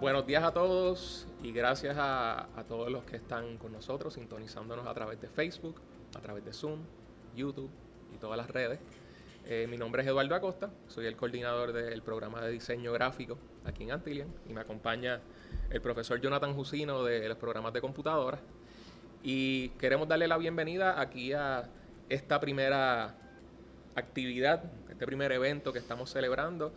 Buenos 0.00 0.26
días 0.26 0.42
a 0.42 0.50
todos 0.50 1.26
y 1.42 1.52
gracias 1.52 1.94
a, 1.98 2.46
todos 2.66 2.90
los 2.90 3.04
que 3.04 3.16
están 3.16 3.58
con 3.58 3.70
nosotros, 3.72 4.14
sintonizándonos 4.14 4.86
a 4.86 4.94
través 4.94 5.20
de 5.20 5.28
Facebook, 5.28 5.78
a 6.16 6.20
través 6.20 6.42
de 6.42 6.54
Zoom, 6.54 6.80
YouTube 7.36 7.68
y 8.14 8.16
todas 8.16 8.38
las 8.38 8.48
redes. 8.48 8.78
Eh, 9.44 9.66
mi 9.68 9.76
nombre 9.76 10.00
es 10.00 10.08
Eduardo 10.08 10.34
Acosta, 10.34 10.70
soy 10.88 11.04
el 11.04 11.16
coordinador 11.16 11.74
del 11.74 12.00
programa 12.00 12.40
de 12.40 12.50
diseño 12.50 12.94
gráfico 12.94 13.36
aquí 13.66 13.82
en 13.82 13.92
Antillian 13.92 14.28
y 14.48 14.54
me 14.54 14.62
acompaña 14.62 15.20
el 15.68 15.82
profesor 15.82 16.18
Jonathan 16.18 16.54
Jusino 16.54 17.04
de 17.04 17.28
los 17.28 17.36
programas 17.36 17.74
de 17.74 17.82
computadoras. 17.82 18.40
Y 19.22 19.68
queremos 19.70 20.08
darle 20.08 20.28
la 20.28 20.38
bienvenida 20.38 20.98
aquí 20.98 21.34
a 21.34 21.68
esta 22.08 22.40
primera 22.40 23.16
actividad, 23.94 24.64
este 24.88 25.04
primer 25.04 25.30
evento 25.32 25.74
que 25.74 25.78
estamos 25.78 26.08
celebrando 26.08 26.72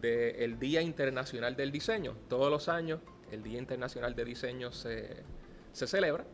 del 0.00 0.58
Día 0.58 0.82
Internacional 0.82 1.56
del 1.56 1.72
Diseño. 1.72 2.16
Todos 2.28 2.50
los 2.50 2.68
años 2.68 3.00
el 3.30 3.42
Día 3.42 3.58
Internacional 3.58 4.14
de 4.14 4.24
Diseño 4.24 4.72
se, 4.72 5.24
celebra. 5.72 6.24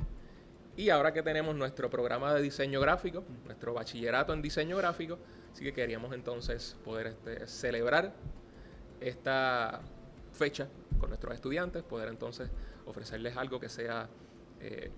Y 0.76 0.88
ahora 0.90 1.12
que 1.12 1.22
tenemos 1.22 1.54
nuestro 1.54 1.90
programa 1.90 2.34
de 2.34 2.40
diseño 2.40 2.80
gráfico, 2.80 3.24
nuestro 3.44 3.74
bachillerato 3.74 4.32
en 4.32 4.40
diseño 4.40 4.76
gráfico, 4.78 5.18
sí 5.52 5.64
que 5.64 5.72
queríamos 5.72 6.14
entonces 6.14 6.78
poder 6.82 7.08
este, 7.08 7.46
celebrar 7.46 8.14
esta 9.00 9.82
fecha 10.32 10.68
con 10.98 11.10
nuestros 11.10 11.34
estudiantes, 11.34 11.82
poder 11.82 12.08
entonces 12.08 12.50
ofrecerles 12.86 13.36
algo 13.36 13.60
que 13.60 13.68
sea 13.68 14.08
eh, 14.60 14.90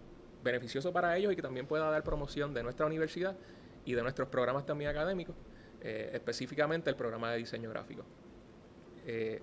beneficioso 0.45 0.93
para 0.93 1.17
ellos 1.17 1.33
y 1.33 1.37
que 1.37 1.43
también 1.43 1.67
pueda 1.67 1.91
dar 1.91 2.05
promoción 2.05 2.55
de 2.55 2.63
nuestra 2.63 2.87
universidad 2.87 3.35
y 3.85 3.95
de 3.95 4.03
nuestros 4.03 4.29
programas 4.29 4.65
también 4.65 4.91
académicos, 4.91 5.35
eh, 5.81 6.11
específicamente 6.13 6.89
el 6.89 6.97
programa 6.97 7.33
de 7.33 7.39
diseño 7.39 7.71
gráfico. 7.71 8.05
Eh, 9.07 9.41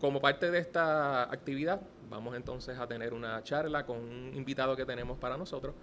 como 0.00 0.20
parte 0.20 0.50
de 0.50 0.58
esta 0.58 1.24
actividad, 1.24 1.80
vamos 2.08 2.36
entonces 2.36 2.78
a 2.78 2.86
tener 2.86 3.12
una 3.12 3.42
charla 3.42 3.84
con 3.84 3.98
un 3.98 4.32
invitado 4.34 4.76
que 4.76 4.84
tenemos 4.84 5.18
para 5.18 5.36
nosotros 5.36 5.74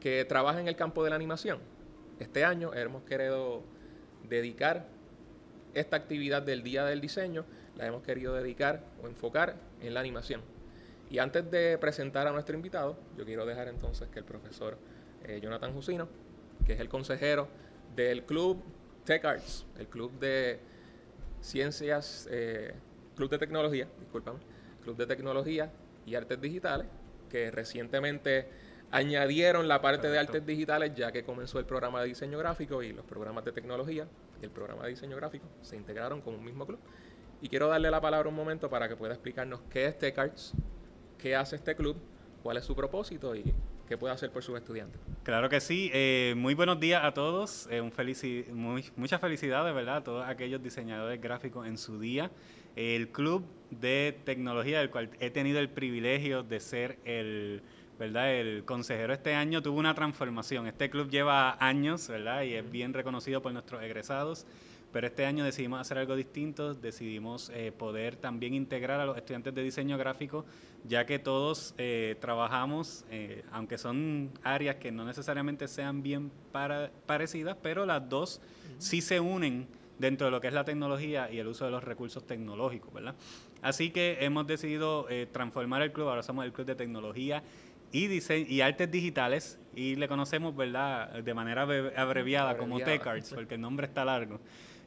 que 0.00 0.24
trabaja 0.24 0.60
en 0.60 0.68
el 0.68 0.76
campo 0.76 1.02
de 1.02 1.10
la 1.10 1.16
animación. 1.16 1.58
Este 2.20 2.44
año 2.44 2.72
hemos 2.74 3.02
querido 3.04 3.62
dedicar 4.28 4.86
esta 5.74 5.96
actividad 5.96 6.42
del 6.42 6.62
Día 6.62 6.84
del 6.84 7.00
Diseño, 7.00 7.44
la 7.76 7.86
hemos 7.86 8.02
querido 8.02 8.34
dedicar 8.34 8.84
o 9.02 9.08
enfocar 9.08 9.56
en 9.80 9.94
la 9.94 10.00
animación. 10.00 10.42
Y 11.10 11.18
antes 11.18 11.50
de 11.50 11.78
presentar 11.78 12.26
a 12.26 12.32
nuestro 12.32 12.54
invitado, 12.54 12.96
yo 13.16 13.24
quiero 13.24 13.46
dejar 13.46 13.68
entonces 13.68 14.08
que 14.08 14.20
el 14.20 14.24
profesor 14.24 14.78
eh, 15.24 15.40
Jonathan 15.42 15.72
Jusino, 15.72 16.08
que 16.66 16.74
es 16.74 16.80
el 16.80 16.88
consejero 16.88 17.48
del 17.96 18.24
Club 18.24 18.62
Tech 19.04 19.24
Arts, 19.24 19.66
el 19.78 19.86
club 19.88 20.18
de 20.18 20.60
Ciencias, 21.44 22.26
eh, 22.30 22.72
Club 23.16 23.28
de 23.28 23.38
Tecnología, 23.38 23.86
discúlpame, 24.00 24.38
Club 24.82 24.96
de 24.96 25.06
Tecnología 25.06 25.70
y 26.06 26.14
Artes 26.14 26.40
Digitales, 26.40 26.86
que 27.28 27.50
recientemente 27.50 28.48
añadieron 28.90 29.68
la 29.68 29.82
parte 29.82 30.08
de 30.08 30.18
artes 30.18 30.46
digitales 30.46 30.92
ya 30.94 31.12
que 31.12 31.22
comenzó 31.22 31.58
el 31.58 31.66
programa 31.66 32.00
de 32.00 32.08
diseño 32.08 32.38
gráfico 32.38 32.82
y 32.82 32.92
los 32.92 33.04
programas 33.04 33.44
de 33.44 33.52
tecnología 33.52 34.06
y 34.40 34.44
el 34.44 34.50
programa 34.50 34.84
de 34.84 34.90
diseño 34.90 35.16
gráfico 35.16 35.46
se 35.60 35.76
integraron 35.76 36.22
con 36.22 36.34
un 36.34 36.44
mismo 36.44 36.66
club. 36.66 36.78
Y 37.42 37.48
quiero 37.50 37.68
darle 37.68 37.90
la 37.90 38.00
palabra 38.00 38.28
un 38.30 38.34
momento 38.34 38.70
para 38.70 38.88
que 38.88 38.96
pueda 38.96 39.12
explicarnos 39.12 39.60
qué 39.68 39.86
es 39.86 39.98
TechArts, 39.98 40.54
qué 41.18 41.36
hace 41.36 41.56
este 41.56 41.76
club, 41.76 41.96
cuál 42.42 42.56
es 42.56 42.64
su 42.64 42.74
propósito 42.74 43.34
y 43.34 43.52
qué 43.88 43.96
puede 43.96 44.14
hacer 44.14 44.30
por 44.30 44.42
sus 44.42 44.56
estudiantes. 44.56 45.00
Claro 45.22 45.48
que 45.48 45.60
sí. 45.60 45.90
Eh, 45.92 46.34
muy 46.36 46.54
buenos 46.54 46.80
días 46.80 47.04
a 47.04 47.12
todos. 47.12 47.68
Eh, 47.70 47.80
un 47.80 47.92
muy, 48.52 48.84
muchas 48.96 49.20
felicidades, 49.20 49.74
¿verdad? 49.74 49.96
A 49.96 50.04
todos 50.04 50.28
aquellos 50.28 50.62
diseñadores 50.62 51.20
gráficos 51.20 51.66
en 51.66 51.78
su 51.78 51.98
día. 51.98 52.30
El 52.76 53.08
club 53.08 53.44
de 53.70 54.18
tecnología 54.24 54.80
del 54.80 54.90
cual 54.90 55.10
he 55.20 55.30
tenido 55.30 55.60
el 55.60 55.68
privilegio 55.68 56.42
de 56.42 56.60
ser 56.60 56.98
el, 57.04 57.62
¿verdad? 57.98 58.34
El 58.34 58.64
consejero 58.64 59.12
este 59.12 59.34
año 59.34 59.62
tuvo 59.62 59.78
una 59.78 59.94
transformación. 59.94 60.66
Este 60.66 60.90
club 60.90 61.08
lleva 61.08 61.56
años, 61.64 62.08
¿verdad? 62.08 62.42
Y 62.42 62.54
es 62.54 62.70
bien 62.70 62.92
reconocido 62.92 63.42
por 63.42 63.52
nuestros 63.52 63.82
egresados. 63.82 64.46
Pero 64.94 65.08
este 65.08 65.26
año 65.26 65.44
decidimos 65.44 65.80
hacer 65.80 65.98
algo 65.98 66.14
distinto, 66.14 66.72
decidimos 66.72 67.50
eh, 67.52 67.72
poder 67.76 68.14
también 68.14 68.54
integrar 68.54 69.00
a 69.00 69.04
los 69.04 69.16
estudiantes 69.16 69.52
de 69.52 69.60
diseño 69.64 69.98
gráfico, 69.98 70.44
ya 70.86 71.04
que 71.04 71.18
todos 71.18 71.74
eh, 71.78 72.14
trabajamos, 72.20 73.04
eh, 73.10 73.42
aunque 73.50 73.76
son 73.76 74.30
áreas 74.44 74.76
que 74.76 74.92
no 74.92 75.04
necesariamente 75.04 75.66
sean 75.66 76.04
bien 76.04 76.30
parecidas, 77.06 77.56
pero 77.60 77.84
las 77.84 78.08
dos 78.08 78.40
sí 78.78 79.00
se 79.00 79.18
unen 79.18 79.66
dentro 79.98 80.28
de 80.28 80.30
lo 80.30 80.40
que 80.40 80.46
es 80.46 80.54
la 80.54 80.64
tecnología 80.64 81.28
y 81.28 81.40
el 81.40 81.48
uso 81.48 81.64
de 81.64 81.72
los 81.72 81.82
recursos 81.82 82.24
tecnológicos, 82.24 82.94
¿verdad? 82.94 83.16
Así 83.62 83.90
que 83.90 84.18
hemos 84.20 84.46
decidido 84.46 85.08
transformar 85.32 85.82
el 85.82 85.90
club, 85.90 86.06
ahora 86.06 86.22
somos 86.22 86.44
el 86.44 86.52
Club 86.52 86.68
de 86.68 86.76
Tecnología 86.76 87.42
y, 87.90 88.06
diseño, 88.06 88.46
y 88.48 88.60
Artes 88.60 88.88
Digitales, 88.88 89.58
y 89.74 89.96
le 89.96 90.06
conocemos, 90.06 90.54
¿verdad?, 90.54 91.10
de 91.14 91.34
manera 91.34 91.62
abreviada, 91.96 92.56
como 92.56 92.78
TechArts, 92.78 93.34
porque 93.34 93.56
el 93.56 93.60
nombre 93.60 93.86
está 93.86 94.04
largo. 94.04 94.38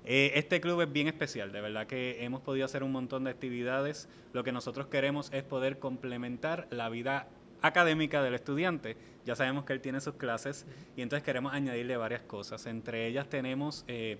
Eh, 0.09 0.39
este 0.39 0.61
club 0.61 0.79
es 0.79 0.89
bien 0.89 1.09
especial, 1.09 1.51
de 1.51 1.59
verdad 1.59 1.85
que 1.85 2.23
hemos 2.23 2.39
podido 2.39 2.63
hacer 2.63 2.81
un 2.81 2.93
montón 2.93 3.25
de 3.25 3.29
actividades. 3.29 4.07
Lo 4.31 4.41
que 4.45 4.53
nosotros 4.53 4.87
queremos 4.87 5.29
es 5.33 5.43
poder 5.43 5.79
complementar 5.79 6.65
la 6.71 6.87
vida 6.87 7.27
académica 7.61 8.23
del 8.23 8.33
estudiante. 8.33 8.95
Ya 9.25 9.35
sabemos 9.35 9.65
que 9.65 9.73
él 9.73 9.81
tiene 9.81 9.99
sus 9.99 10.13
clases 10.13 10.65
y 10.95 11.01
entonces 11.01 11.25
queremos 11.25 11.51
añadirle 11.51 11.97
varias 11.97 12.21
cosas. 12.21 12.67
Entre 12.67 13.05
ellas 13.05 13.27
tenemos 13.27 13.83
eh, 13.89 14.17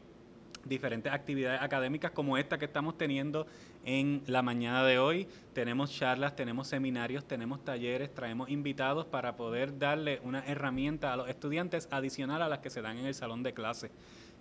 diferentes 0.66 1.14
actividades 1.14 1.62
académicas 1.62 2.12
como 2.12 2.38
esta 2.38 2.58
que 2.58 2.66
estamos 2.66 2.98
teniendo 2.98 3.48
en 3.86 4.24
la 4.28 4.42
mañana 4.42 4.84
de 4.84 5.00
hoy. 5.00 5.26
Tenemos 5.54 5.90
charlas, 5.90 6.36
tenemos 6.36 6.68
seminarios, 6.68 7.26
tenemos 7.26 7.64
talleres, 7.64 8.14
traemos 8.14 8.50
invitados 8.50 9.06
para 9.06 9.38
poder 9.38 9.80
darle 9.80 10.20
una 10.26 10.46
herramienta 10.48 11.14
a 11.14 11.16
los 11.16 11.30
estudiantes 11.30 11.88
adicional 11.92 12.42
a 12.42 12.50
las 12.50 12.60
que 12.60 12.70
se 12.70 12.82
dan 12.82 12.98
en 12.98 13.06
el 13.06 13.14
salón 13.14 13.42
de 13.42 13.54
clase. 13.54 13.90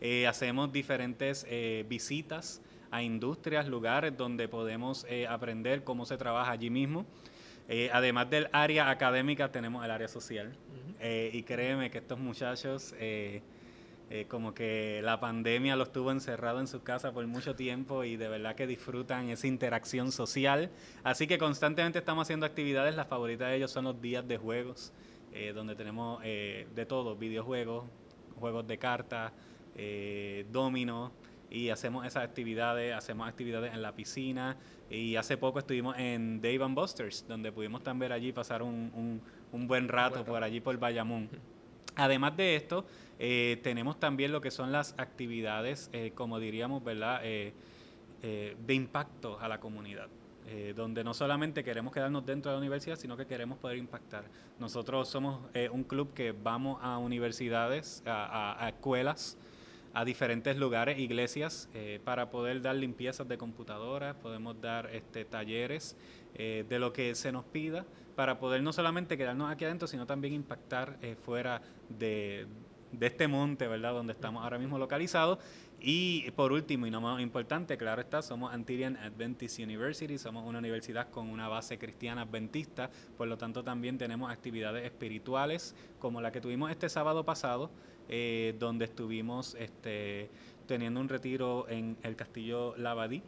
Eh, 0.01 0.27
hacemos 0.27 0.73
diferentes 0.73 1.47
eh, 1.49 1.85
visitas 1.89 2.61
a 2.91 3.03
industrias, 3.03 3.67
lugares 3.67 4.17
donde 4.17 4.47
podemos 4.47 5.07
eh, 5.09 5.27
aprender 5.27 5.85
cómo 5.85 6.05
se 6.05 6.17
trabaja 6.17 6.53
allí 6.53 6.71
mismo. 6.71 7.07
además 7.93 8.31
del 8.31 8.49
área 8.53 8.91
académica, 8.91 9.51
tenemos 9.51 9.85
el 9.85 9.91
área 9.91 10.09
social. 10.09 10.55
y 11.01 11.43
créeme 11.43 11.91
que 11.91 11.99
estos 11.99 12.19
muchachos, 12.19 12.95
como 14.29 14.55
que 14.55 15.01
la 15.03 15.19
pandemia 15.19 15.75
los 15.75 15.91
tuvo 15.91 16.13
encerrados 16.13 16.61
en 16.61 16.69
su 16.69 16.83
casa 16.85 17.13
por 17.13 17.27
mucho 17.27 17.57
tiempo 17.57 18.05
y 18.05 18.17
de 18.17 18.29
verdad 18.29 18.55
que 18.55 18.69
disfrutan 18.69 19.31
esa 19.31 19.49
interacción 19.49 20.13
social. 20.13 20.71
Así 21.03 21.27
que 21.27 21.39
constantemente 21.39 21.99
estamos 21.99 22.23
haciendo 22.23 22.47
actividades. 22.47 22.95
Las 22.95 23.09
favoritas 23.09 23.49
de 23.49 23.57
ellos 23.57 23.73
son 23.73 23.85
los 23.85 24.01
días 24.01 24.27
de 24.29 24.37
juegos, 24.39 24.93
donde 25.55 25.75
tenemos 25.75 26.23
de 26.23 26.87
todo, 26.89 27.17
videojuegos, 27.17 27.85
juegos 28.39 28.67
de 28.69 28.79
cartas, 28.79 29.33
eh, 29.77 30.47
domino 30.51 31.13
y 31.51 31.71
hacemos 31.71 32.07
esas 32.07 32.25
actividades, 32.25 32.95
hacemos 32.95 33.29
actividades 33.29 33.73
en 33.73 33.83
la 33.83 33.93
piscina 33.93 34.57
y 34.91 35.17
hace 35.17 35.37
poco 35.37 35.59
estuvimos 35.59 35.97
en 35.99 36.41
Dave 36.41 36.63
and 36.63 36.75
Busters, 36.75 37.27
donde 37.27 37.53
pudimos 37.53 37.83
también 37.83 38.13
allí 38.13 38.33
pasar 38.33 38.63
un, 38.63 39.21
un, 39.53 39.67
buen 39.67 39.89
rato 39.89 40.25
por 40.25 40.43
allí 40.43 40.61
por 40.61 40.77
Bayamón. 40.79 41.29
Además 41.97 42.37
de 42.37 42.57
esto, 42.57 42.85
eh, 43.19 43.59
tenemos 43.63 43.99
también 43.99 44.33
lo 44.33 44.41
que 44.41 44.51
son 44.51 44.71
las 44.71 44.95
actividades, 44.99 45.89
eh, 45.93 46.13
como 46.15 46.39
diríamos, 46.39 46.85
¿verdad?, 46.85 47.21
eh, 47.25 47.55
de 48.23 48.75
impacto 48.75 49.39
a 49.39 49.47
la 49.49 49.61
comunidad. 49.61 50.09
donde 50.77 51.03
no 51.03 51.13
solamente 51.13 51.65
queremos 51.65 51.93
quedarnos 51.93 52.25
dentro 52.25 52.51
de 52.51 52.57
la 52.57 52.61
universidad, 52.61 52.97
sino 52.97 53.17
que 53.17 53.27
queremos 53.27 53.59
poder 53.59 53.79
impactar. 53.79 54.25
Nosotros 54.61 55.09
somos 55.09 55.41
un 55.73 55.83
club 55.85 56.13
que 56.13 56.33
vamos 56.33 56.79
a 56.83 56.99
universidades, 56.99 58.03
a 58.07 58.69
escuelas, 58.69 59.39
a 59.97 60.05
diferentes 60.05 60.59
lugares, 60.59 60.99
iglesias, 60.99 61.71
eh, 61.73 62.01
para 62.05 62.29
poder 62.29 62.61
dar 62.61 62.77
limpiezas 62.77 63.27
de 63.27 63.39
computadoras, 63.39 64.15
podemos 64.17 64.61
dar 64.61 64.95
este, 64.95 65.25
talleres 65.25 65.97
eh, 66.35 66.67
de 66.69 66.79
lo 66.79 66.93
que 66.93 67.15
se 67.15 67.33
nos 67.33 67.47
pida, 67.47 67.87
para 68.15 68.39
poder 68.39 68.63
no 68.63 68.75
solamente 68.75 69.17
quedarnos 69.17 69.51
aquí 69.51 69.65
adentro, 69.65 69.89
sino 69.89 70.05
también 70.05 70.35
impactar 70.35 70.99
eh, 71.01 71.17
fuera 71.25 71.63
de, 71.89 72.47
este 73.01 73.27
monte, 73.27 73.69
¿verdad? 73.69 73.95
Donde 73.95 74.13
estamos 74.13 74.45
ahora 74.45 74.59
mismo 74.59 74.77
localizados. 74.77 75.39
Y 75.81 76.31
por 76.33 76.53
último, 76.53 76.87
y 76.87 76.91
no 76.91 77.01
más 77.01 77.23
importante, 77.23 77.79
claro 77.79 78.03
está, 78.03 78.21
somos 78.21 78.53
Antirian 78.53 78.99
Adventist 78.99 79.59
University, 79.61 80.19
somos 80.19 80.47
una 80.47 80.59
universidad 80.59 81.09
con 81.09 81.31
una 81.31 81.49
base 81.49 81.79
cristiana 81.79 82.23
adventista, 82.23 82.91
por 83.17 83.29
lo 83.29 83.39
tanto 83.39 83.65
también 83.65 83.97
tenemos 83.97 84.31
actividades 84.31 84.85
espirituales 84.85 85.75
como 85.99 86.21
la 86.21 86.33
que 86.33 86.43
tuvimos 86.43 86.71
este 86.71 86.91
sábado 86.91 87.25
pasado, 87.25 87.71
eh, 88.09 88.55
donde 88.59 88.85
estuvimos 88.85 89.57
este, 89.59 90.31
teniendo 90.67 91.01
un 91.01 91.09
retiro 91.09 91.67
en 91.69 91.97
el 92.03 92.17
Castillo 92.17 92.77
Lavadí. 92.77 93.23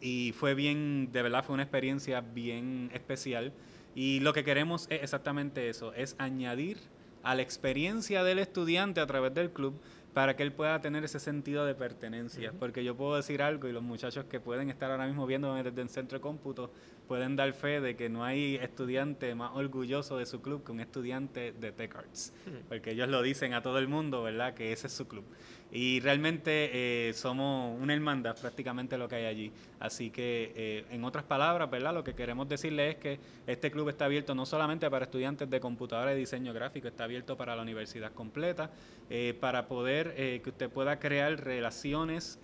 Y 0.00 0.32
fue 0.32 0.54
bien, 0.54 1.10
de 1.12 1.22
verdad 1.22 1.44
fue 1.44 1.54
una 1.54 1.62
experiencia 1.62 2.20
bien 2.20 2.90
especial. 2.94 3.52
Y 3.94 4.20
lo 4.20 4.32
que 4.32 4.44
queremos 4.44 4.86
es 4.90 5.02
exactamente 5.02 5.68
eso, 5.68 5.92
es 5.94 6.14
añadir 6.18 6.78
a 7.22 7.34
la 7.34 7.42
experiencia 7.42 8.24
del 8.24 8.38
estudiante 8.38 9.00
a 9.00 9.06
través 9.06 9.34
del 9.34 9.50
club 9.50 9.78
para 10.14 10.36
que 10.36 10.42
él 10.42 10.52
pueda 10.52 10.80
tener 10.80 11.04
ese 11.04 11.20
sentido 11.20 11.66
de 11.66 11.74
pertenencia. 11.74 12.52
Porque 12.58 12.82
yo 12.82 12.96
puedo 12.96 13.16
decir 13.16 13.42
algo 13.42 13.68
y 13.68 13.72
los 13.72 13.82
muchachos 13.82 14.24
que 14.24 14.40
pueden 14.40 14.70
estar 14.70 14.90
ahora 14.90 15.06
mismo 15.06 15.26
viéndome 15.26 15.62
desde 15.62 15.82
el 15.82 15.88
centro 15.88 16.18
de 16.18 16.22
cómputo 16.22 16.72
pueden 17.10 17.34
dar 17.34 17.52
fe 17.54 17.80
de 17.80 17.96
que 17.96 18.08
no 18.08 18.22
hay 18.22 18.54
estudiante 18.54 19.34
más 19.34 19.50
orgulloso 19.54 20.16
de 20.16 20.26
su 20.26 20.40
club 20.40 20.62
que 20.62 20.70
un 20.70 20.78
estudiante 20.78 21.50
de 21.50 21.72
Tech 21.72 21.96
Arts. 21.96 22.32
Porque 22.68 22.92
ellos 22.92 23.08
lo 23.08 23.20
dicen 23.20 23.52
a 23.52 23.62
todo 23.62 23.80
el 23.80 23.88
mundo, 23.88 24.22
¿verdad? 24.22 24.54
Que 24.54 24.70
ese 24.70 24.86
es 24.86 24.92
su 24.92 25.08
club. 25.08 25.24
Y 25.72 25.98
realmente 25.98 26.70
eh, 26.72 27.12
somos 27.14 27.76
una 27.82 27.94
hermandad 27.94 28.36
prácticamente 28.40 28.96
lo 28.96 29.08
que 29.08 29.16
hay 29.16 29.24
allí. 29.24 29.52
Así 29.80 30.10
que, 30.10 30.52
eh, 30.54 30.84
en 30.92 31.02
otras 31.02 31.24
palabras, 31.24 31.68
¿verdad? 31.68 31.92
Lo 31.92 32.04
que 32.04 32.14
queremos 32.14 32.48
decirle 32.48 32.90
es 32.90 32.96
que 32.98 33.18
este 33.44 33.72
club 33.72 33.88
está 33.88 34.04
abierto 34.04 34.32
no 34.36 34.46
solamente 34.46 34.88
para 34.88 35.06
estudiantes 35.06 35.50
de 35.50 35.58
computadora 35.58 36.14
y 36.14 36.16
diseño 36.16 36.52
gráfico, 36.52 36.86
está 36.86 37.02
abierto 37.02 37.36
para 37.36 37.56
la 37.56 37.62
universidad 37.62 38.12
completa, 38.12 38.70
eh, 39.08 39.36
para 39.40 39.66
poder 39.66 40.14
que 40.14 40.48
usted 40.48 40.70
pueda 40.70 41.00
crear 41.00 41.42
relaciones 41.42 42.38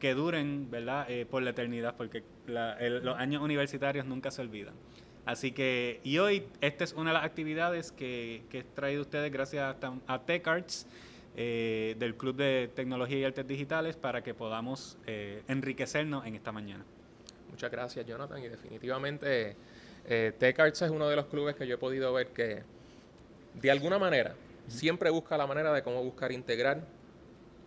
que 0.00 0.14
duren, 0.14 0.68
¿verdad? 0.70 1.06
por 1.30 1.42
la 1.42 1.50
eternidad, 1.50 1.94
porque 1.96 2.24
los 2.46 3.16
años 3.16 3.42
universitarios 3.42 4.06
nunca 4.06 4.32
se 4.32 4.42
olvidan. 4.42 4.74
Así 5.26 5.52
que, 5.52 6.00
y 6.02 6.18
hoy, 6.18 6.44
esta 6.60 6.82
es 6.82 6.94
una 6.94 7.10
de 7.10 7.14
las 7.14 7.24
actividades 7.24 7.92
que, 7.92 8.42
que 8.50 8.60
he 8.60 8.64
traído 8.64 9.02
ustedes 9.02 9.30
gracias 9.30 9.76
a, 9.82 9.92
a 10.12 10.18
TechArts. 10.22 10.86
Eh, 11.36 11.94
del 11.98 12.16
Club 12.16 12.34
de 12.34 12.70
Tecnología 12.74 13.18
y 13.18 13.24
Artes 13.24 13.46
Digitales 13.46 13.96
para 13.96 14.20
que 14.20 14.34
podamos 14.34 14.98
eh, 15.06 15.42
enriquecernos 15.46 16.26
en 16.26 16.34
esta 16.34 16.50
mañana. 16.50 16.84
Muchas 17.50 17.70
gracias, 17.70 18.04
Jonathan. 18.04 18.42
Y 18.42 18.48
definitivamente 18.48 19.56
eh, 20.06 20.32
TechArts 20.36 20.82
es 20.82 20.90
uno 20.90 21.08
de 21.08 21.14
los 21.14 21.26
clubes 21.26 21.54
que 21.54 21.66
yo 21.68 21.76
he 21.76 21.78
podido 21.78 22.12
ver 22.12 22.28
que, 22.28 22.64
de 23.54 23.70
alguna 23.70 23.98
manera, 23.98 24.34
siempre 24.66 25.08
busca 25.08 25.38
la 25.38 25.46
manera 25.46 25.72
de 25.72 25.82
cómo 25.82 26.02
buscar 26.02 26.32
integrar 26.32 26.82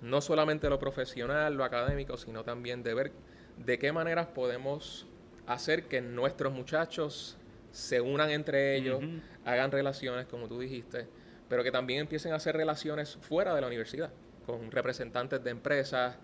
no 0.04 0.20
solamente 0.20 0.70
lo 0.70 0.80
profesional, 0.80 1.56
lo 1.56 1.64
académico, 1.64 2.18
sino 2.18 2.44
también 2.44 2.84
de 2.84 2.94
ver 2.94 3.12
de 3.58 3.80
qué 3.80 3.94
maneras 3.94 4.28
podemos 4.28 5.08
hacer 5.48 5.88
que 5.88 6.02
nuestros 6.02 6.52
muchachos 6.52 7.38
se 7.72 8.02
unan 8.02 8.30
entre 8.30 8.76
ellos, 8.76 9.02
hagan 9.46 9.72
relaciones, 9.72 10.26
como 10.28 10.48
tú 10.48 10.60
dijiste, 10.60 11.08
pero 11.48 11.64
que 11.64 11.72
también 11.72 12.02
empiecen 12.02 12.34
a 12.34 12.36
hacer 12.36 12.56
relaciones 12.56 13.18
fuera 13.22 13.56
de 13.56 13.62
la 13.62 13.68
universidad, 13.68 14.12
con 14.46 14.70
representantes 14.72 15.42
de 15.42 15.50
empresas, 15.50 16.18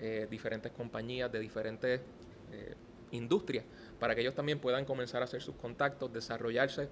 eh, 0.00 0.26
diferentes 0.28 0.72
compañías, 0.72 1.30
de 1.30 1.38
diferentes 1.38 2.00
eh, 2.52 2.74
industrias, 3.12 3.64
para 4.00 4.14
que 4.14 4.22
ellos 4.22 4.34
también 4.34 4.58
puedan 4.58 4.84
comenzar 4.84 5.22
a 5.22 5.26
hacer 5.26 5.40
sus 5.40 5.54
contactos, 5.54 6.12
desarrollarse 6.12 6.88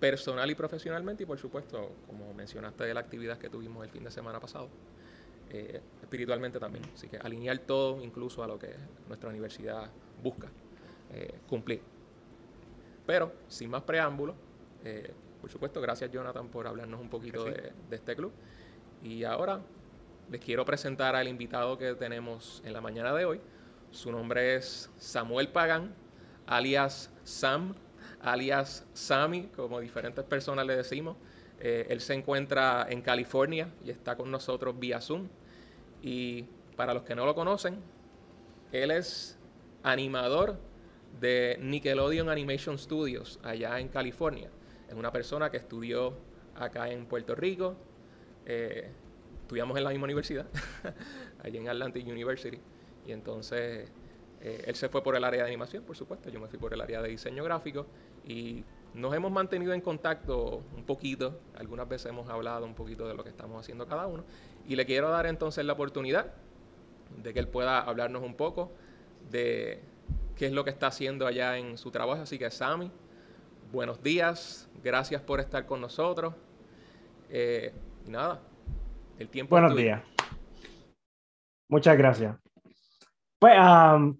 personal 0.00 0.50
y 0.50 0.54
profesionalmente 0.54 1.24
y 1.24 1.26
por 1.26 1.38
supuesto, 1.38 1.94
como 2.06 2.32
mencionaste 2.32 2.84
de 2.84 2.94
la 2.94 3.00
actividad 3.00 3.38
que 3.38 3.50
tuvimos 3.50 3.84
el 3.84 3.90
fin 3.90 4.02
de 4.02 4.10
semana 4.10 4.40
pasado, 4.40 4.70
eh, 5.52 5.80
espiritualmente 6.02 6.58
también. 6.58 6.84
Así 6.94 7.06
que 7.06 7.16
alinear 7.18 7.58
todo 7.58 8.02
incluso 8.02 8.42
a 8.42 8.48
lo 8.48 8.58
que 8.58 8.74
nuestra 9.06 9.30
universidad 9.30 9.90
busca 10.22 10.48
cumplir. 11.46 11.82
Pero, 13.04 13.34
sin 13.46 13.68
más 13.68 13.82
preámbulos, 13.82 14.34
por 15.42 15.50
supuesto, 15.50 15.80
gracias 15.80 16.08
Jonathan 16.12 16.46
por 16.48 16.68
hablarnos 16.68 17.00
un 17.00 17.08
poquito 17.08 17.44
de, 17.44 17.72
este 17.90 18.14
club. 18.14 18.30
Y 19.02 19.24
ahora 19.24 19.60
les 20.30 20.40
quiero 20.40 20.64
presentar 20.64 21.16
al 21.16 21.26
invitado 21.26 21.76
que 21.76 21.94
tenemos 21.96 22.62
en 22.64 22.72
la 22.72 22.80
mañana 22.80 23.12
de 23.12 23.24
hoy. 23.24 23.40
Su 23.90 24.12
nombre 24.12 24.54
es 24.54 24.88
Samuel 24.98 25.48
Pagán, 25.48 25.92
alias 26.46 27.10
Sam, 27.24 27.74
alias 28.20 28.86
Sammy, 28.94 29.48
como 29.48 29.80
diferentes 29.80 30.24
personas 30.24 30.64
le 30.64 30.76
decimos. 30.76 31.16
Eh, 31.58 31.88
él 31.90 32.00
se 32.00 32.14
encuentra 32.14 32.86
en 32.88 33.02
California 33.02 33.68
y 33.84 33.90
está 33.90 34.16
con 34.16 34.30
nosotros 34.30 34.78
vía 34.78 35.00
Zoom. 35.00 35.26
Y 36.02 36.46
para 36.76 36.92
los 36.92 37.04
que 37.04 37.14
no 37.14 37.24
lo 37.24 37.34
conocen, 37.34 37.80
él 38.72 38.90
es 38.90 39.38
animador 39.82 40.58
de 41.20 41.58
Nickelodeon 41.60 42.28
Animation 42.28 42.78
Studios 42.78 43.38
allá 43.42 43.78
en 43.78 43.88
California. 43.88 44.50
Es 44.88 44.94
una 44.94 45.12
persona 45.12 45.50
que 45.50 45.56
estudió 45.58 46.14
acá 46.56 46.90
en 46.90 47.06
Puerto 47.06 47.34
Rico. 47.34 47.76
Eh, 48.44 48.90
estudiamos 49.42 49.76
en 49.78 49.84
la 49.84 49.90
misma 49.90 50.04
universidad, 50.04 50.46
allí 51.42 51.58
en 51.58 51.68
Atlantic 51.68 52.06
University. 52.06 52.58
Y 53.06 53.12
entonces 53.12 53.90
eh, 54.40 54.64
él 54.66 54.74
se 54.74 54.88
fue 54.88 55.02
por 55.02 55.16
el 55.16 55.24
área 55.24 55.42
de 55.42 55.48
animación, 55.48 55.84
por 55.84 55.96
supuesto. 55.96 56.30
Yo 56.30 56.40
me 56.40 56.48
fui 56.48 56.58
por 56.58 56.74
el 56.74 56.80
área 56.80 57.00
de 57.00 57.08
diseño 57.08 57.44
gráfico. 57.44 57.86
Y 58.26 58.64
nos 58.94 59.14
hemos 59.14 59.32
mantenido 59.32 59.72
en 59.72 59.80
contacto 59.80 60.62
un 60.76 60.84
poquito. 60.84 61.40
Algunas 61.56 61.88
veces 61.88 62.06
hemos 62.06 62.28
hablado 62.28 62.66
un 62.66 62.74
poquito 62.74 63.08
de 63.08 63.14
lo 63.14 63.24
que 63.24 63.30
estamos 63.30 63.58
haciendo 63.60 63.86
cada 63.86 64.06
uno. 64.06 64.24
Y 64.66 64.76
le 64.76 64.84
quiero 64.84 65.10
dar 65.10 65.26
entonces 65.26 65.64
la 65.64 65.72
oportunidad 65.72 66.32
de 67.22 67.32
que 67.32 67.40
él 67.40 67.48
pueda 67.48 67.80
hablarnos 67.80 68.22
un 68.22 68.34
poco 68.34 68.72
de 69.30 69.80
qué 70.36 70.46
es 70.46 70.52
lo 70.52 70.64
que 70.64 70.70
está 70.70 70.88
haciendo 70.88 71.26
allá 71.26 71.56
en 71.56 71.78
su 71.78 71.90
trabajo. 71.90 72.22
Así 72.22 72.38
que, 72.38 72.50
Sammy, 72.50 72.90
buenos 73.72 74.02
días, 74.02 74.68
gracias 74.82 75.22
por 75.22 75.40
estar 75.40 75.66
con 75.66 75.80
nosotros. 75.80 76.34
Eh, 77.30 77.72
y 78.06 78.10
nada, 78.10 78.40
el 79.18 79.28
tiempo. 79.28 79.54
Buenos 79.54 79.76
días. 79.76 80.02
Muchas 81.68 81.96
gracias. 81.96 82.51
Pues, 83.42 83.54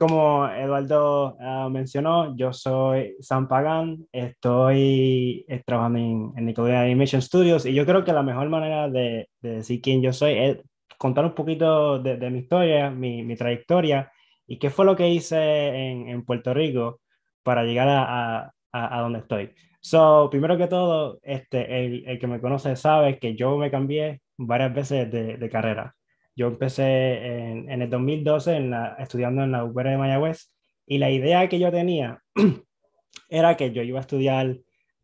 como 0.00 0.48
Eduardo 0.48 1.36
ah, 1.38 1.68
mencionó, 1.70 2.34
yo 2.36 2.52
soy 2.52 3.14
Sam 3.20 3.46
Pagan, 3.46 4.04
estoy 4.10 5.44
eh, 5.46 5.62
trabajando 5.64 6.00
en, 6.00 6.32
en 6.36 6.46
Nickelodeon 6.46 6.78
Animation 6.78 7.22
Studios 7.22 7.64
y 7.64 7.72
yo 7.72 7.86
creo 7.86 8.02
que 8.02 8.12
la 8.12 8.24
mejor 8.24 8.48
manera 8.48 8.88
de, 8.88 9.28
decir 9.40 9.80
quién 9.80 10.02
yo 10.02 10.12
soy 10.12 10.32
es 10.32 10.58
contar 10.98 11.24
un 11.24 11.36
poquito 11.36 12.00
de, 12.00 12.30
mi 12.30 12.40
historia, 12.40 12.90
mi, 12.90 13.22
mi, 13.22 13.36
trayectoria 13.36 14.10
y 14.44 14.58
qué 14.58 14.70
fue 14.70 14.84
lo 14.86 14.96
que 14.96 15.08
hice 15.08 15.68
en, 15.68 16.08
en 16.08 16.24
Puerto 16.24 16.52
Rico 16.52 17.00
para 17.44 17.62
llegar 17.62 17.88
a, 17.90 18.52
a, 18.72 19.00
donde 19.02 19.20
estoy. 19.20 19.52
So, 19.80 20.30
primero 20.32 20.58
que 20.58 20.66
todo, 20.66 21.20
este, 21.22 21.84
el, 21.86 22.04
el, 22.08 22.18
que 22.18 22.26
me 22.26 22.40
conoce 22.40 22.74
sabe 22.74 23.20
que 23.20 23.36
yo 23.36 23.56
me 23.56 23.70
cambié 23.70 24.20
varias 24.36 24.74
veces 24.74 25.12
de, 25.12 25.36
de 25.36 25.48
carrera. 25.48 25.94
Yo 26.34 26.48
empecé 26.48 27.50
en, 27.50 27.82
el 27.82 27.90
2012 27.90 28.56
en 28.56 28.70
la, 28.70 28.96
estudiando 28.98 29.42
en 29.42 29.52
la 29.52 29.64
UPR 29.64 29.90
de 29.90 29.98
Mayagüez 29.98 30.52
y 30.86 30.98
la 30.98 31.10
idea 31.10 31.48
que 31.48 31.58
yo 31.58 31.70
tenía 31.70 32.22
era 33.28 33.56
que 33.56 33.72
yo 33.72 33.82
iba 33.82 33.98
a 33.98 34.02
estudiar 34.02 34.56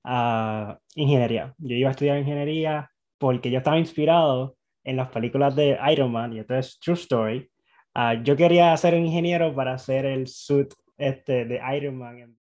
uh, 0.05 0.75
ingeniería. 0.95 1.55
Yo 1.59 1.77
iba 1.77 1.89
a 1.89 1.93
estudiar 1.93 2.19
ingeniería 2.19 2.91
porque 3.19 3.51
yo 3.51 3.59
estaba 3.59 3.79
inspirado 3.79 4.57
en 4.85 4.97
las 4.97 5.09
películas 5.09 5.55
de 5.55 5.79
Iron 5.91 6.13
Man 6.13 6.33
y 6.33 6.39
entonces 6.39 6.79
True 6.81 6.97
Story. 6.97 7.51
Uh, 7.95 8.23
yo 8.23 8.37
quería 8.37 8.77
ser 8.77 8.95
un 8.95 9.05
ingeniero 9.05 9.55
para 9.55 9.75
hacer 9.75 10.07
el 10.07 10.27
suit 10.27 10.73
este, 10.97 11.45
de 11.45 11.61
Iron 11.77 11.99
Man 11.99 12.39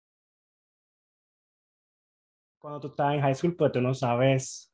cuando 2.61 2.78
tú 2.78 2.88
estás 2.88 3.14
en 3.14 3.21
high 3.23 3.35
school, 3.35 3.57
pues 3.57 3.73
tú 3.73 3.81
no 3.81 3.95
sabes, 3.95 4.70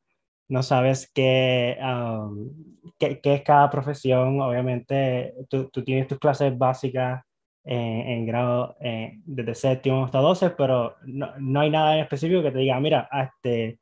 no 0.49 0.63
sabes 0.63 1.11
qué, 1.13 1.77
um, 1.83 2.51
qué, 2.99 3.21
qué, 3.21 3.35
es 3.35 3.43
cada 3.43 3.69
profesión. 3.71 4.41
Obviamente, 4.41 5.35
tú, 5.49 5.69
tú 5.71 5.83
tienes 5.85 6.07
tus 6.09 6.19
clases 6.19 6.57
básicas 6.57 7.23
en, 7.65 8.09
en 8.09 8.27
grado 8.27 8.77
eh, 8.81 9.19
desde 9.25 9.55
séptimo 9.55 10.05
hasta 10.05 10.19
12, 10.19 10.51
pero 10.51 10.97
no, 11.05 11.33
no, 11.39 11.61
hay 11.61 11.71
nada 11.71 11.97
en 11.97 12.03
específico 12.03 12.43
que 12.43 12.53
te 12.53 12.59
diga, 12.59 12.79
mira, 12.79 13.09
este, 13.13 13.81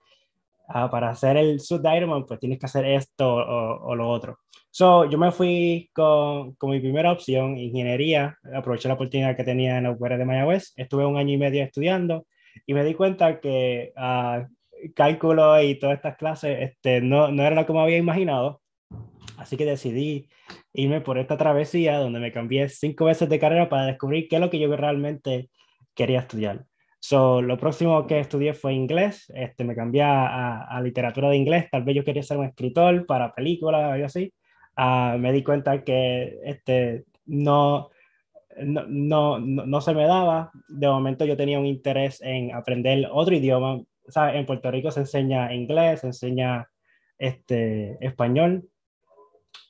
uh, 0.69 0.91
para 0.91 1.11
hacer 1.11 1.37
el 1.37 1.61
sub 1.61 1.83
Ironman, 1.87 2.25
pues 2.25 2.41
tienes 2.41 2.59
que 2.59 2.67
hacer 2.67 2.87
esto 2.87 3.35
o, 3.35 3.91
o, 3.91 3.95
lo 3.95 4.09
otro. 4.09 4.39
So, 4.71 5.09
yo 5.09 5.19
me 5.19 5.31
fui 5.31 5.91
con, 5.93 6.55
con, 6.55 6.71
mi 6.71 6.81
primera 6.81 7.13
opción, 7.13 7.59
ingeniería, 7.59 8.39
aproveché 8.55 8.89
la 8.89 8.95
oportunidad 8.95 9.37
que 9.37 9.45
tenía 9.45 9.77
en 9.77 9.85
la 9.85 9.91
UPR 9.93 10.19
de 10.19 10.25
Mayagüez, 10.25 10.73
estuve 10.77 11.05
un 11.07 11.17
año 11.17 11.35
y 11.35 11.37
medio 11.37 11.63
estudiando, 11.63 12.27
y 12.67 12.75
me 12.75 12.85
di 12.85 12.95
cuenta 12.95 13.39
que 13.41 13.93
uh, 13.97 14.47
cálculo 14.93 15.61
y 15.63 15.79
todas 15.79 15.97
estas 15.97 16.17
clases 16.17 16.59
este, 16.61 17.01
no, 17.01 17.31
no 17.31 17.43
era 17.43 17.67
como 17.67 17.81
había 17.81 17.99
imaginado. 17.99 18.61
Así 19.39 19.57
que 19.57 19.65
decidí 19.65 20.29
irme 20.73 21.01
por 21.01 21.19
esta 21.19 21.37
travesía 21.37 21.99
donde 21.99 22.21
me 22.21 22.33
cambié 22.33 22.69
cinco 22.69 23.07
veces 23.07 23.29
de 23.29 23.39
carrera 23.39 23.69
para 23.69 23.87
descubrir 23.87 24.29
qué 24.29 24.37
es 24.37 24.41
lo 24.41 24.51
que 24.51 24.59
yo 24.59 24.75
realmente 24.77 25.51
quería 25.95 26.21
estudiar. 26.21 26.65
So, 27.01 27.43
lo 27.43 27.59
próximo 27.59 28.07
que 28.07 28.21
estudié 28.21 28.55
fue 28.55 28.73
inglés, 28.73 29.31
este, 29.35 29.65
me 29.65 29.75
cambié 29.75 30.03
a, 30.03 30.63
a, 30.63 30.81
literatura 30.81 31.29
de 31.29 31.37
inglés, 31.37 31.69
tal 31.71 31.85
vez 31.85 31.97
yo 31.97 32.05
quería 32.05 32.23
ser 32.23 32.39
un 32.39 32.47
escritor 32.47 33.05
para 33.05 33.35
películas 33.35 33.83
o 33.83 33.93
algo 33.93 34.07
así. 34.07 34.33
Uh, 34.77 35.19
me 35.19 35.33
di 35.33 35.43
cuenta 35.43 35.85
que 35.85 36.39
este, 36.45 37.05
no, 37.27 37.91
no, 38.63 38.87
no, 38.89 39.39
no, 39.39 39.81
se 39.81 39.95
me 39.95 40.07
daba. 40.07 40.51
De 40.69 40.89
momento 40.89 41.25
yo 41.25 41.37
tenía 41.37 41.59
un 41.59 41.67
interés 41.67 42.21
en 42.23 42.55
aprender 42.55 43.09
otro 43.13 43.35
idioma. 43.35 43.83
¿Sabes? 44.09 44.37
En 44.37 44.47
Puerto 44.47 44.71
Rico 44.71 44.91
se 44.91 45.01
enseña 45.01 45.53
inglés, 45.55 46.01
se 46.01 46.09
enseña 46.09 46.69
este, 47.19 47.97
español. 48.05 48.65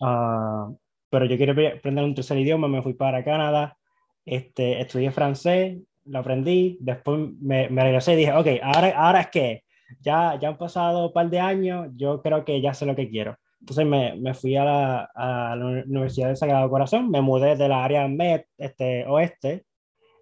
Uh, 0.00 0.76
pero 1.08 1.26
yo 1.26 1.38
quería 1.38 1.74
aprender 1.76 2.04
un 2.04 2.14
tercer 2.14 2.38
idioma, 2.38 2.66
me 2.66 2.82
fui 2.82 2.94
para 2.94 3.22
Canadá, 3.22 3.76
este, 4.24 4.80
estudié 4.80 5.12
francés, 5.12 5.78
lo 6.06 6.18
aprendí, 6.18 6.76
después 6.80 7.30
me, 7.40 7.68
me 7.68 7.84
regresé 7.84 8.14
y 8.14 8.16
dije, 8.16 8.32
ok, 8.32 8.46
ahora, 8.62 8.88
ahora 8.96 9.20
es 9.20 9.28
que 9.28 9.64
ya, 10.00 10.38
ya 10.40 10.48
han 10.48 10.58
pasado 10.58 11.06
un 11.06 11.12
par 11.12 11.30
de 11.30 11.38
años, 11.40 11.88
yo 11.94 12.20
creo 12.20 12.44
que 12.44 12.60
ya 12.60 12.74
sé 12.74 12.84
lo 12.84 12.96
que 12.96 13.08
quiero. 13.08 13.36
entonces 13.60 13.86
me, 13.86 14.16
me 14.16 14.34
fui 14.34 14.56
a 14.56 14.64
la, 14.64 15.10
a 15.14 15.56
la, 15.56 15.84
Universidad 15.84 16.28
del 16.28 16.36
Sagrado 16.36 16.68
Corazón, 16.68 17.10
me 17.10 17.20
mudé 17.20 17.56
del 17.56 17.72
área 17.72 18.08
met, 18.08 18.46
este, 18.58 19.06
oeste 19.06 19.66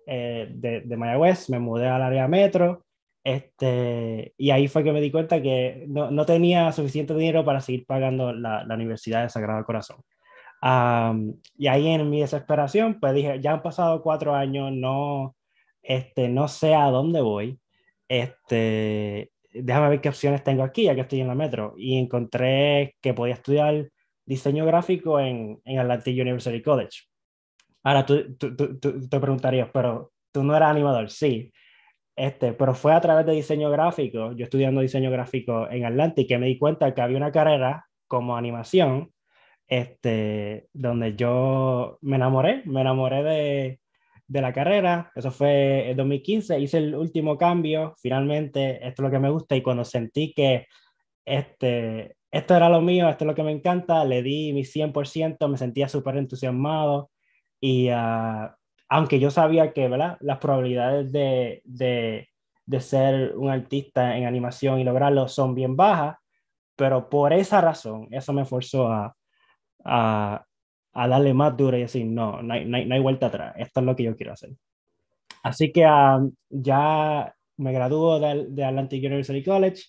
eh, 0.07 0.49
de, 0.51 0.83
de 0.83 0.97
Mayagüez, 0.97 1.49
me 1.49 1.59
mudé 1.59 1.89
al 1.89 2.03
área 2.03 2.29
metro, 2.29 2.85
este, 3.25 4.35
y 4.37 4.51
ahí 4.51 4.69
fue 4.69 4.83
que 4.83 4.93
me 4.93 5.01
di 5.01 5.11
cuenta 5.11 5.41
que 5.41 5.85
no, 5.89 6.11
no 6.11 6.27
tenía 6.27 6.73
suficiente 6.73 7.15
dinero 7.15 7.45
para 7.45 7.61
seguir 7.61 7.87
pagando 7.87 8.33
la, 8.33 8.65
la 8.65 8.75
Universidad 8.75 9.21
del 9.21 9.31
Sagrado 9.31 9.65
Corazón. 9.65 9.99
Um, 10.63 11.35
y 11.57 11.67
ahí 11.67 11.89
en 11.89 12.09
mi 12.09 12.21
desesperación, 12.21 13.01
pues 13.01 13.15
dije, 13.15 13.41
ya 13.41 13.53
han 13.53 13.63
pasado 13.63 14.01
cuatro 14.03 14.35
años, 14.35 14.71
no, 14.73 15.37
este, 15.83 16.29
no 16.29 16.49
sé 16.49 16.75
a 16.75 16.87
dónde 16.87 17.21
voy. 17.21 17.59
Este, 18.09 19.33
déjame 19.53 19.89
ver 19.89 20.01
qué 20.01 20.09
opciones 20.09 20.45
tengo 20.45 20.63
aquí, 20.63 20.85
ya 20.85 20.95
que 20.95 21.03
estoy 21.03 21.21
en 21.21 21.29
la 21.29 21.35
metro. 21.35 21.75
Y 21.77 21.99
encontré 21.99 22.97
que 23.01 23.15
podía 23.15 23.35
estudiar 23.35 23.89
diseño 24.25 24.65
gráfico 24.65 25.19
en, 25.19 25.61
en 25.65 25.79
Atlantic 25.79 26.21
University 26.21 26.63
College. 26.63 27.03
Ahora 27.83 28.07
tú, 28.07 28.37
tú, 28.37 28.55
tú, 28.55 28.79
tú, 28.79 29.09
te 29.09 29.21
preguntarías, 29.21 29.69
pero 29.73 30.13
tú 30.31 30.45
no 30.45 30.57
eras 30.57 30.71
animador, 30.71 31.11
sí. 31.11 31.53
Este, 32.17 32.53
pero 32.53 32.75
fue 32.75 32.93
a 32.93 33.01
través 33.01 33.25
de 33.27 33.33
diseño 33.33 33.71
gráfico, 33.71 34.33
yo 34.33 34.45
estudiando 34.45 34.81
diseño 34.81 35.11
gráfico 35.11 35.69
en 35.71 35.85
Atlantic, 35.87 36.29
que 36.29 36.39
me 36.39 36.47
di 36.47 36.59
cuenta 36.59 36.95
que 36.95 37.01
había 37.01 37.17
una 37.17 37.33
carrera 37.33 37.87
como 38.07 38.37
animación, 38.37 39.13
este, 39.67 40.69
donde 40.75 41.17
yo 41.17 41.99
me 42.03 42.17
enamoré, 42.17 42.63
me 42.67 42.83
enamoré 42.83 43.23
de, 43.23 43.81
de 44.27 44.41
la 44.43 44.53
carrera, 44.53 45.11
eso 45.15 45.31
fue 45.31 45.91
en 45.91 45.97
2015, 45.97 46.61
hice 46.61 46.79
el 46.79 46.95
último 46.95 47.39
cambio, 47.39 47.95
finalmente 47.99 48.87
esto 48.87 49.03
es 49.03 49.05
lo 49.05 49.11
que 49.11 49.19
me 49.19 49.31
gusta 49.31 49.57
y 49.57 49.63
cuando 49.63 49.85
sentí 49.85 50.33
que 50.35 50.67
este, 51.25 52.17
esto 52.31 52.57
era 52.57 52.69
lo 52.69 52.81
mío, 52.81 53.09
esto 53.09 53.25
es 53.25 53.29
lo 53.29 53.35
que 53.35 53.43
me 53.43 53.53
encanta, 53.53 54.05
le 54.05 54.23
di 54.23 54.53
mi 54.53 54.65
100%, 54.65 55.49
me 55.49 55.59
sentía 55.59 55.89
súper 55.89 56.17
entusiasmado 56.17 57.11
y 57.61 57.91
uh, 57.91 58.49
aunque 58.93 59.19
yo 59.19 59.31
sabía 59.31 59.73
que 59.73 59.89
¿verdad? 59.89 60.19
las 60.21 60.37
probabilidades 60.37 61.11
de, 61.11 61.63
de, 61.65 62.29
de, 62.67 62.81
ser 62.81 63.35
un 63.37 63.49
artista 63.49 64.19
en 64.19 64.27
animación 64.27 64.79
y 64.79 64.85
lograrlo 64.85 65.29
son 65.29 65.55
bien 65.55 65.77
bajas, 65.77 66.19
pero 66.77 67.09
por 67.09 67.33
esa 67.33 67.63
razón, 67.63 68.09
eso 68.11 68.35
me 68.35 68.45
forzó 68.45 68.89
a, 68.89 69.17
a, 69.83 70.45
a 70.93 71.09
darle 71.09 71.33
más 71.33 71.57
duro 71.57 71.79
y 71.79 71.81
decir, 71.81 72.05
no, 72.05 72.43
no 72.43 72.53
hay, 72.53 72.67
no, 72.67 72.77
hay, 72.77 73.01
vuelta 73.01 73.29
atrás, 73.29 73.55
esto 73.57 73.81
es 73.81 73.87
lo 73.87 73.97
que 73.97 74.03
yo 74.03 74.15
quiero 74.15 74.35
hacer. 74.35 74.51
Así 75.43 75.73
que 75.73 75.87
um, 75.87 76.31
ya 76.51 77.35
me 77.57 77.73
graduó 77.73 78.21
de, 78.21 78.47
de, 78.51 78.63
Atlantic 78.63 79.03
University 79.03 79.43
College, 79.43 79.85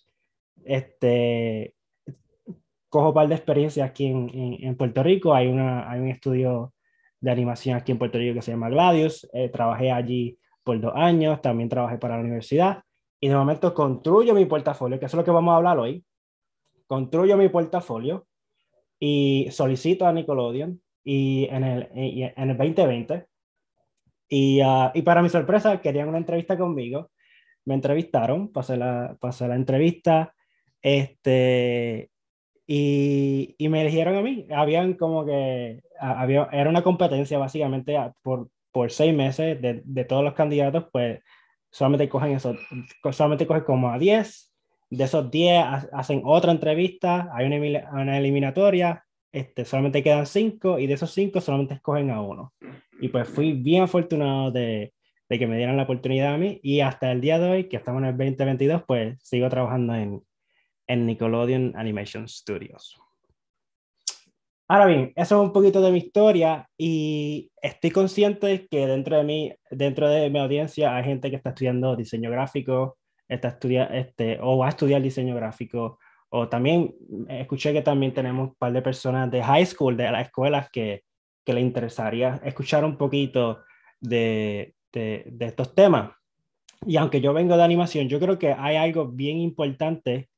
este, 0.63 1.75
cojo 2.88 3.10
un 3.10 3.13
par 3.13 3.27
de 3.27 3.36
experiencias 3.36 3.89
aquí 3.89 4.05
en, 4.05 4.29
en, 4.29 4.63
en, 4.63 4.77
Puerto 4.77 5.03
Rico, 5.03 5.33
hay, 5.33 5.48
una, 5.48 5.91
hay 5.91 6.00
un 6.00 6.07
estudio 6.07 6.73
de 7.24 7.32
animación 7.32 7.77
aquí 7.77 7.94
en 7.94 7.98
Puerto 7.98 8.18
Rico 8.18 8.36
que 8.36 8.42
se 8.42 8.51
llama 8.51 8.70
Gladius, 8.70 9.30
eh, 9.32 9.48
trabajé 9.48 9.92
allí 9.92 10.38
por 10.62 10.80
dos 10.82 10.92
años, 10.94 11.42
también 11.42 11.70
trabajé 11.70 11.98
para 11.98 12.18
la 12.18 12.22
universidad 12.22 12.84
y 13.22 13.30
de 13.30 13.36
momento 13.36 13.74
construyo 13.74 14.34
mi 14.34 14.46
portafolio, 14.46 15.00
que 15.00 15.06
eso 15.06 15.15
es 15.15 15.20
lo 15.20 15.24
que 15.24 15.32
vamos 15.32 15.53
a 15.53 15.56
hablar 15.56 15.80
hoy, 15.80 16.03
construyo 16.86 17.38
mi 17.38 17.48
portafolio 17.48 18.27
y 19.00 19.48
solicito 19.51 20.06
a 20.06 20.12
Nickelodeon 20.12 20.82
y 21.06 21.48
en 21.50 21.63
el, 21.63 21.89
en 21.94 22.50
el 22.50 22.58
2020. 22.58 23.25
Y, 24.27 24.62
uh, 24.62 24.92
y, 24.94 25.01
para 25.03 25.22
mi 25.22 25.30
sorpresa, 25.30 25.80
querían 25.80 26.10
una 26.10 26.18
entrevista 26.18 26.58
conmigo. 26.58 27.12
Me 27.63 27.75
entrevistaron, 27.75 28.51
pasé 28.51 28.75
la, 28.75 29.15
pasé 29.20 29.48
la 29.48 29.56
entrevista 29.56 30.34
este, 30.82 32.10
y, 32.65 33.55
y 33.58 33.70
me 33.70 33.82
eligieron 33.82 34.15
a 34.15 34.22
mí. 34.22 34.48
Habían 34.51 34.93
como 34.93 35.25
que, 35.25 35.82
había, 36.00 36.48
era 36.51 36.70
una 36.70 36.84
competencia 36.84 37.38
básicamente 37.38 37.98
por, 38.22 38.50
por 38.72 38.91
seis 38.91 39.13
meses 39.13 39.62
de, 39.62 39.82
de 39.84 40.05
todos 40.05 40.24
los 40.24 40.34
candidatos, 40.34 40.86
pues 40.91 41.20
solamente 41.70 42.10
cogen 42.10 42.34
eso, 42.34 42.55
solamente 43.12 43.48
cogen 43.48 43.63
como 43.63 43.89
a 43.89 43.98
10. 43.98 44.51
De 44.89 45.03
esos 45.03 45.29
10 45.32 45.65
hacen 45.91 46.22
otra 46.24 46.51
entrevista, 46.51 47.29
hay 47.34 47.48
una, 47.48 47.91
una 47.91 48.17
eliminatoria, 48.17 49.03
este, 49.32 49.65
solamente 49.65 50.03
quedan 50.03 50.27
cinco 50.27 50.77
y 50.77 50.86
de 50.86 50.93
esos 50.93 51.12
cinco 51.12 51.41
solamente 51.41 51.74
escogen 51.74 52.12
a 52.12 52.22
uno. 52.22 52.53
Y 53.01 53.10
pues 53.10 53.27
fui 53.27 53.53
bien 53.53 53.84
afortunado 53.84 54.51
de, 54.51 54.93
de, 55.27 55.39
que 55.39 55.48
me 55.48 55.58
dieran 55.58 55.77
la 55.77 55.84
oportunidad 55.84 56.36
a 56.36 56.38
mí 56.38 56.60
y 56.62 56.82
hasta 56.82 57.12
el 57.12 57.22
día 57.22 57.39
de 57.39 57.50
hoy, 57.50 57.63
que 57.70 57.77
estamos 57.77 58.03
en 58.03 58.10
el 58.10 58.17
2022, 58.17 58.84
pues 58.88 59.17
sigo 59.24 59.50
trabajando 59.50 59.96
en, 59.96 60.22
en 60.88 61.06
Nickelodeon 61.06 61.74
Animation 61.75 62.28
Studios. 62.28 63.00
Ahora 64.68 64.86
bien, 64.86 65.13
eso 65.16 65.42
es 65.42 65.48
un 65.48 65.54
poquito 65.54 65.82
de 65.82 65.92
mi 65.92 66.00
historia 66.00 66.70
y 66.78 67.52
estoy 67.62 67.92
consciente 67.92 68.68
que 68.72 68.88
dentro 68.88 69.18
de 69.18 69.24
mí, 69.24 69.54
dentro 69.70 70.10
de 70.10 70.30
mi 70.30 70.40
audiencia 70.40 70.96
hay 70.96 71.04
gente 71.04 71.30
que 71.30 71.36
está 71.36 71.50
estudiando 71.50 71.96
diseño 71.96 72.32
gráfico, 72.32 72.98
está 73.28 73.50
estudia, 73.50 73.86
este, 73.86 74.40
o 74.42 74.58
va 74.58 74.68
a 74.68 74.70
estudiar 74.70 75.02
diseño 75.02 75.36
gráfico 75.36 76.00
o 76.36 76.50
también 76.50 76.96
escuché 77.30 77.74
que 77.74 77.84
también 77.84 78.12
tenemos 78.12 78.50
un 78.50 78.56
par 78.56 78.74
de 78.74 78.82
personas 78.82 79.30
de 79.30 79.44
high 79.44 79.66
school, 79.68 79.96
de 79.96 80.10
las 80.10 80.25
escuelas, 80.25 80.68
que, 80.72 81.04
que 81.46 81.54
le 81.54 81.62
interesaría 81.62 82.42
escuchar 82.44 82.84
un 82.84 82.98
poquito 82.98 83.62
de, 84.00 84.74
de, 84.92 85.25
de, 85.28 85.46
estos 85.46 85.75
temas. 85.75 86.12
Y 86.88 86.98
aunque 86.98 87.22
yo 87.22 87.34
vengo 87.34 87.56
de 87.56 87.63
animación, 87.63 88.10
yo 88.10 88.20
creo 88.20 88.40
que 88.40 88.52
hay 88.52 88.78
algo 88.78 89.10
bien 89.10 89.38
importante 89.38 90.30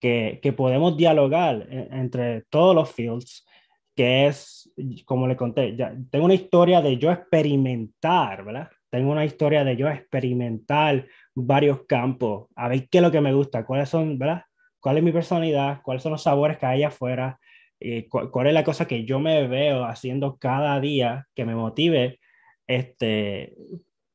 que, 0.00 0.40
que 0.42 0.52
podemos 0.52 0.96
dialogar 0.96 1.66
entre 1.70 2.42
todos 2.50 2.74
los 2.74 2.90
fields, 2.92 3.46
que 3.94 4.26
es, 4.26 4.70
como 5.04 5.26
le 5.26 5.36
conté, 5.36 5.76
ya, 5.76 5.94
tengo 6.10 6.24
una 6.24 6.34
historia 6.34 6.80
de 6.80 6.98
yo 6.98 7.10
experimentar, 7.10 8.44
¿verdad? 8.44 8.70
Tengo 8.90 9.10
una 9.10 9.24
historia 9.24 9.64
de 9.64 9.76
yo 9.76 9.88
experimentar 9.88 11.06
varios 11.34 11.82
campos, 11.86 12.48
a 12.54 12.68
ver 12.68 12.88
qué 12.88 12.98
es 12.98 13.02
lo 13.02 13.10
que 13.10 13.20
me 13.20 13.34
gusta, 13.34 13.66
cuáles 13.66 13.88
son, 13.88 14.18
¿verdad? 14.18 14.42
cuál 14.80 14.98
es 14.98 15.02
mi 15.02 15.12
personalidad, 15.12 15.82
cuáles 15.82 16.02
son 16.02 16.12
los 16.12 16.22
sabores 16.22 16.58
que 16.58 16.66
hay 16.66 16.82
afuera, 16.82 17.38
eh, 17.80 18.08
cuál, 18.08 18.30
cuál, 18.30 18.46
es 18.48 18.54
la 18.54 18.64
cosa 18.64 18.86
que 18.86 19.04
yo 19.04 19.20
me 19.20 19.46
veo 19.46 19.84
haciendo 19.84 20.36
cada 20.38 20.80
día 20.80 21.26
que 21.34 21.44
me 21.44 21.54
motive 21.54 22.18
este, 22.66 23.54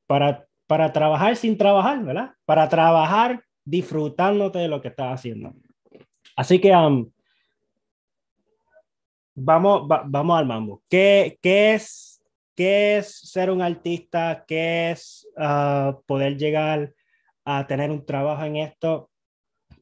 para, 0.08 0.46
para 0.68 0.94
trabajar 0.94 1.36
sin 1.36 1.58
trabajar, 1.58 2.04
¿verdad? 2.04 2.32
Para 2.46 2.70
trabajar 2.70 3.44
disfrutándote 3.66 4.60
de 4.60 4.68
lo 4.68 4.82
que 4.82 4.90
estás 4.90 5.14
haciendo. 5.14 5.54
Así 6.36 6.60
que 6.60 6.72
vamos, 9.36 9.88
va, 9.90 10.04
vamos 10.06 10.40
al 10.40 10.46
mambo. 10.46 10.82
¿Qué, 10.90 11.38
qué, 11.42 11.74
es, 11.74 12.24
¿Qué 12.56 12.98
es 12.98 13.16
ser 13.16 13.52
un 13.52 13.62
artista? 13.62 14.44
¿Qué 14.48 14.92
es 14.92 15.28
uh, 15.38 16.02
poder 16.06 16.38
llegar 16.38 16.94
a 17.46 17.68
tener 17.68 17.92
un 17.92 18.06
trabajo 18.06 18.44
en 18.44 18.58
esto? 18.58 19.10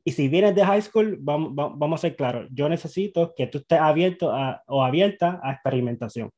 Y 0.03 0.11
si 0.13 0.27
vienes 0.27 0.55
de 0.55 0.65
high 0.65 0.81
school, 0.81 1.17
vamos, 1.19 1.53
vamos 1.53 1.99
a 1.99 2.01
ser 2.01 2.15
claros, 2.15 2.47
yo 2.51 2.67
necesito 2.67 3.33
que 3.35 3.45
tú 3.47 3.59
estés 3.59 3.79
abierto 3.79 4.33
o 4.67 4.83
abierta 4.83 5.39
a 5.43 5.51
experimentación. 5.53 6.31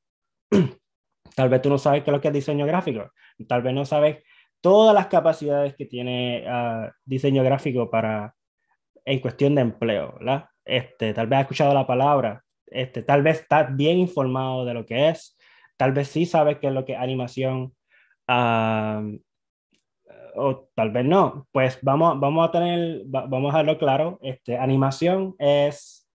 Tal 1.35 1.49
vez 1.49 1.61
tú 1.61 1.69
no 1.69 1.77
sabes 1.77 2.03
qué 2.03 2.11
es 2.11 2.13
lo 2.13 2.19
que 2.19 2.27
es 2.27 2.33
diseño 2.33 2.65
gráfico, 2.65 3.09
tal 3.47 3.63
vez 3.63 3.73
no 3.73 3.85
sabes 3.85 4.23
todas 4.61 4.93
las 4.93 5.07
capacidades 5.07 5.75
que 5.75 5.87
tiene 5.87 6.45
uh, 6.47 6.91
diseño 7.05 7.43
gráfico 7.43 7.89
para, 7.89 8.35
en 9.05 9.19
cuestión 9.19 9.55
de 9.55 9.61
empleo, 9.61 10.13
¿verdad? 10.19 10.45
Este, 10.65 11.13
tal 11.13 11.27
vez 11.27 11.37
has 11.37 11.43
escuchado 11.43 11.73
la 11.73 11.87
palabra, 11.87 12.43
este, 12.67 13.03
tal 13.03 13.21
vez 13.21 13.41
estás 13.41 13.75
bien 13.75 13.97
informado 13.97 14.65
de 14.65 14.73
lo 14.73 14.85
que 14.85 15.09
es, 15.09 15.37
tal 15.77 15.91
vez 15.91 16.07
sí 16.07 16.25
sabes 16.25 16.59
qué 16.59 16.67
es 16.67 16.73
lo 16.73 16.85
que 16.85 16.93
es 16.93 16.99
animación, 16.99 17.73
o 20.35 20.69
tal 20.75 20.91
vez 20.91 21.05
no, 21.05 21.47
pues 21.51 21.77
vamos, 21.81 22.19
vamos 22.19 22.47
a 22.47 22.51
tener, 22.51 23.01
vamos 23.05 23.53
a 23.53 23.57
dejarlo 23.57 23.77
claro, 23.77 24.19
este, 24.21 24.57
animación 24.57 25.35
es 25.37 26.09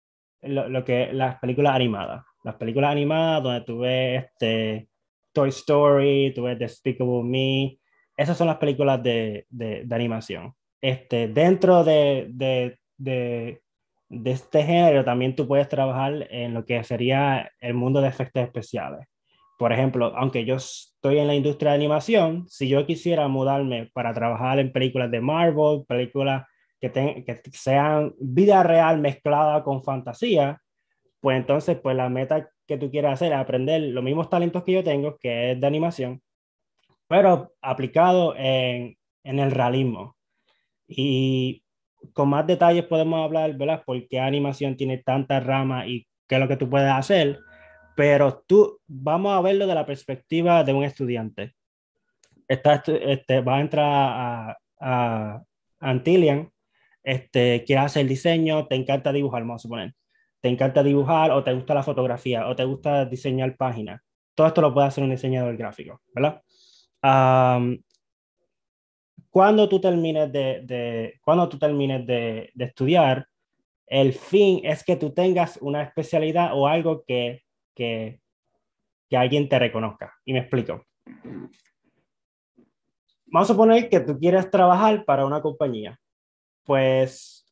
lo, 0.42 0.68
lo, 0.68 0.84
que 0.84 1.12
las 1.12 1.38
películas 1.40 1.74
animadas, 1.74 2.24
las 2.44 2.56
películas 2.56 2.90
animadas 2.92 3.42
donde 3.42 3.60
tú 3.62 3.78
ves 3.78 4.24
este, 4.24 4.88
Toy 5.32 5.48
Story, 5.48 6.32
tú 6.34 6.42
ves 6.44 6.58
Despicable 6.58 7.22
Me, 7.24 7.78
esas 8.16 8.36
son 8.36 8.46
las 8.46 8.58
películas 8.58 9.02
de, 9.02 9.46
de, 9.48 9.84
de 9.84 9.94
animación. 9.94 10.54
Este, 10.84 11.28
dentro 11.28 11.82
de, 11.84 12.26
de, 12.30 12.78
de, 12.98 13.62
de 14.08 14.30
este 14.30 14.62
género 14.62 15.04
también 15.04 15.34
tú 15.34 15.48
puedes 15.48 15.68
trabajar 15.68 16.26
en 16.30 16.52
lo 16.52 16.64
que 16.64 16.82
sería 16.84 17.50
el 17.60 17.74
mundo 17.74 18.00
de 18.00 18.08
efectos 18.08 18.42
especiales 18.42 19.06
por 19.58 19.72
ejemplo, 19.72 20.12
aunque 20.16 20.44
yo 20.44 20.56
estoy 20.56 21.18
en 21.18 21.26
la 21.26 21.34
industria 21.34 21.70
de 21.70 21.76
animación, 21.76 22.46
si 22.48 22.68
yo 22.68 22.86
quisiera 22.86 23.28
mudarme 23.28 23.90
para 23.92 24.12
trabajar 24.12 24.58
en 24.58 24.72
películas 24.72 25.10
de 25.10 25.20
Marvel, 25.20 25.84
películas 25.86 26.44
que, 26.80 26.90
que 26.90 27.40
sean 27.52 28.12
vida 28.18 28.62
real 28.62 29.00
mezclada 29.00 29.62
con 29.62 29.82
fantasía, 29.84 30.60
pues 31.20 31.36
entonces, 31.36 31.78
pues 31.80 31.96
la 31.96 32.08
meta 32.08 32.50
que 32.66 32.76
tú 32.78 32.90
quieras 32.90 33.14
hacer 33.14 33.32
es 33.32 33.38
aprender 33.38 33.80
los 33.80 34.02
mismos 34.02 34.28
talentos 34.28 34.64
que 34.64 34.72
yo 34.72 34.84
tengo, 34.84 35.16
que 35.18 35.52
es 35.52 35.60
de 35.60 35.66
animación, 35.66 36.22
pero 37.08 37.52
aplicado 37.62 38.34
en, 38.36 38.96
en 39.22 39.38
el 39.38 39.50
realismo. 39.50 40.13
Y 40.86 41.62
con 42.12 42.28
más 42.28 42.46
detalles 42.46 42.84
podemos 42.84 43.24
hablar, 43.24 43.56
¿verdad? 43.56 43.82
Por 43.84 44.06
qué 44.08 44.20
animación 44.20 44.76
tiene 44.76 44.98
tantas 44.98 45.44
ramas 45.44 45.86
y 45.88 46.06
qué 46.28 46.36
es 46.36 46.40
lo 46.40 46.48
que 46.48 46.56
tú 46.56 46.68
puedes 46.68 46.90
hacer, 46.90 47.38
pero 47.96 48.44
tú, 48.46 48.80
vamos 48.86 49.32
a 49.36 49.40
verlo 49.40 49.66
de 49.66 49.74
la 49.74 49.86
perspectiva 49.86 50.64
de 50.64 50.72
un 50.72 50.84
estudiante. 50.84 51.54
Está, 52.48 52.82
este, 52.86 53.40
va 53.40 53.56
a 53.56 53.60
entrar 53.60 53.86
a, 53.86 54.58
a, 54.80 55.42
Antillian, 55.80 56.50
este, 57.02 57.64
quieres 57.64 57.86
hacer 57.86 58.06
diseño, 58.06 58.66
te 58.66 58.74
encanta 58.74 59.12
dibujar, 59.12 59.42
vamos 59.42 59.62
a 59.62 59.62
suponer. 59.62 59.94
Te 60.40 60.48
encanta 60.48 60.82
dibujar 60.82 61.30
o 61.30 61.42
te 61.42 61.52
gusta 61.52 61.74
la 61.74 61.82
fotografía 61.82 62.48
o 62.48 62.56
te 62.56 62.64
gusta 62.64 63.04
diseñar 63.06 63.56
páginas. 63.56 64.02
Todo 64.34 64.46
esto 64.46 64.60
lo 64.60 64.74
puede 64.74 64.88
hacer 64.88 65.04
un 65.04 65.10
diseñador 65.10 65.56
gráfico, 65.56 66.02
¿verdad? 66.14 66.42
Cuando 69.34 69.68
tú 69.68 69.80
termines 69.80 70.30
de, 70.30 70.60
de 70.62 71.18
cuando 71.20 71.48
tú 71.48 71.58
termines 71.58 72.06
de, 72.06 72.52
de, 72.54 72.64
estudiar, 72.66 73.26
el 73.84 74.12
fin 74.12 74.60
es 74.62 74.84
que 74.84 74.94
tú 74.94 75.12
tengas 75.12 75.56
una 75.60 75.82
especialidad 75.82 76.52
o 76.54 76.68
algo 76.68 77.02
que, 77.04 77.42
que, 77.74 78.20
que 79.10 79.16
alguien 79.16 79.48
te 79.48 79.58
reconozca. 79.58 80.14
Y 80.24 80.34
me 80.34 80.38
explico. 80.38 80.84
Vamos 83.26 83.50
a 83.50 83.54
suponer 83.54 83.88
que 83.88 83.98
tú 83.98 84.16
quieres 84.20 84.48
trabajar 84.52 85.04
para 85.04 85.26
una 85.26 85.42
compañía. 85.42 85.98
Pues 86.62 87.44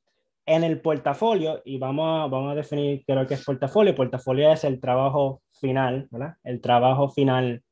en 0.47 0.62
el 0.62 0.81
portafolio, 0.81 1.62
y 1.65 1.79
vamos 1.79 2.07
a, 2.07 2.29
vamos 2.29 2.53
a 2.53 2.55
definir 2.55 3.03
qué 3.05 3.12
es 3.12 3.27
que 3.27 3.35
es 3.35 3.45
portafolio. 3.45 3.93
Portafolio 3.93 4.53
es 4.53 4.62
el 4.62 4.79
trabajo 4.79 5.43
final, 5.61 6.07
¿verdad? 6.12 6.37
El 6.45 6.61
trabajo 6.61 7.09
final, 7.09 7.65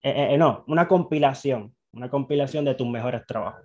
eh, 0.00 0.10
eh, 0.10 0.34
eh 0.34 0.38
no, 0.38 0.62
una 0.68 0.86
compilación 0.86 1.74
una 1.92 2.08
compilación 2.08 2.64
de 2.64 2.74
tus 2.74 2.86
mejores 2.86 3.24
trabajos. 3.26 3.64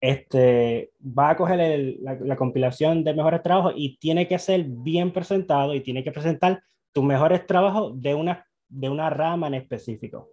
Este, 0.00 0.92
va 1.00 1.30
a 1.30 1.36
coger 1.36 1.96
la, 2.00 2.36
compilación 2.36 3.04
de 3.04 3.14
mejores 3.14 3.42
trabajos 3.42 3.74
y 3.76 3.98
tiene 3.98 4.26
que 4.26 4.38
ser 4.38 4.64
bien 4.64 5.12
presentado 5.12 5.74
y 5.74 5.80
tiene 5.80 6.02
que 6.02 6.10
presentar 6.10 6.62
tus 6.92 7.04
mejores 7.04 7.46
trabajos 7.46 8.00
de 8.00 8.14
una, 8.14 8.44
de 8.68 8.88
una 8.88 9.10
rama 9.10 9.46
en 9.46 9.54
específico. 9.54 10.30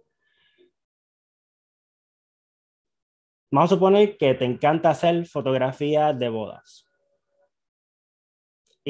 Vamos 3.52 3.70
a 3.70 3.74
suponer 3.74 4.16
que 4.16 4.34
te 4.34 4.44
encanta 4.44 4.90
hacer 4.90 5.24
fotografías 5.26 6.18
de 6.18 6.28
bodas. 6.28 6.89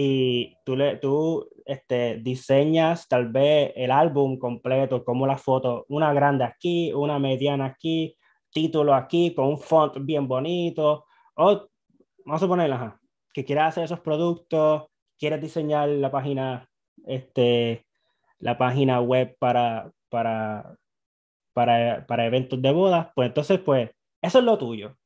Y 0.02 0.56
tú, 0.64 0.76
le, 0.76 0.96
tú 0.96 1.46
este, 1.66 2.16
diseñas 2.22 3.06
tal 3.06 3.28
vez 3.28 3.70
el 3.76 3.90
álbum 3.90 4.38
completo, 4.38 5.04
como 5.04 5.26
la 5.26 5.36
foto, 5.36 5.84
una 5.90 6.14
grande 6.14 6.42
aquí, 6.42 6.90
una 6.94 7.18
mediana 7.18 7.66
aquí, 7.66 8.16
título 8.50 8.94
aquí, 8.94 9.34
con 9.34 9.48
un 9.48 9.58
font 9.58 9.98
bien 10.00 10.26
bonito, 10.26 11.04
o 11.34 11.68
vamos 12.24 12.42
a 12.42 12.48
ponerla, 12.48 12.98
que 13.34 13.44
quieras 13.44 13.68
hacer 13.68 13.84
esos 13.84 14.00
productos, 14.00 14.84
quieres 15.18 15.42
diseñar 15.42 15.90
la 15.90 16.10
página, 16.10 16.66
este, 17.04 17.84
la 18.38 18.56
página 18.56 19.02
web 19.02 19.36
para, 19.38 19.92
para, 20.08 20.78
para, 21.52 22.06
para 22.06 22.24
eventos 22.24 22.62
de 22.62 22.72
bodas, 22.72 23.08
pues 23.14 23.28
entonces, 23.28 23.60
pues, 23.60 23.90
eso 24.22 24.38
es 24.38 24.44
lo 24.46 24.56
tuyo. 24.56 24.96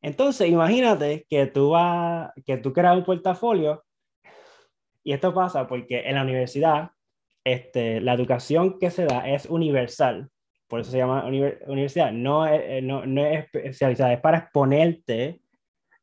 Entonces, 0.00 0.50
imagínate 0.50 1.26
que 1.30 1.46
tú, 1.46 1.70
vas, 1.70 2.32
que 2.44 2.56
tú 2.56 2.72
creas 2.72 2.96
un 2.96 3.04
portafolio 3.04 3.84
y 5.04 5.12
esto 5.12 5.34
pasa 5.34 5.66
porque 5.66 6.00
en 6.00 6.14
la 6.14 6.22
universidad, 6.22 6.90
este, 7.44 8.00
la 8.00 8.14
educación 8.14 8.78
que 8.78 8.90
se 8.90 9.04
da 9.06 9.28
es 9.28 9.46
universal. 9.46 10.28
Por 10.68 10.80
eso 10.80 10.90
se 10.90 10.98
llama 10.98 11.26
universidad. 11.66 12.12
No 12.12 12.46
es, 12.46 12.62
eh, 12.64 12.82
no, 12.82 13.04
no 13.04 13.26
es 13.26 13.46
especializada, 13.52 14.12
es 14.12 14.20
para 14.20 14.38
exponerte. 14.38 15.40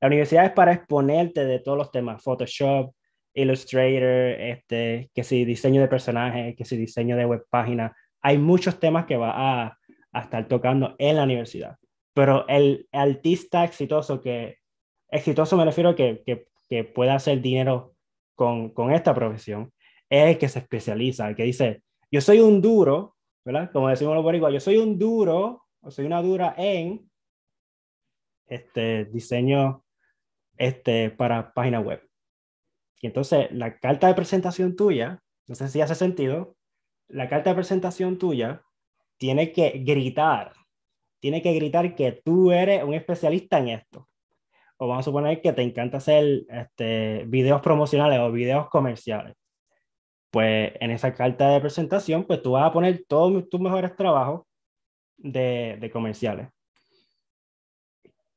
La 0.01 0.08
universidad 0.08 0.46
es 0.46 0.51
para 0.51 0.74
exponerte 0.74 1.46
de 1.46 1.60
todos 1.60 1.77
los 1.77 1.91
temas. 1.91 2.22
Photoshop, 2.22 2.94
Illustrator, 3.34 4.39
este, 4.39 5.10
que 5.13 5.24
si 5.24 5.46
diseño 5.46 5.82
de 5.82 5.88
personajes, 5.88 6.56
que 6.56 6.65
si 6.65 6.77
diseño 6.77 7.15
de 7.15 7.25
web 7.25 7.46
página. 7.50 7.96
Hay 8.22 8.38
muchos 8.38 8.79
temas 8.79 9.06
que 9.06 9.18
va 9.18 9.32
a, 9.34 9.77
estar 10.13 10.48
tocando 10.48 10.96
en 10.98 11.15
la 11.15 11.24
universidad. 11.24 11.77
Pero 12.13 12.48
el 12.48 12.88
artista 12.91 13.63
exitoso 13.63 14.22
que, 14.22 14.58
exitoso 15.10 15.56
me 15.56 15.65
refiero 15.65 15.91
a 15.91 15.95
que, 15.95 16.24
que 16.69 16.84
pueda 16.84 17.15
hacer 17.15 17.41
dinero 17.41 17.95
con, 18.39 18.93
esta 18.93 19.13
profesión 19.13 19.73
es 20.10 20.38
que 20.38 20.47
se 20.47 20.60
especializa, 20.60 21.28
el 21.28 21.36
que 21.36 21.43
dice, 21.43 21.84
yo 22.10 22.21
soy 22.21 22.39
un 22.39 22.62
duro, 22.62 23.17
¿verdad? 23.43 23.69
Como 23.73 23.89
decimos 23.89 24.15
los 24.15 24.23
boricuas, 24.23 24.54
yo 24.54 24.62
soy 24.62 24.78
un 24.78 24.97
duro, 24.97 25.65
o 25.82 25.91
soy 25.91 26.06
una 26.06 26.21
dura 26.21 26.56
en 26.58 27.10
este 28.47 29.06
diseño 29.06 29.84
este, 30.58 31.12
para 31.12 31.54
página 31.54 31.82
web. 31.82 32.02
Y 33.02 33.08
entonces 33.08 33.52
la 33.52 33.78
carta 33.78 34.08
de 34.08 34.13
presentación 34.13 34.75
tuya, 34.75 35.21
no 35.47 35.56
sé 35.56 35.67
si 35.67 35.82
hace 35.82 35.95
sentido, 35.95 36.56
la 37.10 37.28
carta 37.28 37.49
de 37.49 37.56
presentación 37.58 38.17
tuya 38.17 38.63
tiene 39.17 39.52
que 39.52 39.82
gritar, 39.86 40.54
tiene 41.19 41.41
que 41.41 41.54
gritar 41.54 41.93
que 41.93 42.13
tú 42.23 42.52
eres 42.52 42.84
un 42.84 42.93
especialista 42.93 43.60
en 43.60 43.69
esto 43.69 44.09
o 44.82 44.88
vamos 44.88 45.04
a 45.04 45.10
suponer 45.10 45.42
que 45.42 45.52
te 45.52 45.62
encanta 45.62 45.98
hacer 45.98 46.46
este, 46.48 47.26
videos 47.28 47.62
promocionales 47.62 48.20
o 48.20 48.32
videos 48.32 48.70
comerciales. 48.70 49.36
Pues 50.32 50.72
en 50.80 50.92
esa 50.92 51.13
carta 51.13 51.50
de 51.50 51.60
presentación, 51.60 52.24
pues 52.24 52.42
tú 52.42 52.52
vas 52.52 52.65
a 52.65 52.72
poner 52.72 53.04
todos 53.06 53.50
tus 53.50 53.60
mejores 53.60 53.94
trabajos 53.98 54.44
de, 55.18 55.78
de 55.82 55.92
comerciales. 55.92 56.48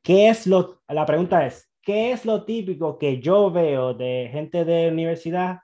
¿Qué 0.02 0.30
es 0.30 0.48
lo, 0.48 0.82
la 0.88 1.06
pregunta 1.06 1.46
es, 1.46 1.70
¿qué 1.80 2.10
es 2.10 2.24
lo 2.24 2.44
típico 2.44 2.98
que 2.98 3.20
yo 3.20 3.52
veo 3.52 3.94
de 3.94 4.28
gente 4.32 4.64
de 4.64 4.88
universidad 4.88 5.60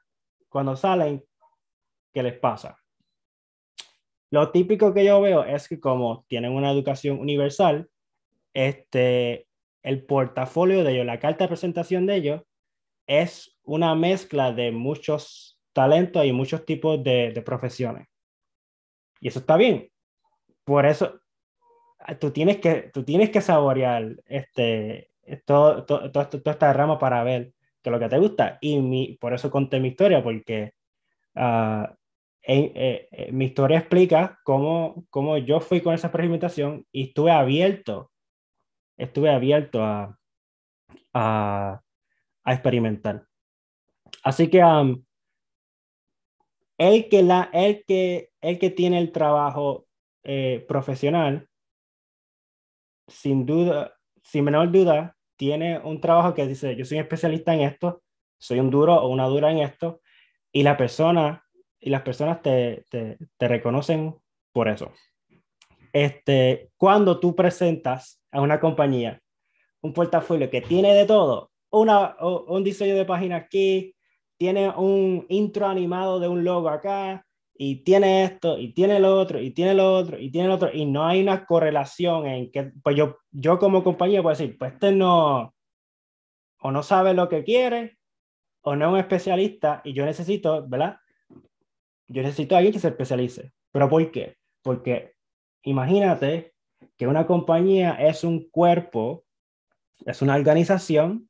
cuando 0.49 0.77
salen 0.77 1.25
que 2.13 2.23
les 2.23 2.39
pasa? 2.39 2.79
Lo 4.31 4.53
típico 4.53 4.95
que 4.95 5.05
yo 5.05 5.21
veo 5.21 5.43
es 5.43 5.67
que 5.67 5.81
como 5.81 6.25
tienen 6.29 6.53
una 6.53 6.71
educación 6.71 7.19
universal, 7.19 7.91
este, 8.55 9.48
el 9.83 10.05
portafolio 10.05 10.85
de 10.85 10.93
ellos, 10.93 11.07
la 11.07 11.19
carta 11.19 11.45
de 11.45 11.49
presentación 11.49 12.07
de 12.07 12.17
ellos, 12.17 12.43
es 13.07 13.59
una 13.65 13.95
mezcla 13.95 14.53
de 14.53 14.71
muchos 14.71 15.59
talentos 15.73 16.25
y 16.25 16.33
muchos 16.33 16.65
tipos 16.65 17.03
de, 17.03 17.43
profesiones. 17.45 18.07
Y 19.21 19.29
eso 19.29 19.41
está 19.41 19.57
bien. 19.57 19.91
Por 20.65 20.87
eso, 20.87 21.21
tú 22.21 22.31
tienes 22.31 22.59
que, 22.59 22.91
tú 22.93 23.05
tienes 23.05 23.31
que 23.31 23.41
saborear 23.41 24.17
este, 24.27 25.11
todo, 25.45 25.85
todo, 25.85 26.11
toda 26.11 26.53
esta 26.53 26.73
rama 26.73 26.99
para 26.99 27.25
ver 27.25 27.53
que 27.83 27.91
lo 27.91 27.99
que 27.99 28.09
te 28.09 28.19
gusta. 28.19 28.59
Y 28.61 28.81
mi, 28.81 29.17
por 29.21 29.33
eso 29.33 29.51
conté 29.51 29.81
mi 29.81 29.89
historia, 29.89 30.23
porque 30.23 30.75
uh, 31.35 31.87
mi 33.31 33.45
historia 33.47 33.79
explica 33.79 34.39
cómo, 34.45 35.07
cómo 35.11 35.39
yo 35.39 35.61
fui 35.61 35.81
con 35.81 35.95
esa 35.95 36.09
experimentación 36.09 36.87
y 36.93 37.09
estuve 37.09 37.31
abierto 37.31 38.11
estuve 38.99 39.31
abierto 39.31 39.83
a, 39.83 40.19
a, 41.15 41.83
experimentar. 42.45 43.25
Así 44.23 44.49
que 44.49 44.63
um, 44.63 45.03
el, 46.79 47.09
que 47.09 47.23
la, 47.23 47.51
el, 47.53 47.85
que, 47.87 48.31
el 48.41 48.59
que 48.59 48.71
tiene 48.71 48.99
el 48.99 49.13
trabajo 49.13 49.87
eh, 50.25 50.65
profesional, 50.69 51.49
sin 53.07 53.47
duda, 53.47 53.95
sin 54.23 54.45
menor 54.45 54.71
duda, 54.71 55.17
tiene 55.37 55.79
un 55.79 56.01
trabajo 56.01 56.35
que 56.35 56.47
dice, 56.47 56.75
yo 56.77 56.85
soy 56.85 56.99
especialista 56.99 57.55
en 57.55 57.61
esto, 57.61 58.03
soy 58.39 58.61
un 58.61 58.71
duro 58.71 58.95
o 58.95 59.09
una 59.09 59.27
dura 59.27 59.51
en 59.51 59.59
esto, 59.59 60.01
y 60.53 60.63
la 60.63 60.77
persona 60.77 61.45
y 61.81 61.91
las 61.91 62.03
personas 62.03 62.43
te, 62.43 62.85
te, 62.91 63.19
te 63.37 63.49
reconocen 63.49 64.17
por 64.53 64.69
eso. 64.69 64.93
Este, 65.93 66.71
cuando 66.77 67.21
tú 67.21 67.35
presentas 67.35 68.18
a 68.33 68.41
una 68.41 68.61
compañía 68.61 69.21
un 69.81 69.93
portafolio 69.93 70.51
que 70.51 70.61
tiene 70.61 70.95
de 70.95 71.07
todo, 71.07 71.51
una, 71.71 72.17
un 72.21 72.65
diseño 72.65 72.95
de 72.97 73.05
página 73.05 73.37
aquí, 73.37 73.95
tiene 74.37 74.71
un 74.71 75.27
intro 75.29 75.67
animado 75.67 76.21
de 76.21 76.29
un 76.29 76.45
logo 76.45 76.69
acá, 76.69 77.25
y 77.61 77.83
tiene 77.83 78.23
esto, 78.25 78.57
y 78.57 78.73
tiene 78.73 79.01
lo 79.01 79.19
otro, 79.19 79.41
y 79.41 79.51
tiene 79.51 79.75
lo 79.75 79.93
otro, 79.93 80.19
y 80.19 80.31
tiene 80.31 80.49
lo 80.49 80.55
otro, 80.55 80.71
y 80.73 80.87
no 80.87 81.07
hay 81.07 81.21
una 81.21 81.45
correlación 81.45 82.27
en 82.27 82.53
que, 82.53 82.73
pues 82.83 82.97
yo, 82.97 83.19
yo 83.33 83.59
como 83.59 83.83
compañía 83.83 84.23
puedo 84.23 84.37
decir, 84.37 84.57
pues 84.57 84.75
este 84.75 84.93
no, 84.93 85.55
o 86.61 86.71
no 86.71 86.83
sabe 86.83 87.15
lo 87.15 87.29
que 87.29 87.43
quiere, 87.43 87.99
o 88.63 88.77
no 88.77 88.87
es 88.87 88.93
un 88.93 88.99
especialista, 88.99 89.81
y 89.85 89.93
yo 89.93 90.05
necesito, 90.05 90.67
¿verdad? 90.69 90.99
Yo 92.07 92.23
necesito 92.23 92.55
a 92.55 92.59
alguien 92.59 92.73
que 92.73 92.81
se 92.81 92.89
especialice. 92.89 93.53
¿Pero 93.71 93.89
por 93.89 94.11
qué? 94.11 94.37
Porque 94.63 95.15
imagínate 95.63 96.55
que 96.97 97.07
una 97.07 97.27
compañía 97.27 97.93
es 97.93 98.25
un 98.25 98.49
cuerpo, 98.51 99.25
es 100.07 100.23
una 100.23 100.35
organización 100.35 101.29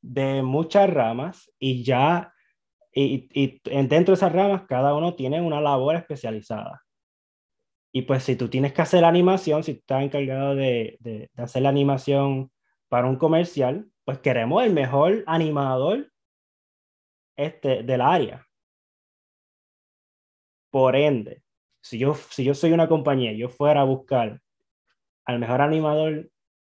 de 0.00 0.42
muchas 0.42 0.90
ramas 0.90 1.50
y 1.58 1.84
ya, 1.84 2.32
y, 2.92 3.28
y, 3.32 3.60
dentro 3.64 4.12
de 4.12 4.16
esas 4.16 4.32
ramas 4.32 4.64
cada 4.68 4.94
uno 4.94 5.14
tiene 5.14 5.40
una 5.40 5.60
labor 5.60 5.96
especializada. 5.96 6.82
Y 7.92 8.02
pues 8.02 8.24
si 8.24 8.36
tú 8.36 8.48
tienes 8.48 8.72
que 8.72 8.82
hacer 8.82 9.04
animación, 9.04 9.62
si 9.62 9.72
estás 9.72 10.02
encargado 10.02 10.56
de, 10.56 10.96
de, 11.00 11.30
hacer 11.36 11.62
la 11.62 11.68
animación 11.68 12.50
para 12.88 13.06
un 13.08 13.16
comercial, 13.16 13.86
pues 14.04 14.18
queremos 14.18 14.64
el 14.64 14.72
mejor 14.72 15.22
animador 15.26 16.10
este, 17.36 17.82
del 17.84 18.00
área. 18.00 18.46
Por 20.70 20.96
ende, 20.96 21.44
si 21.80 21.98
yo, 21.98 22.14
si 22.14 22.42
yo 22.44 22.54
soy 22.54 22.72
una 22.72 22.88
compañía 22.88 23.32
yo 23.32 23.48
fuera 23.48 23.82
a 23.82 23.84
buscar 23.84 24.40
al 25.24 25.38
mejor 25.38 25.60
animador 25.60 26.30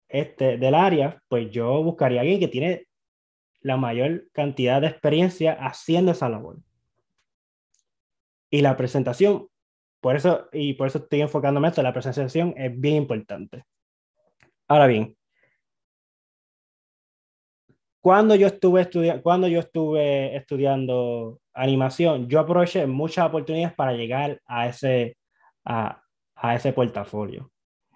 este, 0.08 0.58
del 0.58 0.75
área, 0.75 1.21
pues 1.27 1.49
yo 1.51 1.84
buscaría 1.84 2.19
a 2.19 2.21
alguien 2.21 2.39
que 2.39 2.47
tiene 2.47 2.88
la 3.62 3.77
mayor 3.77 4.29
cantidad 4.31 4.81
de 4.81 4.88
experiencia 4.88 5.53
haciendo 5.53 6.12
esa 6.12 6.29
labor. 6.29 6.60
Y 8.51 8.62
la 8.62 8.77
presentación, 8.77 9.49
por 10.01 10.15
eso, 10.15 10.47
y 10.53 10.73
por 10.73 10.88
eso 10.88 10.99
estoy 10.99 11.21
enfocándome 11.21 11.67
en 11.67 11.71
esto, 11.71 11.81
la 11.81 11.93
presentación 11.93 12.53
es 12.58 12.79
bien 12.79 12.95
importante. 12.95 13.65
Ahora 14.67 14.88
bien, 14.88 15.17
cuando 18.01 18.36
yo 18.36 18.45
estuve, 18.45 18.88
cuando 19.23 19.47
yo 19.47 19.60
estuve 19.60 20.36
estudiando 20.36 21.39
animación, 21.55 22.29
yo 22.29 22.39
aproveché 22.39 22.86
muchas 22.86 23.25
oportunidades 23.25 23.73
para 23.75 23.93
llegar 23.93 24.39
a 24.45 24.67
ese, 24.67 25.17
a, 25.65 26.03
a 26.36 26.55
ese 26.55 26.71
portafolio. 26.71 27.51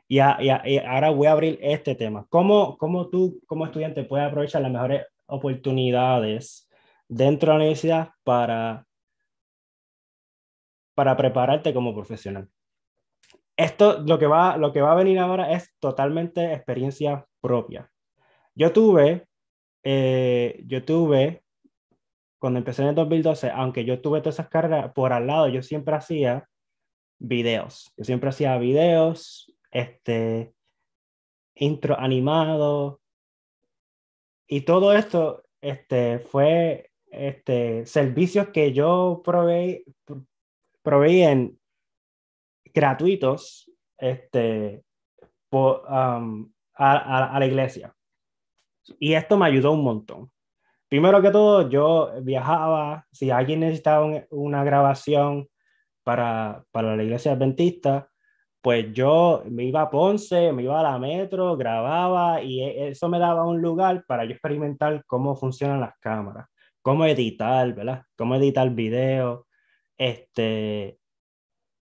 Y, 0.09 0.19
ahora 0.19 1.11
voy 1.11 1.27
a 1.27 1.31
abrir 1.31 1.57
este 1.61 1.95
tema. 1.95 2.25
¿Cómo, 2.27 2.77
¿Cómo 2.77 3.07
tú, 3.07 3.39
como 3.45 3.65
estudiante, 3.65 4.03
puedes 4.03 4.27
aprovechar 4.27 4.61
las 4.61 4.71
mejores 4.71 5.05
oportunidades 5.27 6.67
dentro 7.07 7.47
de 7.47 7.53
la 7.53 7.63
universidad 7.63 8.09
para, 8.25 8.85
para 10.93 11.15
prepararte 11.15 11.73
como 11.73 11.93
profesional? 11.93 12.49
Esto, 13.55 14.01
lo 14.01 14.19
que, 14.19 14.27
va, 14.27 14.57
lo 14.57 14.73
que 14.73 14.81
va 14.81 14.91
a 14.91 14.95
venir 14.95 15.19
ahora 15.19 15.53
es 15.53 15.73
totalmente 15.79 16.53
experiencia 16.53 17.25
propia. 17.39 17.89
Yo 18.55 18.73
tuve 18.73 19.29
eh, 19.83 20.61
yo 20.67 20.83
tuve, 20.83 21.43
cuando 22.37 22.59
empecé 22.59 22.81
en 22.83 22.89
el 22.89 22.95
2012, 22.95 23.49
aunque 23.51 23.85
yo 23.85 24.01
tuve 24.01 24.21
todas 24.21 24.35
esas 24.35 24.49
carreras, 24.49 24.91
por 24.93 25.13
al 25.13 25.27
lado 25.27 25.47
yo 25.47 25.63
siempre 25.63 25.95
hacía 25.95 26.47
videos. 27.19 27.91
Yo 27.97 28.05
siempre 28.05 28.29
hacía 28.29 28.57
videos, 28.57 29.53
este, 29.71 30.53
intro 31.55 31.99
animado. 31.99 33.01
Y 34.47 34.61
todo 34.61 34.93
esto 34.93 35.43
este, 35.61 36.19
fue 36.19 36.91
este, 37.11 37.85
servicios 37.85 38.49
que 38.49 38.73
yo 38.73 39.21
proveí, 39.23 39.83
proveí 40.81 41.21
en 41.21 41.59
gratuitos 42.73 43.71
este, 43.97 44.83
por, 45.49 45.83
um, 45.89 46.51
a, 46.75 47.35
a, 47.35 47.39
la 47.39 47.45
iglesia. 47.45 47.95
Y 48.99 49.13
esto 49.13 49.37
me 49.37 49.45
ayudó 49.45 49.71
un 49.71 49.83
montón. 49.83 50.31
Primero 50.87 51.21
que 51.21 51.29
todo, 51.29 51.69
yo 51.69 52.11
viajaba, 52.23 53.05
si 53.11 53.29
alguien 53.29 53.59
necesitaba 53.59 54.25
una 54.31 54.63
grabación 54.63 55.47
para, 56.03 56.65
para 56.71 56.95
la 56.95 57.03
iglesia 57.03 57.33
adventista, 57.33 58.08
pues 58.69 58.93
yo 58.93 59.41
me 59.49 59.63
iba 59.63 59.81
a 59.81 59.89
Ponce, 59.89 60.53
me 60.53 60.61
iba 60.61 60.79
a 60.79 60.83
la 60.83 60.99
metro, 60.99 61.57
grababa 61.57 62.43
y 62.43 62.61
e, 62.61 62.89
eso 62.89 63.09
me 63.09 63.17
daba 63.17 63.43
un 63.43 63.59
lugar 63.59 64.05
para 64.05 64.25
yo 64.25 64.33
experimentar 64.33 65.03
cómo 65.07 65.35
funcionan 65.35 65.81
las 65.81 65.97
cámaras, 65.99 66.47
cómo 66.83 67.03
editar, 67.07 67.73
¿verdad? 67.73 68.03
Cómo 68.15 68.35
editar 68.35 68.69
video. 68.69 69.47
Este, 69.97 70.99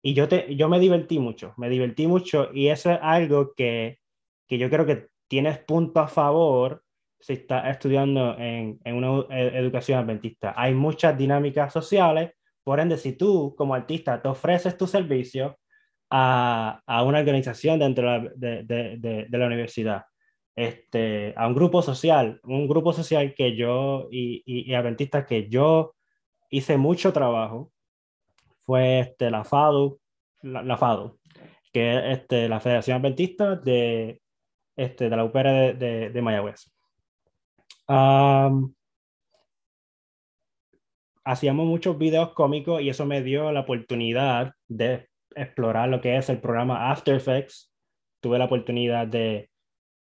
y 0.02 0.14
yo, 0.14 0.28
te, 0.28 0.54
yo 0.54 0.68
me 0.68 0.78
divertí 0.78 1.18
mucho, 1.18 1.52
me 1.56 1.68
divertí 1.68 2.06
mucho 2.06 2.50
y 2.54 2.68
eso 2.68 2.92
es 2.92 3.00
algo 3.02 3.54
que, 3.56 3.98
que 4.46 4.56
yo 4.56 4.70
creo 4.70 4.86
que 4.86 5.08
tienes 5.26 5.58
punto 5.58 5.98
a 5.98 6.06
favor 6.06 6.84
si 7.18 7.32
estás 7.32 7.66
estudiando 7.70 8.38
en, 8.38 8.78
en 8.84 8.94
una 8.94 9.26
e, 9.36 9.58
educación 9.58 9.98
adventista. 9.98 10.54
Hay 10.56 10.74
muchas 10.74 11.18
dinámicas 11.18 11.72
sociales, 11.72 12.34
por 12.62 12.78
ende, 12.78 12.98
si 12.98 13.14
tú 13.14 13.56
como 13.58 13.74
artista 13.74 14.22
te 14.22 14.28
ofreces 14.28 14.78
tu 14.78 14.86
servicio 14.86 15.58
a, 16.10 16.82
a 16.86 17.02
una 17.02 17.18
organización 17.18 17.78
dentro 17.78 18.30
de, 18.34 18.62
de, 18.64 19.26
de, 19.28 19.38
la 19.38 19.46
universidad, 19.46 20.04
este, 20.56 21.34
a 21.36 21.46
un 21.46 21.54
grupo 21.54 21.82
social, 21.82 22.40
un 22.44 22.66
grupo 22.68 22.92
social 22.92 23.34
que 23.34 23.56
yo 23.56 24.08
y, 24.10 24.42
y, 24.44 24.74
adventista 24.74 25.26
que 25.26 25.48
yo 25.48 25.94
hice 26.50 26.76
mucho 26.76 27.12
trabajo, 27.12 27.72
fue 28.64 29.00
este, 29.00 29.30
la 29.30 29.44
FADU, 29.44 30.00
la, 30.42 30.76
FADU, 30.76 31.18
que 31.72 31.96
es 31.96 32.18
este, 32.18 32.48
la 32.48 32.60
Federación 32.60 32.98
Adventista 32.98 33.56
de, 33.56 34.20
este, 34.76 35.08
de 35.08 35.16
la 35.16 35.24
UPR 35.24 35.48
de, 35.48 35.74
de, 35.74 36.10
de 36.10 36.22
Mayagüez. 36.22 36.70
Hacíamos 41.24 41.66
muchos 41.66 41.98
videos 41.98 42.32
cómicos 42.32 42.80
y 42.80 42.88
eso 42.88 43.04
me 43.04 43.22
dio 43.22 43.52
la 43.52 43.60
oportunidad 43.60 44.54
de 44.66 45.07
explorar 45.34 45.88
lo 45.88 46.00
que 46.00 46.16
es 46.16 46.28
el 46.28 46.40
programa 46.40 46.90
After 46.90 47.14
Effects. 47.14 47.72
Tuve 48.20 48.38
la 48.38 48.46
oportunidad 48.46 49.06
de, 49.06 49.50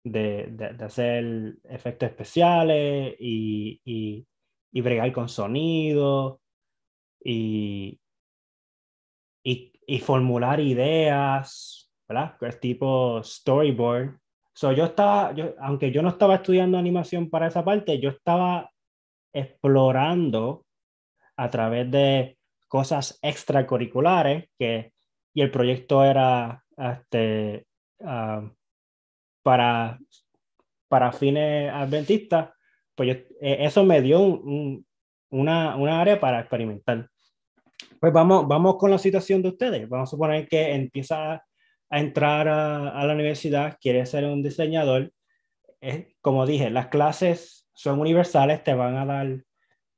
de, 0.04 0.48
de, 0.50 0.86
hacer 0.86 1.56
efectos 1.64 2.10
especiales 2.10 3.16
y, 3.20 3.82
y, 3.84 4.26
y, 4.72 4.82
bregar 4.82 5.12
con 5.12 5.28
sonido 5.28 6.40
y, 7.24 8.00
y, 9.44 9.74
y 9.86 10.00
formular 10.00 10.60
ideas, 10.60 11.92
¿verdad? 12.08 12.38
Es 12.42 12.60
tipo 12.60 13.22
storyboard 13.24 14.20
So, 14.58 14.72
yo 14.72 14.86
estaba, 14.86 15.34
yo, 15.34 15.54
aunque 15.60 15.92
yo 15.92 16.02
no 16.02 16.08
estaba 16.10 16.36
estudiando 16.36 16.78
animación 16.78 17.30
para 17.30 17.48
esa 17.48 17.66
parte, 17.66 18.00
yo 18.00 18.10
estaba 18.10 18.72
explorando 19.34 20.66
a 21.36 21.50
través 21.50 21.92
de 21.92 22.38
cosas 22.70 23.20
extracurriculares 23.22 24.50
que, 24.58 24.94
y 25.36 25.42
el 25.42 25.52
proyecto 25.52 26.04
era 26.04 26.64
este, 26.78 27.68
uh, 28.00 28.50
para, 29.44 30.00
para 30.88 31.12
fines 31.12 31.72
adventistas, 31.72 32.50
pues 32.96 33.18
eh, 33.42 33.58
eso 33.60 33.84
me 33.84 34.02
dio 34.02 34.22
un, 34.22 34.86
una, 35.30 35.76
una 35.76 36.00
área 36.00 36.20
para 36.20 36.40
experimentar. 36.40 37.10
Pues 38.00 38.14
vamos, 38.14 38.48
vamos 38.48 38.78
con 38.78 38.90
la 38.90 38.98
situación 38.98 39.42
de 39.42 39.50
ustedes. 39.50 39.90
Vamos 39.90 40.10
a 40.10 40.12
suponer 40.12 40.48
que 40.48 40.74
empieza 40.74 41.34
a 41.90 42.00
entrar 42.00 42.48
a, 42.48 43.06
la 43.06 43.14
universidad, 43.14 43.78
quiere 43.82 44.06
ser 44.06 44.24
un 44.24 44.42
diseñador, 44.42 45.12
es, 45.82 46.16
como 46.22 46.46
dije, 46.46 46.70
las 46.70 46.88
clases 46.88 47.68
son 47.74 48.00
universales, 48.00 48.64
te 48.64 48.74
van 48.74 48.96
a 48.96 49.06
dar 49.06 49.44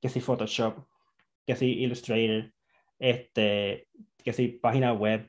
que 0.02 0.10
si 0.10 0.19
Photoshop, 0.19 0.88
que 1.45 1.56
si 1.56 1.84
Illustrator, 1.84 2.52
este, 2.97 3.88
que 4.28 4.34
si 4.34 4.50
página 4.50 4.92
web. 4.92 5.26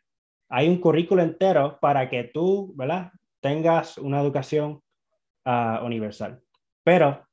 Hay 0.48 0.68
un 0.68 0.80
currículo 0.80 1.22
entero 1.22 1.78
para 1.80 2.10
que 2.10 2.24
tú, 2.24 2.72
¿verdad? 2.74 3.12
Tengas 3.40 3.96
una 3.96 4.20
educación 4.20 4.82
uh, 5.44 5.84
universal. 5.84 6.42
Pero, 6.82 7.24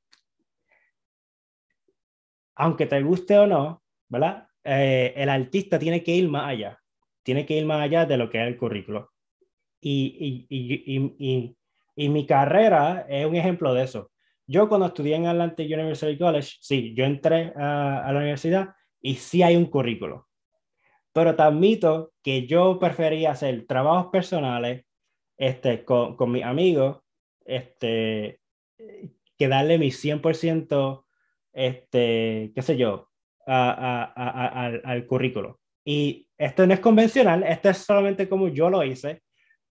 aunque 2.55 2.85
te 2.85 3.01
guste 3.01 3.35
o 3.39 3.47
no, 3.47 3.81
¿verdad? 4.09 4.47
Eh, 4.63 5.13
el 5.15 5.27
artista 5.27 5.79
tiene 5.79 6.03
que 6.03 6.11
ir 6.11 6.29
más 6.29 6.49
allá. 6.49 6.79
Tiene 7.23 7.47
que 7.47 7.57
ir 7.57 7.65
más 7.65 7.81
allá 7.81 8.05
de 8.05 8.17
lo 8.17 8.29
que 8.29 8.39
es 8.39 8.47
el 8.47 8.57
currículo. 8.57 9.13
Y, 9.81 10.45
y, 10.47 11.15
y, 11.17 11.55
y, 11.95 12.09
mi 12.09 12.27
carrera 12.27 13.07
es 13.09 13.25
un 13.25 13.35
ejemplo 13.35 13.73
de 13.73 13.85
eso. 13.85 14.11
Yo 14.45 14.69
cuando 14.69 14.85
estudié 14.85 15.15
en 15.15 15.25
Atlantic 15.25 15.65
University 15.65 16.15
College, 16.15 16.57
sí, 16.61 16.93
yo 16.95 17.05
entré 17.05 17.53
a, 17.55 18.05
a 18.05 18.13
la 18.13 18.19
universidad 18.19 18.69
y 19.01 19.15
sí 19.15 19.41
hay 19.41 19.55
un 19.55 19.65
currículo. 19.65 20.27
Pero 21.15 21.35
te 21.35 21.41
admito 21.41 22.11
que 22.21 22.45
yo 22.45 22.77
prefería 22.77 23.31
hacer 23.31 23.65
trabajos 23.65 24.11
personales 24.11 24.83
este, 25.37 25.85
con, 25.85 26.17
con 26.17 26.31
mis 26.31 26.43
amigos, 26.43 26.99
este, 27.45 28.41
que 29.37 29.47
darle 29.47 29.77
mi 29.77 29.91
100%, 29.91 31.05
este, 31.53 32.51
qué 32.53 32.61
sé 32.61 32.75
yo, 32.75 33.07
a, 33.47 33.71
a, 33.71 34.13
a, 34.13 34.65
al, 34.65 34.81
al 34.83 35.07
currículo. 35.07 35.61
Y 35.85 36.27
esto 36.37 36.67
no 36.67 36.73
es 36.73 36.81
convencional, 36.81 37.43
esto 37.43 37.69
es 37.69 37.77
solamente 37.77 38.27
como 38.27 38.49
yo 38.49 38.69
lo 38.69 38.83
hice 38.83 39.21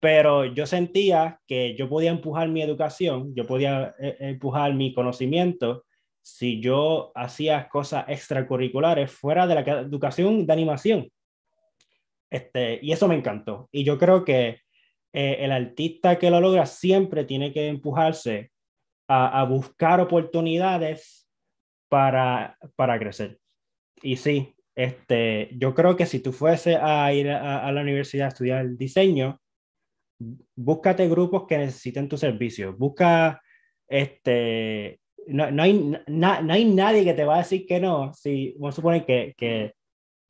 pero 0.02 0.46
yo 0.46 0.66
sentía 0.66 1.40
que 1.46 1.76
yo 1.76 1.88
podía 1.88 2.11
empujar 2.11 2.48
mi 2.48 2.61
educación, 2.61 3.33
yo 3.37 3.46
podía 3.46 3.94
eh, 4.00 4.16
empujar 4.18 4.74
mi 4.74 4.92
conocimiento 4.92 5.85
si 6.20 6.61
yo 6.61 7.12
hacía 7.14 7.68
cosas 7.68 8.07
extracurriculares 8.09 9.12
fuera 9.12 9.46
de 9.46 9.55
la 9.55 9.61
educación 9.61 10.44
de 10.44 10.52
animación. 10.52 11.09
Este, 12.32 12.78
y 12.80 12.92
eso 12.92 13.08
me 13.08 13.14
encantó. 13.14 13.68
Y 13.70 13.84
yo 13.84 13.98
creo 13.98 14.24
que 14.24 14.60
eh, 15.12 15.36
el 15.40 15.52
artista 15.52 16.18
que 16.18 16.30
lo 16.30 16.40
logra 16.40 16.64
siempre 16.64 17.24
tiene 17.24 17.52
que 17.52 17.68
empujarse 17.68 18.52
a, 19.06 19.38
a 19.38 19.44
buscar 19.44 20.00
oportunidades 20.00 21.28
para, 21.90 22.56
para 22.74 22.98
crecer. 22.98 23.38
Y 24.02 24.16
sí, 24.16 24.54
este, 24.74 25.50
yo 25.58 25.74
creo 25.74 25.94
que 25.94 26.06
si 26.06 26.20
tú 26.20 26.32
fuese 26.32 26.76
a 26.76 27.12
ir 27.12 27.28
a, 27.28 27.66
a 27.66 27.70
la 27.70 27.82
universidad 27.82 28.24
a 28.24 28.28
estudiar 28.28 28.66
diseño, 28.78 29.38
búscate 30.56 31.10
grupos 31.10 31.46
que 31.46 31.58
necesiten 31.58 32.08
tu 32.08 32.16
servicio, 32.16 32.74
busca 32.74 33.42
este, 33.86 35.00
no, 35.26 35.50
no, 35.50 35.64
hay, 35.64 35.74
no 36.06 36.52
hay 36.52 36.64
nadie 36.64 37.04
que 37.04 37.12
te 37.12 37.24
va 37.26 37.34
a 37.34 37.38
decir 37.38 37.66
que 37.66 37.78
no, 37.78 38.14
si 38.14 38.52
vamos 38.52 38.74
a 38.74 38.76
suponer 38.76 39.04
que, 39.04 39.34
que, 39.36 39.74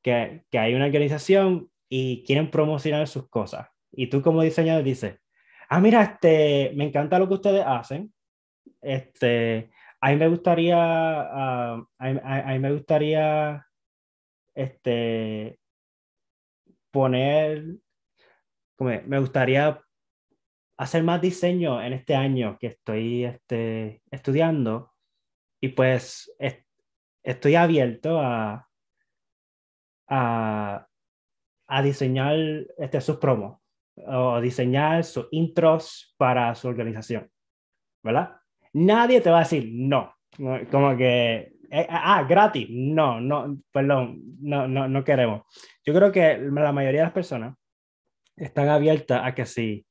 que, 0.02 0.42
que 0.50 0.58
hay 0.58 0.74
una 0.74 0.86
organización 0.86 1.70
y 1.94 2.24
quieren 2.24 2.50
promocionar 2.50 3.07
sus 3.07 3.28
cosas. 3.28 3.68
Y 3.90 4.07
tú 4.07 4.22
como 4.22 4.40
diseñador 4.40 4.83
dices, 4.83 5.20
ah, 5.68 5.78
mira, 5.78 6.02
este, 6.02 6.72
me 6.74 6.85
encanta 6.85 7.18
lo 7.18 7.28
que 7.28 7.35
ustedes 7.35 7.62
hacen. 7.66 8.14
Este, 8.81 9.70
a 10.00 10.09
mí 10.09 10.16
me 10.16 10.28
gustaría, 10.28 10.74
uh, 10.74 11.87
a, 11.98 12.52
mí 12.52 12.59
me 12.61 12.72
gustaría, 12.72 13.66
este, 14.55 15.59
poner, 16.90 17.62
me 18.78 19.18
gustaría 19.18 19.78
hacer 20.78 21.02
más 21.02 21.20
diseño 21.20 21.83
en 21.83 21.92
este 21.92 22.14
año 22.14 22.57
que 22.59 22.68
estoy 22.68 23.26
este, 23.26 24.02
estudiando 24.11 24.94
y 25.61 25.68
pues 25.68 26.35
estoy 27.22 27.55
abierto 27.55 28.18
a, 28.18 28.66
a, 30.09 30.88
a 31.66 31.83
diseñar 31.83 32.37
este, 32.79 33.01
sus 33.01 33.16
promos 33.16 33.59
o 34.07 34.40
diseñar 34.40 35.05
sus 35.05 35.29
intros 35.31 36.14
para 36.16 36.55
su 36.55 36.68
organización, 36.68 37.31
¿verdad? 38.03 38.37
Nadie 38.72 39.20
te 39.20 39.31
va 39.31 39.38
a 39.38 39.44
decir 39.44 39.68
no, 39.72 40.14
como 40.70 40.96
que, 40.96 41.53
eh, 41.70 41.87
ah, 41.88 42.25
gratis, 42.29 42.68
no, 42.70 43.20
no, 43.20 43.59
perdón, 43.70 44.20
no, 44.40 44.66
no, 44.66 44.88
no 44.88 45.05
queremos. 45.05 45.42
Yo 45.85 45.92
creo 45.94 46.11
que 46.11 46.38
la 46.38 46.72
mayoría 46.72 47.01
de 47.01 47.07
las 47.07 47.12
personas 47.12 47.55
están 48.37 48.68
abiertas 48.68 49.20
a 49.25 49.35
que 49.35 49.46
sí, 49.46 49.87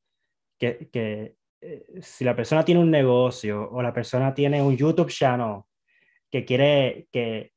que, 0.58 0.90
que 0.92 1.36
eh, 1.62 1.86
si 2.02 2.24
la 2.24 2.36
persona 2.36 2.66
tiene 2.66 2.82
un 2.82 2.90
negocio 2.90 3.70
o 3.70 3.82
la 3.82 3.94
persona 3.94 4.34
tiene 4.34 4.62
un 4.62 4.76
YouTube 4.76 5.12
channel 5.12 5.62
que 6.30 6.44
quiere 6.44 7.08
que, 7.12 7.54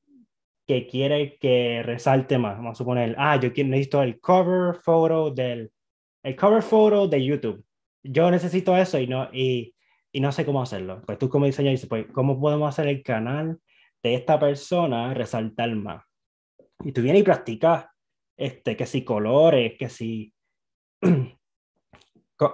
que 0.67 0.87
quiere 0.87 1.37
que 1.39 1.83
resalte 1.83 2.39
más, 2.39 2.57
vamos 2.57 2.73
a 2.73 2.75
suponer, 2.77 3.15
ah, 3.19 3.37
yo 3.37 3.51
necesito 3.51 4.03
el 4.03 4.21
cover 4.21 4.77
photo 4.77 5.31
del 5.31 5.71
el 6.23 6.37
cover 6.37 6.63
photo 6.63 7.07
de 7.07 7.23
YouTube. 7.23 7.65
Yo 8.03 8.31
necesito 8.31 8.77
eso 8.77 8.99
y 8.99 9.07
no 9.07 9.29
y, 9.33 9.75
y 10.11 10.21
no 10.21 10.33
sé 10.33 10.47
cómo 10.47 10.63
hacerlo. 10.63 11.03
Pues 11.05 11.19
tú 11.19 11.29
como 11.29 11.47
diseñador 11.47 11.75
dices, 11.75 11.89
pues 11.89 12.07
¿cómo 12.13 12.41
podemos 12.41 12.69
hacer 12.69 12.89
el 12.89 13.03
canal 13.03 13.59
de 14.03 14.15
esta 14.15 14.39
persona 14.39 15.13
resaltar 15.13 15.75
más? 15.75 16.03
Y 16.83 16.93
tú 16.93 17.03
vienes 17.03 17.21
y 17.21 17.25
practicas 17.25 17.87
este 18.37 18.77
que 18.77 18.87
si 18.87 19.05
colores, 19.05 19.75
que 19.79 19.89
si 19.89 20.33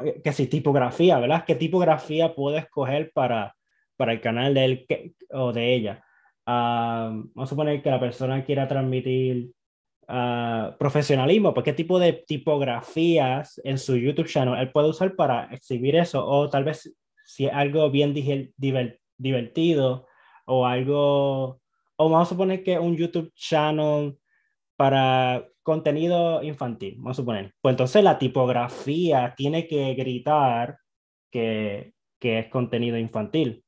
Eh, 0.04 0.20
que 0.22 0.32
si 0.32 0.46
tipografía, 0.46 1.18
¿verdad? 1.18 1.44
¿Qué 1.46 1.54
tipografía 1.54 2.34
puedo 2.34 2.56
escoger 2.56 3.12
para, 3.12 3.56
para 3.96 4.12
el 4.12 4.20
canal 4.20 4.54
de 4.54 4.64
él 4.64 4.86
o 5.30 5.52
de 5.52 5.74
ella? 5.74 6.04
Ah, 6.52 7.10
vamos 7.12 7.48
a 7.48 7.50
suponer 7.50 7.80
que 7.80 7.90
la 7.90 8.00
persona 8.00 8.44
quiera 8.44 8.66
transmitir 8.66 9.52
uh, 10.08 10.76
profesionalismo, 10.76 11.54
pues 11.54 11.62
qué 11.62 11.72
tipo 11.72 12.00
de 12.00 12.12
tipografías 12.12 13.60
en 13.62 13.78
su 13.78 13.96
YouTube 13.96 14.26
channel 14.26 14.58
él 14.58 14.72
puede 14.72 14.88
usar 14.88 15.14
para 15.14 15.44
exhibir 15.52 15.94
eso, 15.94 16.26
o 16.26 16.50
tal 16.50 16.64
vez 16.64 16.92
si 17.24 17.46
es 17.46 17.52
algo 17.52 17.88
bien 17.92 18.12
divertido 19.16 20.08
o 20.46 20.66
algo, 20.66 21.60
o 21.96 22.10
vamos 22.10 22.26
a 22.26 22.30
suponer 22.30 22.64
que 22.64 22.80
un 22.80 22.96
YouTube 22.96 23.32
channel 23.36 24.18
para 24.76 25.46
contenido 25.62 26.42
infantil, 26.42 26.96
vamos 26.96 27.12
a 27.16 27.22
suponer. 27.22 27.54
Pues 27.60 27.74
entonces 27.74 28.02
la 28.02 28.18
tipografía 28.18 29.34
tiene 29.36 29.68
que 29.68 29.94
gritar 29.94 30.78
que, 31.30 31.92
que 32.18 32.40
es 32.40 32.48
contenido 32.48 32.98
infantil. 32.98 33.64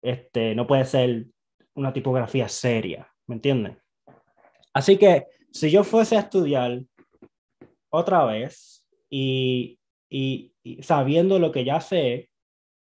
Este, 0.00 0.54
no 0.54 0.66
puede 0.66 0.86
ser 0.86 1.26
una 1.74 1.92
tipografía 1.92 2.48
seria, 2.48 3.08
¿me 3.26 3.36
entienden? 3.36 3.78
Así 4.72 4.96
que 4.96 5.26
si 5.50 5.70
yo 5.70 5.84
fuese 5.84 6.16
a 6.16 6.20
estudiar 6.20 6.82
otra 7.90 8.24
vez 8.24 8.84
y, 9.08 9.78
y, 10.08 10.52
y, 10.62 10.82
sabiendo 10.82 11.38
lo 11.38 11.52
que 11.52 11.64
ya 11.64 11.80
sé, 11.80 12.30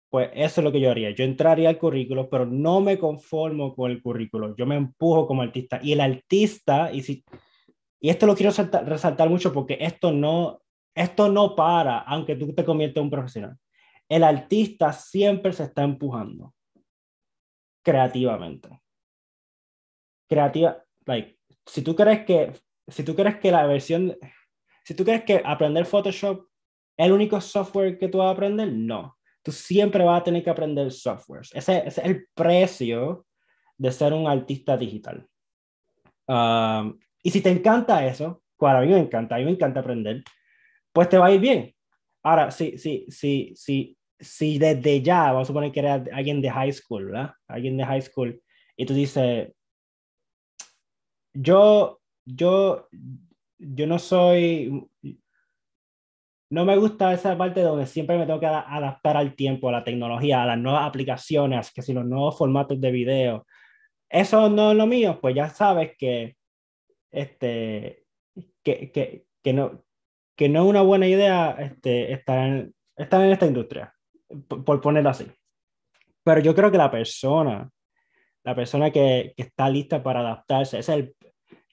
pues 0.10 0.30
eso 0.34 0.62
es 0.62 0.64
lo 0.64 0.72
que 0.72 0.80
yo 0.80 0.90
haría. 0.90 1.10
Yo 1.12 1.26
entraría 1.26 1.68
al 1.68 1.78
currículo, 1.78 2.30
pero 2.30 2.46
no 2.46 2.80
me 2.80 2.98
conformo 2.98 3.76
con 3.76 3.92
el 3.92 4.02
currículo. 4.02 4.56
Yo 4.56 4.66
me 4.66 4.76
empujo 4.76 5.28
como 5.28 5.42
artista. 5.42 5.82
Y 5.84 5.92
el 5.92 6.00
artista, 6.00 6.94
y 6.94 7.04
si, 7.04 7.26
y 8.00 8.10
esto 8.10 8.26
lo 8.26 8.36
quiero 8.36 8.54
resaltar, 8.86 9.30
mucho 9.30 9.52
porque 9.52 9.78
esto 9.82 10.12
no, 10.12 10.62
esto 10.94 11.28
no 11.28 11.56
para, 11.56 12.00
aunque 12.00 12.36
tú 12.36 12.54
te 12.54 12.64
conviertas 12.64 12.98
en 12.98 13.04
un 13.04 13.10
profesional. 13.10 13.58
El 14.08 14.24
artista 14.24 14.94
siempre 14.94 15.52
se 15.52 15.64
está 15.64 15.84
empujando 15.84 16.54
creativamente. 17.86 18.82
Creativa, 20.28 20.84
like, 21.06 21.38
si 21.66 21.84
tú 21.84 21.96
crees 21.96 22.26
que, 22.26 22.52
si 22.88 23.04
tú 23.04 23.16
crees 23.16 23.38
que 23.38 23.52
la 23.52 23.68
versión, 23.68 24.18
si 24.84 24.96
tú 24.96 25.06
crees 25.06 25.24
que 25.24 25.42
aprender 25.46 25.86
Photoshop 25.86 26.48
es 26.98 27.06
el 27.06 27.12
único 27.12 27.40
software 27.40 27.98
que 28.00 28.08
tú 28.08 28.18
vas 28.18 28.28
a 28.28 28.32
aprender, 28.32 28.74
no. 28.74 29.18
Tú 29.44 29.52
siempre 29.52 30.04
vas 30.04 30.22
a 30.22 30.24
tener 30.24 30.44
que 30.44 30.50
aprender 30.50 30.92
software. 30.92 31.44
Ese, 31.54 31.88
es 31.88 32.00
el 32.00 32.28
precio 32.34 33.28
de 33.78 33.92
ser 33.92 34.14
un 34.14 34.28
artista 34.28 34.76
digital. 34.76 35.28
Um, 36.28 36.98
y 37.22 37.30
si 37.30 37.42
te 37.42 37.52
encanta 37.52 38.06
eso, 38.08 38.42
cual 38.58 38.78
a 38.78 38.82
mí 38.82 38.88
me 38.88 39.00
encanta, 39.00 39.36
a 39.36 39.38
mí 39.38 39.46
me 39.46 39.52
encanta 39.52 39.82
aprender, 39.82 40.24
pues 40.92 41.10
te 41.10 41.20
va 41.20 41.28
a 41.28 41.32
ir 41.32 41.40
bien. 41.40 41.76
Ahora, 42.24 42.50
si, 42.50 42.80
si, 42.80 43.06
si, 43.10 43.54
si, 43.56 43.95
si 44.20 44.58
desde 44.58 45.02
ya, 45.02 45.32
vamos 45.32 45.44
a 45.44 45.48
suponer 45.48 45.72
que 45.72 45.82
eres 45.82 46.04
alguien 46.14 46.42
de 46.42 46.50
high 46.50 46.72
school, 46.72 47.06
¿verdad? 47.06 47.34
Alguien 47.48 47.78
de 47.78 47.86
high 47.86 48.02
school, 48.02 48.42
y 48.78 48.86
tú 48.86 48.94
dices, 48.94 49.54
yo, 51.34 52.02
yo, 52.26 52.88
yo 53.58 53.88
no 53.88 54.00
soy, 54.00 54.88
no 56.50 56.66
me 56.66 56.78
gusta 56.78 57.14
esa 57.14 57.38
parte 57.38 57.62
donde 57.62 57.86
siempre 57.86 58.18
me 58.18 58.26
tengo 58.26 58.40
que 58.40 58.46
adaptar 58.46 59.18
al 59.18 59.36
tiempo, 59.36 59.70
a 59.70 59.74
la 59.74 59.84
tecnología, 59.84 60.44
a 60.44 60.46
las 60.46 60.58
nuevas 60.58 60.88
aplicaciones, 60.88 61.72
que 61.72 61.82
si 61.82 61.94
los 61.94 62.06
nuevos 62.06 62.38
formatos 62.38 62.80
de 62.80 62.92
video. 62.92 63.46
Eso 64.10 64.50
no 64.50 64.72
es 64.72 64.78
lo 64.78 64.86
mío, 64.88 65.20
pues 65.22 65.36
ya 65.36 65.50
sabes 65.50 65.94
que 65.98 66.36
este, 67.12 68.06
que, 68.64 68.92
que, 68.92 69.26
que, 69.42 69.54
no, 69.54 69.84
que 70.36 70.50
no 70.50 70.64
es 70.64 70.70
una 70.70 70.82
buena 70.82 71.08
idea 71.08 71.52
este, 71.60 72.12
estar, 72.12 72.68
estar 72.98 73.22
en 73.22 73.32
esta 73.32 73.46
industria, 73.46 73.95
por, 74.48 74.82
ponerlo 74.82 75.10
así. 75.10 75.26
Pero 76.24 76.42
yo 76.42 76.56
creo 76.56 76.72
que 76.72 76.78
la 76.78 76.92
persona, 76.92 77.70
la 78.44 78.56
persona 78.56 78.92
que, 78.92 79.34
que 79.36 79.44
está 79.44 79.70
lista 79.70 80.02
para 80.02 80.22
adaptarse, 80.22 80.80
es 80.80 80.90
el 80.90 81.16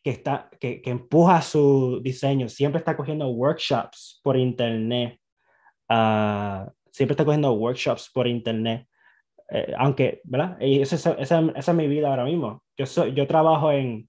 que, 0.02 0.10
está, 0.10 0.50
que, 0.60 0.82
que, 0.82 0.90
empuja 0.90 1.40
su 1.42 2.00
diseño, 2.02 2.48
siempre 2.48 2.78
está 2.78 2.96
cogiendo 2.96 3.28
workshops 3.28 4.20
por 4.22 4.36
internet, 4.36 5.18
uh, 5.88 6.70
siempre 6.90 7.12
está 7.12 7.24
cogiendo 7.24 7.52
workshops 7.52 8.10
por 8.12 8.26
internet, 8.26 8.86
eh, 9.50 9.72
aunque, 9.78 10.20
¿verdad? 10.24 10.58
Y 10.60 10.80
esa, 10.80 10.96
esa, 10.96 11.40
esa, 11.54 11.72
es 11.72 11.74
mi 11.74 11.86
vida 11.86 12.08
ahora 12.08 12.24
mismo. 12.24 12.62
Yo, 12.76 12.86
soy, 12.86 13.12
yo 13.14 13.26
trabajo 13.26 13.70
en, 13.70 14.08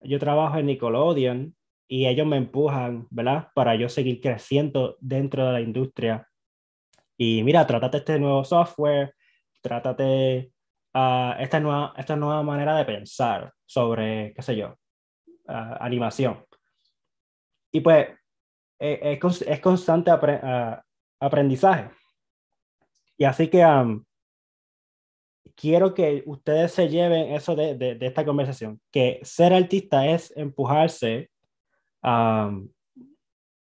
yo 0.00 0.18
trabajo 0.18 0.58
en 0.58 0.66
Nickelodeon 0.66 1.54
y 1.88 2.06
ellos 2.06 2.26
me 2.26 2.36
empujan, 2.36 3.06
¿verdad? 3.10 3.48
Para 3.54 3.74
yo 3.74 3.88
seguir 3.88 4.20
creciendo 4.20 4.96
dentro 5.00 5.46
de 5.46 5.52
la 5.52 5.60
industria. 5.60 6.27
Y 7.18 7.42
mira, 7.42 7.66
trátate 7.66 7.98
este 7.98 8.18
nuevo 8.18 8.44
software, 8.44 9.14
trátate 9.60 10.52
uh, 10.94 11.32
esta, 11.40 11.58
nueva, 11.58 11.92
esta 11.96 12.14
nueva 12.14 12.42
manera 12.44 12.76
de 12.76 12.84
pensar 12.84 13.52
sobre, 13.66 14.32
qué 14.34 14.42
sé 14.42 14.56
yo, 14.56 14.78
uh, 15.48 15.76
animación. 15.80 16.46
Y 17.72 17.80
pues 17.80 18.08
eh, 18.78 19.18
es, 19.20 19.42
es 19.42 19.60
constante 19.60 20.12
uh, 20.12 20.76
aprendizaje. 21.20 21.90
Y 23.16 23.24
así 23.24 23.48
que 23.48 23.66
um, 23.66 24.04
quiero 25.56 25.92
que 25.92 26.22
ustedes 26.24 26.72
se 26.72 26.88
lleven 26.88 27.34
eso 27.34 27.56
de, 27.56 27.74
de, 27.74 27.98
esta 28.00 28.24
conversación, 28.24 28.80
que 28.92 29.18
ser 29.24 29.52
artista 29.52 30.06
es 30.06 30.32
empujarse, 30.36 31.30
um, 32.00 32.68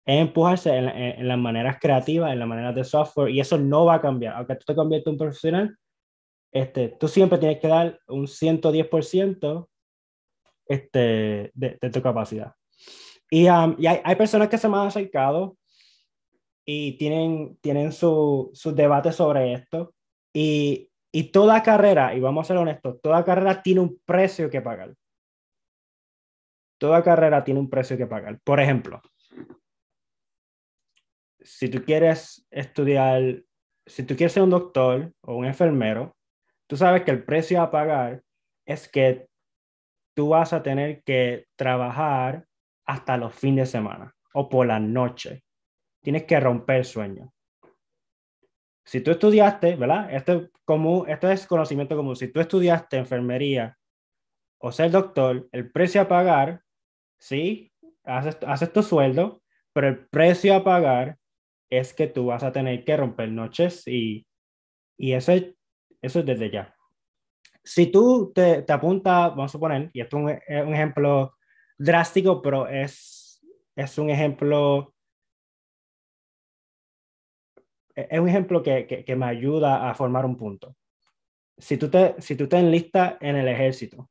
es 0.05 0.21
empujarse 0.21 0.75
en, 0.75 0.87
en, 0.89 1.27
las 1.27 1.37
maneras 1.37 1.77
creativas, 1.79 2.31
en 2.31 2.39
las 2.39 2.47
maneras 2.47 2.75
de 2.75 2.83
software, 2.83 3.29
y 3.29 3.39
eso 3.39 3.57
no 3.57 3.85
va 3.85 3.95
a 3.95 4.01
cambiar. 4.01 4.35
Aunque 4.35 4.55
tú 4.55 4.65
te 4.65 4.75
conviertas 4.75 5.07
en 5.07 5.13
un 5.13 5.17
profesional, 5.17 5.77
este, 6.51 6.89
tú 6.99 7.07
siempre 7.07 7.37
tienes 7.37 7.59
que 7.59 7.67
dar 7.67 7.99
un 8.07 8.27
110% 8.27 9.67
este, 10.67 11.51
de, 11.53 11.77
de, 11.81 11.89
tu 11.89 12.01
capacidad. 12.01 12.53
Y, 13.29 13.47
um, 13.47 13.75
y 13.77 13.87
hay, 13.87 14.01
hay, 14.03 14.15
personas 14.15 14.49
que 14.49 14.57
se 14.57 14.67
me 14.67 14.77
han 14.77 14.87
acercado 14.87 15.55
y 16.65 16.97
tienen, 16.97 17.57
tienen 17.61 17.91
su, 17.91 18.49
sus 18.53 18.75
debates 18.75 19.15
sobre 19.15 19.53
esto. 19.53 19.93
Y 20.33 20.91
y 21.11 21.25
toda 21.31 21.61
carrera, 21.61 22.15
y 22.15 22.19
vamos 22.21 22.45
a 22.45 22.47
ser 22.47 22.57
honestos, 22.57 23.01
toda 23.01 23.25
carrera 23.25 23.61
tiene 23.61 23.81
un 23.81 23.99
precio 24.05 24.49
que 24.49 24.61
pagar. 24.61 24.95
Toda 26.79 27.03
carrera 27.03 27.43
tiene 27.43 27.59
un 27.59 27.69
precio 27.69 27.97
que 27.97 28.07
pagar. 28.07 28.39
Por 28.43 28.59
ejemplo, 28.59 29.01
si 31.43 31.69
tú 31.69 31.83
quieres 31.83 32.45
estudiar 32.51 33.43
si 33.85 34.03
tú 34.03 34.15
quieres 34.15 34.33
ser 34.33 34.43
un 34.43 34.49
doctor 34.49 35.13
o 35.21 35.35
un 35.35 35.45
enfermero, 35.45 36.15
tú 36.67 36.77
sabes 36.77 37.03
que 37.03 37.11
el 37.11 37.23
precio 37.23 37.61
a 37.61 37.71
pagar 37.71 38.23
es 38.65 38.87
que 38.87 39.27
tú 40.15 40.29
vas 40.29 40.53
a 40.53 40.63
tener 40.63 41.03
que 41.03 41.47
trabajar 41.55 42.47
hasta 42.85 43.17
los 43.17 43.33
fines 43.33 43.67
de 43.67 43.71
semana 43.79 44.15
o 44.33 44.49
por 44.49 44.67
la 44.67 44.79
noche. 44.79 45.43
Tienes 46.01 46.23
que 46.23 46.39
romper 46.39 46.77
el 46.77 46.85
sueño. 46.85 47.33
Si 48.85 49.01
tú 49.01 49.11
estudiaste, 49.11 49.75
¿verdad? 49.75 50.13
Esto, 50.13 50.49
común, 50.65 51.09
esto 51.09 51.29
es 51.29 51.45
conocimiento 51.45 51.95
común. 51.95 52.15
Si 52.15 52.27
tú 52.27 52.39
estudiaste 52.39 52.97
enfermería 52.97 53.77
o 54.59 54.71
ser 54.71 54.91
doctor, 54.91 55.47
el 55.51 55.71
precio 55.71 56.01
a 56.01 56.07
pagar, 56.07 56.63
sí, 57.19 57.71
haces, 58.03 58.37
haces 58.45 58.73
tu 58.73 58.83
sueldo, 58.83 59.41
pero 59.73 59.87
el 59.87 60.07
precio 60.07 60.55
a 60.55 60.63
pagar 60.63 61.17
es 61.71 61.93
que 61.93 62.07
tú 62.07 62.27
vas 62.27 62.43
a 62.43 62.51
tener 62.51 62.83
que 62.83 62.97
romper 62.97 63.31
noches 63.31 63.87
y, 63.87 64.27
y 64.97 65.13
eso, 65.13 65.31
es, 65.31 65.55
eso 66.01 66.19
es 66.19 66.25
desde 66.25 66.51
ya. 66.51 66.75
Si 67.63 67.87
tú 67.87 68.31
te, 68.35 68.63
te 68.63 68.73
apuntas, 68.73 69.29
vamos 69.29 69.51
a 69.51 69.53
suponer, 69.53 69.89
y 69.93 70.01
esto 70.01 70.17
es 70.29 70.63
un, 70.63 70.73
ejemplo 70.73 71.37
drástico, 71.77 72.41
pero 72.41 72.67
es, 72.67 73.41
es 73.75 73.97
un 73.97 74.09
ejemplo 74.09 74.93
es 77.95 78.19
un 78.19 78.29
ejemplo 78.29 78.63
que, 78.63 78.87
que, 78.87 79.03
que, 79.03 79.15
me 79.15 79.25
ayuda 79.25 79.89
a 79.89 79.93
formar 79.93 80.25
un 80.25 80.37
punto. 80.37 80.75
Si 81.57 81.77
tú 81.77 81.89
te, 81.89 82.15
si 82.19 82.35
tú 82.35 82.47
te 82.47 82.57
enlistas 82.57 83.15
en 83.19 83.35
el 83.35 83.47
ejército, 83.47 84.09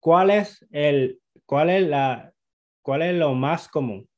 ¿cuál 0.00 0.30
es, 0.30 0.66
el, 0.70 1.20
cuál, 1.46 1.70
es 1.70 1.86
la, 1.86 2.32
¿cuál 2.82 3.02
es 3.02 3.14
lo 3.14 3.34
más 3.34 3.68
común? 3.68 4.09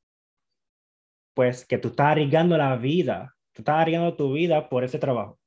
Pues 1.34 1.64
que 1.64 1.78
tú 1.78 1.88
estás 1.88 2.08
arriesgando 2.08 2.56
la 2.56 2.76
vida, 2.76 3.34
tú 3.52 3.62
estás 3.62 3.76
arriesgando 3.76 4.16
tu 4.16 4.32
vida 4.32 4.68
por 4.68 4.84
ese 4.84 4.98
trabajo. 4.98 5.38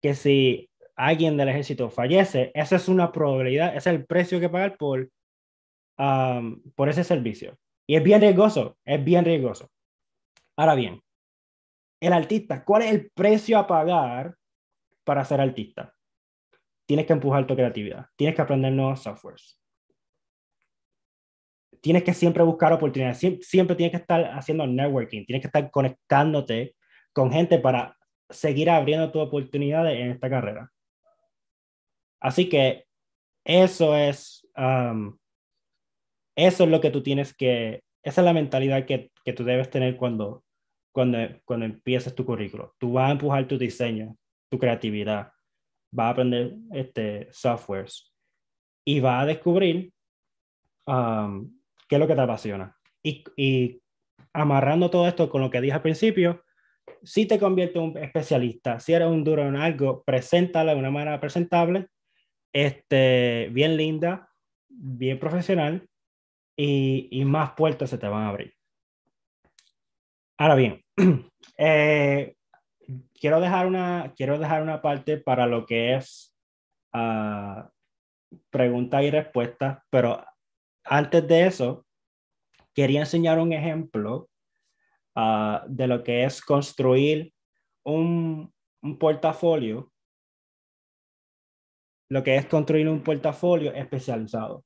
Que 0.00 0.14
si 0.14 0.70
alguien 0.96 1.36
del 1.36 1.48
ejército 1.48 1.90
fallece, 1.90 2.50
esa 2.54 2.76
es 2.76 2.88
una 2.88 3.12
probabilidad, 3.12 3.68
ese 3.76 3.90
es 3.90 3.96
el 3.96 4.06
precio 4.06 4.40
que 4.40 4.48
pagar 4.48 4.76
por, 4.76 5.10
um, 5.98 6.62
por 6.74 6.88
ese 6.88 7.04
servicio. 7.04 7.58
Y 7.86 7.96
es 7.96 8.02
bien 8.02 8.20
riesgoso, 8.20 8.76
es 8.84 9.02
bien 9.02 9.24
riesgoso. 9.24 9.70
Ahora 10.56 10.74
bien, 10.74 11.00
el 12.00 12.12
artista, 12.12 12.64
¿cuál 12.64 12.82
es 12.82 12.90
el 12.90 13.10
precio 13.14 13.58
a 13.58 13.66
pagar 13.66 14.36
para 15.04 15.24
ser 15.24 15.40
artista? 15.40 15.94
Tienes 16.86 17.06
que 17.06 17.12
empujar 17.12 17.46
tu 17.46 17.54
creatividad, 17.54 18.06
tienes 18.16 18.34
que 18.36 18.42
aprender 18.42 18.72
nuevos 18.72 19.02
softwares. 19.02 19.61
Tienes 21.82 22.04
que 22.04 22.14
siempre 22.14 22.42
buscar 22.44 22.72
oportunidades, 22.72 23.18
siempre, 23.18 23.42
siempre 23.42 23.76
tienes 23.76 23.90
que 23.90 23.98
estar 23.98 24.24
haciendo 24.32 24.66
networking, 24.66 25.26
tienes 25.26 25.42
que 25.42 25.48
estar 25.48 25.70
conectándote 25.70 26.74
con 27.12 27.30
gente 27.30 27.58
para 27.58 27.98
seguir 28.30 28.70
abriendo 28.70 29.10
tus 29.10 29.22
oportunidades 29.22 29.98
en 29.98 30.12
esta 30.12 30.30
carrera. 30.30 30.70
Así 32.20 32.48
que 32.48 32.86
eso 33.44 33.96
es, 33.96 34.48
um, 34.56 35.18
eso 36.36 36.64
es 36.64 36.70
lo 36.70 36.80
que 36.80 36.90
tú 36.90 37.02
tienes 37.02 37.34
que, 37.34 37.82
esa 38.04 38.20
es 38.20 38.24
la 38.24 38.32
mentalidad 38.32 38.86
que, 38.86 39.10
que 39.24 39.32
tú 39.32 39.44
debes 39.44 39.68
tener 39.68 39.96
cuando, 39.96 40.44
cuando, 40.92 41.18
cuando 41.44 41.66
empieces 41.66 42.14
tu 42.14 42.24
currículo. 42.24 42.74
Tú 42.78 42.92
vas 42.92 43.08
a 43.08 43.12
empujar 43.12 43.48
tu 43.48 43.58
diseño, 43.58 44.16
tu 44.48 44.58
creatividad, 44.58 45.32
vas 45.92 46.06
a 46.06 46.10
aprender 46.10 46.54
este, 46.72 47.28
softwares 47.32 48.14
y 48.84 49.00
vas 49.00 49.24
a 49.24 49.26
descubrir 49.26 49.92
um, 50.86 51.52
qué 51.92 51.96
es 51.96 52.00
lo 52.00 52.08
que 52.08 52.14
te 52.14 52.22
apasiona. 52.22 52.74
Y, 53.02 53.22
y, 53.36 53.82
amarrando 54.32 54.88
todo 54.88 55.06
esto 55.06 55.28
con 55.28 55.42
lo 55.42 55.50
que 55.50 55.60
dije 55.60 55.74
al 55.74 55.82
principio, 55.82 56.42
si 57.02 57.26
te 57.26 57.38
conviertes 57.38 57.76
en 57.76 57.82
un 57.82 57.98
especialista, 57.98 58.80
si 58.80 58.94
eres 58.94 59.08
un 59.08 59.22
duro 59.22 59.46
en 59.46 59.56
algo, 59.56 60.02
preséntalo 60.02 60.72
de 60.72 60.78
una 60.78 60.90
manera 60.90 61.20
presentable, 61.20 61.88
este, 62.50 63.50
bien 63.52 63.76
linda, 63.76 64.30
bien 64.70 65.18
profesional 65.18 65.86
y, 66.56 67.08
y 67.10 67.26
más 67.26 67.50
puertas 67.52 67.90
se 67.90 67.98
te 67.98 68.08
van 68.08 68.22
a 68.22 68.28
abrir. 68.30 68.54
Ahora 70.38 70.54
bien, 70.54 70.82
eh, 71.58 72.36
quiero, 73.20 73.38
dejar 73.38 73.66
una, 73.66 74.14
quiero 74.16 74.38
dejar 74.38 74.62
una 74.62 74.80
parte 74.80 75.18
para 75.18 75.46
lo 75.46 75.66
que 75.66 75.96
es 75.96 76.34
uh, 76.94 77.68
preguntas 78.48 79.02
y 79.02 79.10
respuestas, 79.10 79.80
pero 79.90 80.24
antes 80.84 81.26
de 81.26 81.46
eso, 81.46 81.86
quería 82.74 83.00
enseñar 83.00 83.38
un 83.38 83.52
ejemplo 83.52 84.28
uh, 85.16 85.58
de 85.66 85.86
lo 85.86 86.02
que 86.02 86.24
es 86.24 86.40
construir 86.40 87.32
un, 87.84 88.52
portafolio, 88.98 89.92
lo 92.08 92.22
que 92.22 92.36
es 92.36 92.46
construir 92.46 92.88
un 92.88 93.02
portafolio 93.02 93.72
especializado 93.72 94.64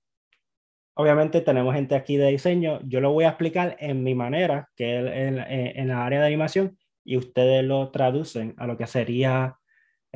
obviamente 0.99 1.43
tenemos 1.43 1.75
gente 1.75 1.95
aquí 1.95 2.17
de 2.17 2.29
diseño, 2.29 2.81
yo 2.85 3.01
lo 3.01 3.13
voy 3.13 3.25
a 3.25 3.29
explicar 3.29 3.77
en 3.81 4.03
mi 4.03 4.15
manera, 4.15 4.71
que 4.75 4.99
es 4.99 5.37
en, 5.77 5.89
la 5.89 6.07
área 6.07 6.21
de 6.21 6.27
animación, 6.27 6.79
y 7.05 7.19
ustedes 7.19 7.63
lo 7.65 7.91
traducen 7.91 8.55
a 8.57 8.67
lo 8.67 8.77
que 8.79 8.87
sería, 8.87 9.59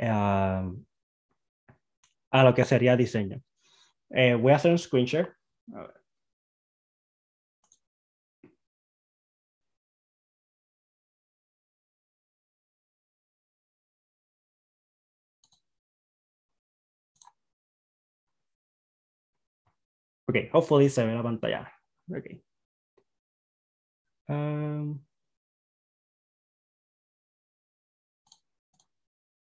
uh, 0.01 0.85
a 2.31 2.45
lo 2.45 2.55
que 2.55 2.65
sería 2.65 2.97
diseño. 2.97 3.43
Eh, 4.09 4.35
voy 4.35 4.53
a 4.53 4.57
hacer 4.57 4.73
un 4.73 4.79
screen 4.79 5.05
share. 5.05 5.33
A 5.75 5.81
ver. 5.83 6.01
Ok, 20.27 20.37
hopefully 20.53 20.89
se 20.89 21.05
ve 21.05 21.15
la 21.15 21.23
pantalla. 21.23 21.73
Ok. 22.09 22.27
Um, 24.29 25.05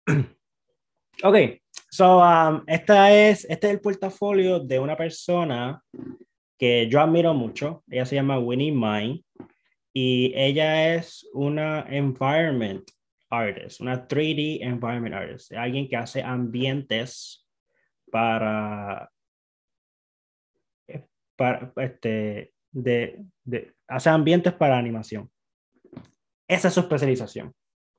ok, 1.23 1.35
so 1.95 2.19
um, 2.19 2.61
esta 2.67 3.13
es, 3.13 3.45
este 3.45 3.67
es 3.67 3.73
el 3.73 3.79
portafolio 3.79 4.59
de 4.59 4.79
una 4.79 4.97
persona 4.97 5.81
que 6.57 6.89
yo 6.89 6.99
admiro 6.99 7.33
mucho. 7.33 7.83
Ella 7.89 8.05
se 8.05 8.15
llama 8.15 8.37
Winnie 8.37 8.71
Mine 8.71 9.23
y 9.93 10.33
ella 10.35 10.93
es 10.95 11.25
una 11.33 11.85
environment 11.89 12.83
artist, 13.29 13.79
una 13.79 14.05
3D 14.07 14.59
environment 14.61 15.15
artist, 15.15 15.53
alguien 15.53 15.87
que 15.87 15.95
hace 15.95 16.21
ambientes 16.21 17.47
para 18.11 19.09
para, 21.37 21.73
este, 21.77 22.53
de, 22.71 23.25
de 23.43 23.73
hacer 23.87 24.13
ambientes 24.13 24.53
para 24.53 24.77
animación. 24.77 25.29
Esa 26.47 26.67
es 26.67 26.73
su 26.73 26.81
especialización. 26.81 27.53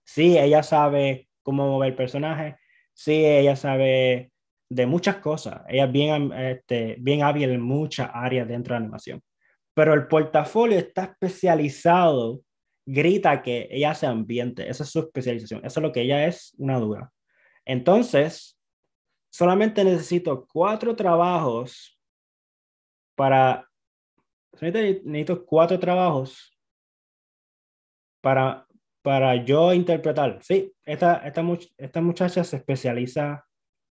Sí, 0.05 0.39
ella 0.39 0.63
sabe 0.63 1.29
cómo 1.43 1.67
mover 1.67 1.97
personajes, 1.97 2.57
sí, 2.97 3.25
ella 3.25 3.55
sabe 3.57 4.33
de 4.69 4.87
muchas 4.87 5.17
cosas. 5.19 5.63
Ella 5.69 5.85
es 5.85 5.93
bien, 5.93 6.33
este, 6.33 6.97
bien 6.99 7.23
hábil 7.23 7.51
en 7.51 7.61
muchas 7.61 8.11
áreas 8.13 8.49
dentro 8.49 8.75
de 8.75 8.79
animación. 8.79 9.23
Pero 9.75 9.93
el 9.95 10.09
portafolio 10.09 10.79
está 10.79 11.05
especializado, 11.05 12.43
grita 12.87 13.43
que 13.43 13.69
ella 13.71 13.91
hace 13.91 14.07
ambiente. 14.07 14.69
Esa 14.69 14.85
es 14.85 14.91
su 14.91 15.01
especialización. 15.01 15.65
Eso 15.65 15.81
es 15.81 15.83
lo 15.83 15.93
que 15.93 16.01
ella 16.01 16.27
es, 16.27 16.55
una 16.59 16.79
duda. 16.81 17.13
Entonces, 17.65 18.59
solamente 19.31 19.85
necesito 19.85 20.47
cuatro 20.47 20.97
trabajos 20.97 22.01
para, 23.15 23.69
necesito 24.61 25.45
cuatro 25.45 25.79
trabajos 25.79 26.59
para, 28.23 28.66
para 29.07 29.37
yo 29.45 29.73
interpretar. 29.73 30.41
Sí, 30.43 30.73
esta, 30.85 31.19
esta, 31.19 31.45
esta 31.79 32.01
muchacha 32.01 32.43
se 32.43 32.57
especializa 32.57 33.47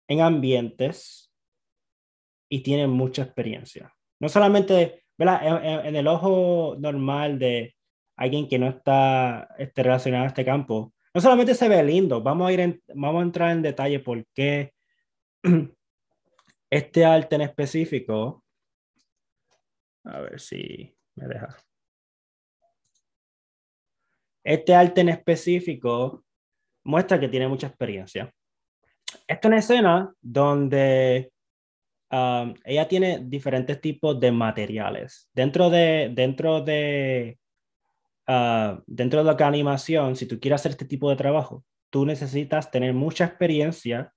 en 0.05 0.19
ambientes 0.19 1.31
y 2.49 2.61
tiene 2.61 2.87
mucha 2.87 3.23
experiencia. 3.23 3.89
No 4.19 4.27
solamente, 4.27 5.05
¿verdad? 5.17 5.63
En, 5.63 5.85
en, 5.85 5.95
el 5.95 6.07
ojo 6.07 6.75
normal 6.77 7.39
de 7.39 7.73
alguien 8.17 8.49
que 8.49 8.59
no 8.59 8.67
está 8.67 9.47
este, 9.57 9.81
relacionado 9.81 10.25
a 10.25 10.27
este 10.27 10.43
campo, 10.43 10.93
no 11.13 11.21
solamente 11.21 11.55
se 11.55 11.69
ve 11.69 11.81
lindo, 11.85 12.21
vamos 12.21 12.49
a, 12.49 12.51
ir 12.51 12.59
en, 12.59 12.83
vamos 12.93 13.21
a 13.21 13.23
entrar 13.23 13.51
en 13.51 13.61
detalle 13.61 14.01
por 14.01 14.25
qué 14.33 14.73
este 16.69 17.05
arte 17.05 17.35
en 17.37 17.43
específico 17.43 18.43
a 20.03 20.19
ver 20.19 20.41
si 20.41 20.93
me 21.15 21.27
deja. 21.27 21.55
Este 24.47 24.73
arte 24.73 25.01
en 25.01 25.09
específico 25.09 26.23
muestra 26.85 27.19
que 27.19 27.27
tiene 27.27 27.49
mucha 27.49 27.67
experiencia. 27.67 28.33
Esta 29.27 29.39
es 29.41 29.45
una 29.45 29.57
escena 29.57 30.13
donde 30.21 31.33
um, 32.09 32.53
ella 32.63 32.87
tiene 32.87 33.19
diferentes 33.25 33.81
tipos 33.81 34.17
de 34.21 34.31
materiales. 34.31 35.29
Dentro 35.33 35.69
de, 35.69 36.11
dentro 36.13 36.61
de, 36.61 37.37
uh, 38.29 38.81
dentro 38.87 39.21
de 39.21 39.33
la 39.33 39.47
animación, 39.47 40.15
si 40.15 40.25
tú 40.25 40.39
quieres 40.39 40.61
hacer 40.61 40.71
este 40.71 40.85
tipo 40.85 41.09
de 41.09 41.17
trabajo, 41.17 41.65
tú 41.89 42.05
necesitas 42.05 42.71
tener 42.71 42.93
mucha 42.93 43.25
experiencia 43.25 44.13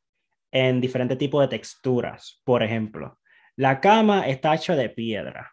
en 0.52 0.80
diferentes 0.80 1.18
tipos 1.18 1.42
de 1.42 1.48
texturas. 1.48 2.40
Por 2.44 2.62
ejemplo, 2.62 3.18
la 3.56 3.80
cama 3.80 4.28
está 4.28 4.54
hecha 4.54 4.76
de 4.76 4.90
piedra, 4.90 5.50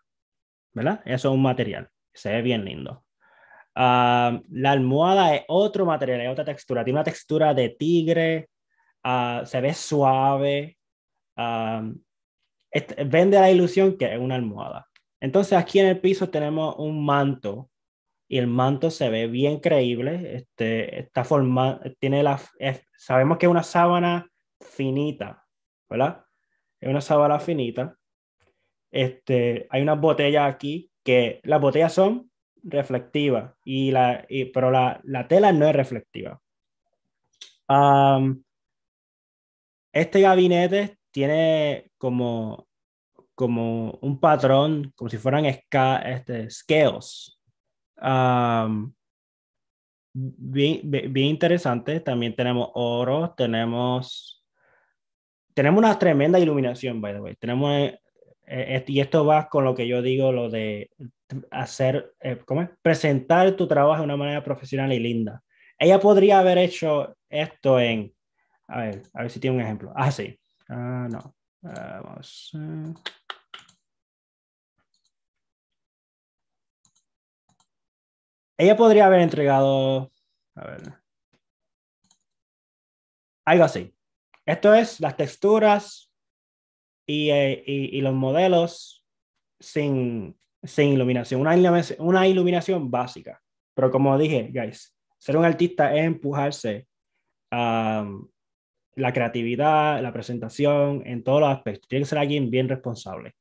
¿verdad? 0.71 1.01
Eso 1.03 1.29
es 1.29 1.33
un 1.33 1.41
material, 1.41 1.89
se 2.13 2.31
ve 2.31 2.43
bien 2.43 2.63
lindo. 2.63 3.06
Ah, 3.79 4.41
la 4.49 4.71
almohada 4.71 5.35
es 5.35 5.43
otro 5.47 5.85
material, 5.85 6.21
es 6.21 6.29
otra 6.29 6.43
textura, 6.43 6.83
tiene 6.83 6.97
una 6.97 7.03
textura 7.03 7.53
de 7.53 7.69
tigre, 7.69 8.49
ah, 9.03 9.43
se 9.45 9.61
ve 9.61 9.71
suave, 9.75 10.79
ah, 11.35 11.87
vende 13.05 13.39
la 13.39 13.51
ilusión 13.51 13.95
que 13.95 14.11
es 14.11 14.19
una 14.19 14.33
almohada. 14.33 14.87
Entonces 15.19 15.53
aquí 15.59 15.77
en 15.77 15.85
el 15.87 16.01
piso 16.01 16.27
tenemos 16.31 16.73
un 16.79 17.05
manto 17.05 17.69
y 18.27 18.39
el 18.39 18.47
manto 18.47 18.89
se 18.89 19.09
ve 19.11 19.27
bien 19.27 19.59
creíble, 19.59 20.37
este, 20.37 21.01
está 21.01 21.23
formado, 21.23 21.79
tiene 21.99 22.23
la, 22.23 22.41
sabemos 22.97 23.37
que 23.37 23.45
es 23.45 23.51
una 23.51 23.61
sábana 23.61 24.27
finita, 24.59 25.45
¿verdad? 25.87 26.25
Es 26.81 26.89
una 26.89 27.01
sábana 27.01 27.39
finita. 27.39 27.95
Este, 28.89 29.67
hay 29.69 29.83
unas 29.83 29.99
botellas 30.01 30.51
aquí 30.51 30.89
que 31.03 31.41
las 31.43 31.61
botellas 31.61 31.93
son 31.93 32.26
reflectivas, 32.67 33.53
y 33.63 33.91
la, 33.91 34.25
pero 34.53 34.71
la, 34.71 34.99
la, 35.03 35.27
tela 35.27 35.51
no 35.51 35.67
es 35.67 35.75
reflectiva. 35.75 36.41
este 39.91 40.21
gabinete 40.21 40.97
tiene 41.11 41.91
como, 41.97 42.67
como 43.35 43.97
un 44.01 44.19
patrón, 44.19 44.93
como 44.95 45.09
si 45.09 45.17
fueran 45.17 45.45
este, 45.45 46.49
scales. 46.49 47.39
bien, 50.13 50.81
bien 50.83 51.27
interesante. 51.27 51.99
También 51.99 52.35
tenemos 52.35 52.69
oro, 52.73 53.33
tenemos 53.35 54.37
tenemos 55.57 55.79
una 55.79 55.97
tremenda 55.97 56.37
iluminación, 56.37 57.01
by 57.01 57.13
the 57.13 57.19
way. 57.19 57.35
Tenemos, 57.35 57.91
eh, 58.47 58.77
eh, 58.77 58.83
y 58.87 59.01
esto 59.01 59.25
va 59.25 59.49
con 59.49 59.65
lo 59.65 59.75
que 59.75 59.87
yo 59.87 60.01
digo, 60.01 60.31
lo 60.31 60.49
de 60.49 60.89
hacer, 61.51 62.13
eh, 62.21 62.39
¿cómo 62.45 62.61
es? 62.61 62.69
Presentar 62.81 63.51
tu 63.57 63.67
trabajo 63.67 63.99
de 63.99 64.05
una 64.05 64.15
manera 64.15 64.43
profesional 64.43 64.93
y 64.93 64.99
linda. 64.99 65.43
Ella 65.77 65.99
podría 65.99 66.39
haber 66.39 66.57
hecho 66.57 67.15
esto 67.29 67.79
en, 67.79 68.13
a 68.67 68.79
ver, 68.81 69.03
a 69.13 69.21
ver 69.23 69.31
si 69.31 69.39
tiene 69.41 69.57
un 69.57 69.63
ejemplo. 69.63 69.91
Ah, 69.95 70.11
sí. 70.11 70.39
Ah, 70.69 71.07
no. 71.11 71.35
Ah, 71.63 72.01
vamos. 72.03 72.51
Ella 78.57 78.77
podría 78.77 79.05
haber 79.07 79.19
entregado, 79.19 80.11
a 80.55 80.67
ver, 80.67 80.81
algo 83.45 83.63
así. 83.65 83.93
Esto 84.45 84.73
es 84.73 84.99
las 85.01 85.17
texturas 85.17 86.06
y, 87.07 87.31
eh, 87.31 87.63
y, 87.65 87.97
y 87.97 88.01
los 88.01 88.13
modelos 88.13 89.03
sin, 89.59 90.37
sin 90.63 90.89
iluminación. 90.89 91.41
Una, 91.41 91.55
iluminación, 91.55 91.97
una 91.99 92.27
iluminación 92.27 92.91
básica. 92.91 93.41
Pero 93.73 93.89
como 93.89 94.17
dije, 94.17 94.51
guys, 94.53 94.95
ser 95.17 95.37
un 95.37 95.45
artista 95.45 95.95
es 95.95 96.05
empujarse 96.05 96.87
a 97.51 98.07
la 98.95 99.13
creatividad, 99.13 100.01
la 100.01 100.11
presentación, 100.11 101.03
en 101.05 101.23
todos 101.23 101.39
los 101.39 101.49
aspectos. 101.49 101.87
Tiene 101.87 102.03
que 102.03 102.09
ser 102.09 102.17
alguien 102.17 102.49
bien 102.49 102.67
responsable. 102.67 103.35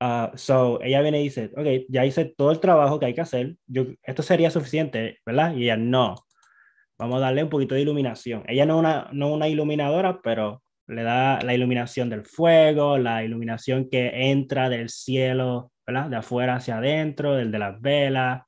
Uh, 0.00 0.36
so, 0.36 0.80
ella 0.82 1.02
viene 1.02 1.20
y 1.20 1.24
dice, 1.24 1.50
ok, 1.56 1.86
ya 1.88 2.06
hice 2.06 2.24
todo 2.24 2.50
el 2.52 2.60
trabajo 2.60 2.98
que 2.98 3.06
hay 3.06 3.14
que 3.14 3.20
hacer, 3.20 3.56
yo, 3.66 3.84
esto 4.02 4.22
sería 4.22 4.50
suficiente, 4.50 5.18
¿verdad? 5.26 5.54
Y 5.54 5.64
ella, 5.64 5.76
no, 5.76 6.14
vamos 6.98 7.18
a 7.18 7.20
darle 7.20 7.44
un 7.44 7.50
poquito 7.50 7.74
de 7.74 7.82
iluminación. 7.82 8.42
Ella 8.48 8.64
no 8.64 8.76
es 8.76 8.80
una, 8.80 9.10
no 9.12 9.32
una 9.32 9.48
iluminadora, 9.48 10.20
pero 10.22 10.62
le 10.90 11.02
da 11.02 11.40
la 11.42 11.54
iluminación 11.54 12.10
del 12.10 12.24
fuego, 12.24 12.98
la 12.98 13.24
iluminación 13.24 13.88
que 13.88 14.30
entra 14.30 14.68
del 14.68 14.88
cielo, 14.88 15.72
¿verdad? 15.86 16.10
De 16.10 16.16
afuera 16.16 16.56
hacia 16.56 16.78
adentro, 16.78 17.34
del 17.34 17.50
de 17.52 17.58
las 17.58 17.80
velas. 17.80 18.42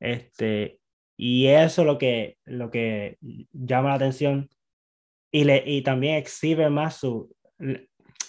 Este, 0.00 0.78
y 1.16 1.46
eso 1.46 1.82
es 1.82 1.86
lo 1.86 1.98
que, 1.98 2.36
lo 2.44 2.70
que 2.70 3.16
llama 3.52 3.90
la 3.90 3.94
atención 3.94 4.48
y, 5.30 5.44
le, 5.44 5.62
y 5.66 5.82
también 5.82 6.16
exhibe 6.16 6.70
más 6.70 6.96
su, 6.96 7.34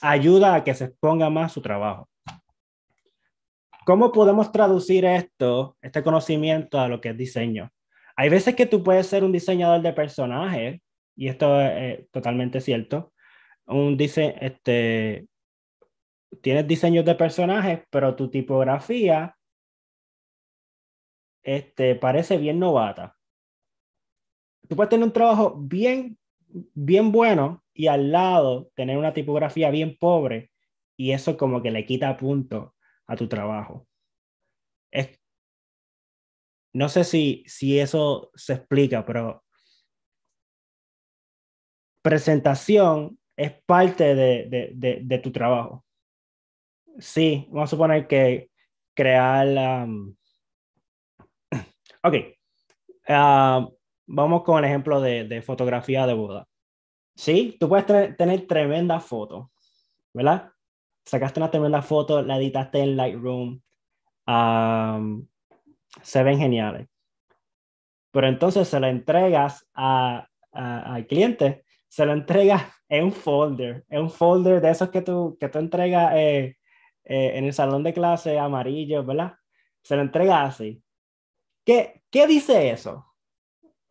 ayuda 0.02 0.56
a 0.56 0.64
que 0.64 0.74
se 0.74 0.86
exponga 0.86 1.30
más 1.30 1.54
su 1.54 1.62
trabajo. 1.62 2.10
¿Cómo 3.86 4.12
podemos 4.12 4.52
traducir 4.52 5.06
esto, 5.06 5.78
este 5.82 6.04
conocimiento 6.04 6.80
a 6.80 6.88
lo 6.88 7.02
que 7.02 7.10
es 7.10 7.18
diseño? 7.18 7.72
Hay 8.16 8.30
veces 8.30 8.56
que 8.56 8.66
tú 8.66 8.84
puedes 8.84 9.08
ser 9.08 9.24
un 9.24 9.32
diseñador 9.32 9.82
de 9.82 9.94
personajes, 9.94 10.82
y 11.16 11.28
esto 11.28 11.60
es 11.62 12.10
totalmente 12.12 12.62
cierto. 12.62 13.14
Un 13.70 13.98
dice, 13.98 14.36
este, 14.42 15.28
tienes 16.42 16.68
diseños 16.68 17.06
de 17.06 17.16
personajes, 17.16 17.82
pero 17.90 18.16
tu 18.16 18.30
tipografía 18.30 19.38
este, 21.44 21.96
parece 21.96 22.38
bien 22.38 22.60
novata. 22.60 23.16
Tú 24.68 24.76
puedes 24.76 24.90
tener 24.90 25.06
un 25.06 25.14
trabajo 25.14 25.56
bien, 25.58 26.18
bien 26.48 27.12
bueno 27.12 27.64
y 27.74 27.88
al 27.88 28.12
lado 28.12 28.72
tener 28.76 28.98
una 28.98 29.14
tipografía 29.14 29.70
bien 29.70 29.98
pobre 29.98 30.52
y 30.98 31.12
eso 31.12 31.38
como 31.38 31.62
que 31.62 31.72
le 31.72 31.86
quita 31.86 32.18
punto 32.18 32.76
a 33.08 33.16
tu 33.16 33.28
trabajo. 33.28 33.88
Es 34.92 35.20
no 36.74 36.88
sé 36.90 37.04
si, 37.04 37.44
si 37.48 37.80
eso 37.80 38.32
se 38.36 38.54
explica, 38.54 39.06
pero 39.06 39.44
presentación 42.02 43.19
es 43.40 43.54
parte 43.66 44.16
de, 44.16 44.74
de, 44.76 45.00
de, 45.02 45.18
tu 45.20 45.32
trabajo. 45.32 45.86
Sí, 46.98 47.48
vamos 47.50 47.70
a 47.70 47.76
suponer 47.76 48.06
que 48.06 48.52
crear... 48.94 49.48
Um, 49.88 50.14
ok. 52.04 52.16
Uh, 53.08 53.74
vamos 54.08 54.44
con 54.44 54.60
el 54.60 54.66
ejemplo 54.66 55.00
de, 55.00 55.42
fotografía 55.42 56.06
de 56.06 56.14
boda. 56.16 56.50
Sí, 57.16 57.56
tú 57.58 57.70
puedes 57.70 57.86
tener, 58.18 58.46
tremenda 58.46 59.00
foto, 59.00 59.52
¿verdad? 60.14 60.52
Sacaste 61.06 61.40
una 61.40 61.50
tremenda 61.50 61.82
foto, 61.82 62.22
la 62.22 62.36
editaste 62.36 62.80
en 62.80 62.98
Lightroom, 62.98 63.62
um, 64.28 65.26
se 66.02 66.24
ven 66.24 66.40
geniales. 66.40 66.90
Pero 68.12 68.28
entonces 68.28 68.68
se 68.68 68.82
la 68.82 68.90
entregas 68.90 69.66
a, 69.74 70.28
al 70.52 71.08
cliente, 71.08 71.64
se 71.90 72.06
lo 72.06 72.14
entregas 72.14 72.64
en 72.88 73.06
un 73.06 73.12
folder, 73.12 73.84
en 73.90 74.04
un 74.04 74.10
folder 74.10 74.62
de 74.62 74.70
esos 74.70 74.90
que 74.90 75.02
tú, 75.02 75.38
que 75.40 75.50
tú 75.50 75.60
entregas 75.60 76.14
eh, 76.16 76.58
eh, 77.04 77.32
en 77.36 77.46
el 77.46 77.54
salón 77.54 77.84
de 77.84 77.94
clase 77.94 78.38
amarillo, 78.40 79.04
¿verdad? 79.04 79.34
Se 79.82 79.96
lo 79.96 80.04
entregas 80.04 80.56
así. 80.56 80.82
¿Qué, 81.66 82.04
qué 82.10 82.28
dice 82.28 82.70
eso? 82.70 83.06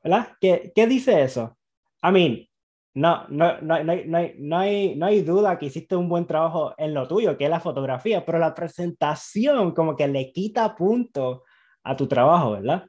¿Verdad? 0.02 0.28
¿Qué, 0.40 0.72
qué 0.74 0.86
dice 0.86 1.22
eso? 1.22 1.58
I 2.02 2.12
mean, 2.12 2.48
no, 2.94 3.26
no, 3.28 3.60
no, 3.60 3.82
no, 3.82 3.94
no, 4.04 4.20
no, 4.38 4.58
hay, 4.58 4.94
no 4.96 5.06
hay 5.06 5.22
duda 5.22 5.58
que 5.58 5.66
hiciste 5.66 5.96
un 5.96 6.08
buen 6.08 6.26
trabajo 6.26 6.74
en 6.78 6.94
lo 6.94 7.06
tuyo, 7.06 7.36
que 7.36 7.44
es 7.44 7.50
la 7.50 7.60
fotografía, 7.60 8.24
pero 8.24 8.38
la 8.38 8.54
presentación 8.54 9.72
como 9.72 9.96
que 9.96 10.08
le 10.08 10.32
quita 10.32 10.74
punto 10.74 11.44
a 11.82 11.96
tu 11.96 12.06
trabajo, 12.06 12.52
¿verdad? 12.52 12.86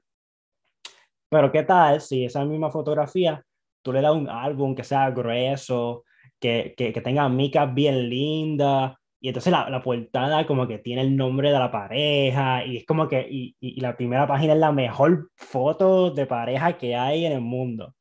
Pero 1.29 1.51
¿qué 1.51 1.63
tal 1.63 2.01
si 2.01 2.25
esa 2.25 2.45
misma 2.45 2.71
fotografía 2.71 3.43
tú 3.89 3.93
le 3.93 4.01
das 4.01 4.13
un 4.13 4.29
álbum 4.29 4.75
que 4.75 4.83
sea 4.83 5.09
grueso, 5.09 6.03
que, 6.39 6.75
que, 6.77 6.93
que 6.93 7.01
tenga 7.01 7.27
micas 7.27 7.73
bien 7.73 8.07
lindas, 8.07 8.93
y 9.19 9.29
entonces 9.29 9.51
la, 9.51 9.67
la, 9.69 9.81
portada 9.81 10.45
como 10.45 10.67
que 10.67 10.77
tiene 10.77 11.01
el 11.01 11.17
nombre 11.17 11.51
de 11.51 11.57
la 11.57 11.71
pareja, 11.71 12.63
y 12.65 12.77
es 12.77 12.85
como 12.85 13.07
que, 13.07 13.27
y, 13.29 13.55
y, 13.59 13.81
la 13.81 13.97
primera 13.97 14.27
página 14.27 14.53
es 14.53 14.59
la 14.59 14.71
mejor 14.71 15.31
foto 15.35 16.11
de 16.11 16.27
pareja 16.27 16.77
que 16.77 16.95
hay 16.95 17.25
en 17.25 17.33
el 17.33 17.41
mundo. 17.41 17.95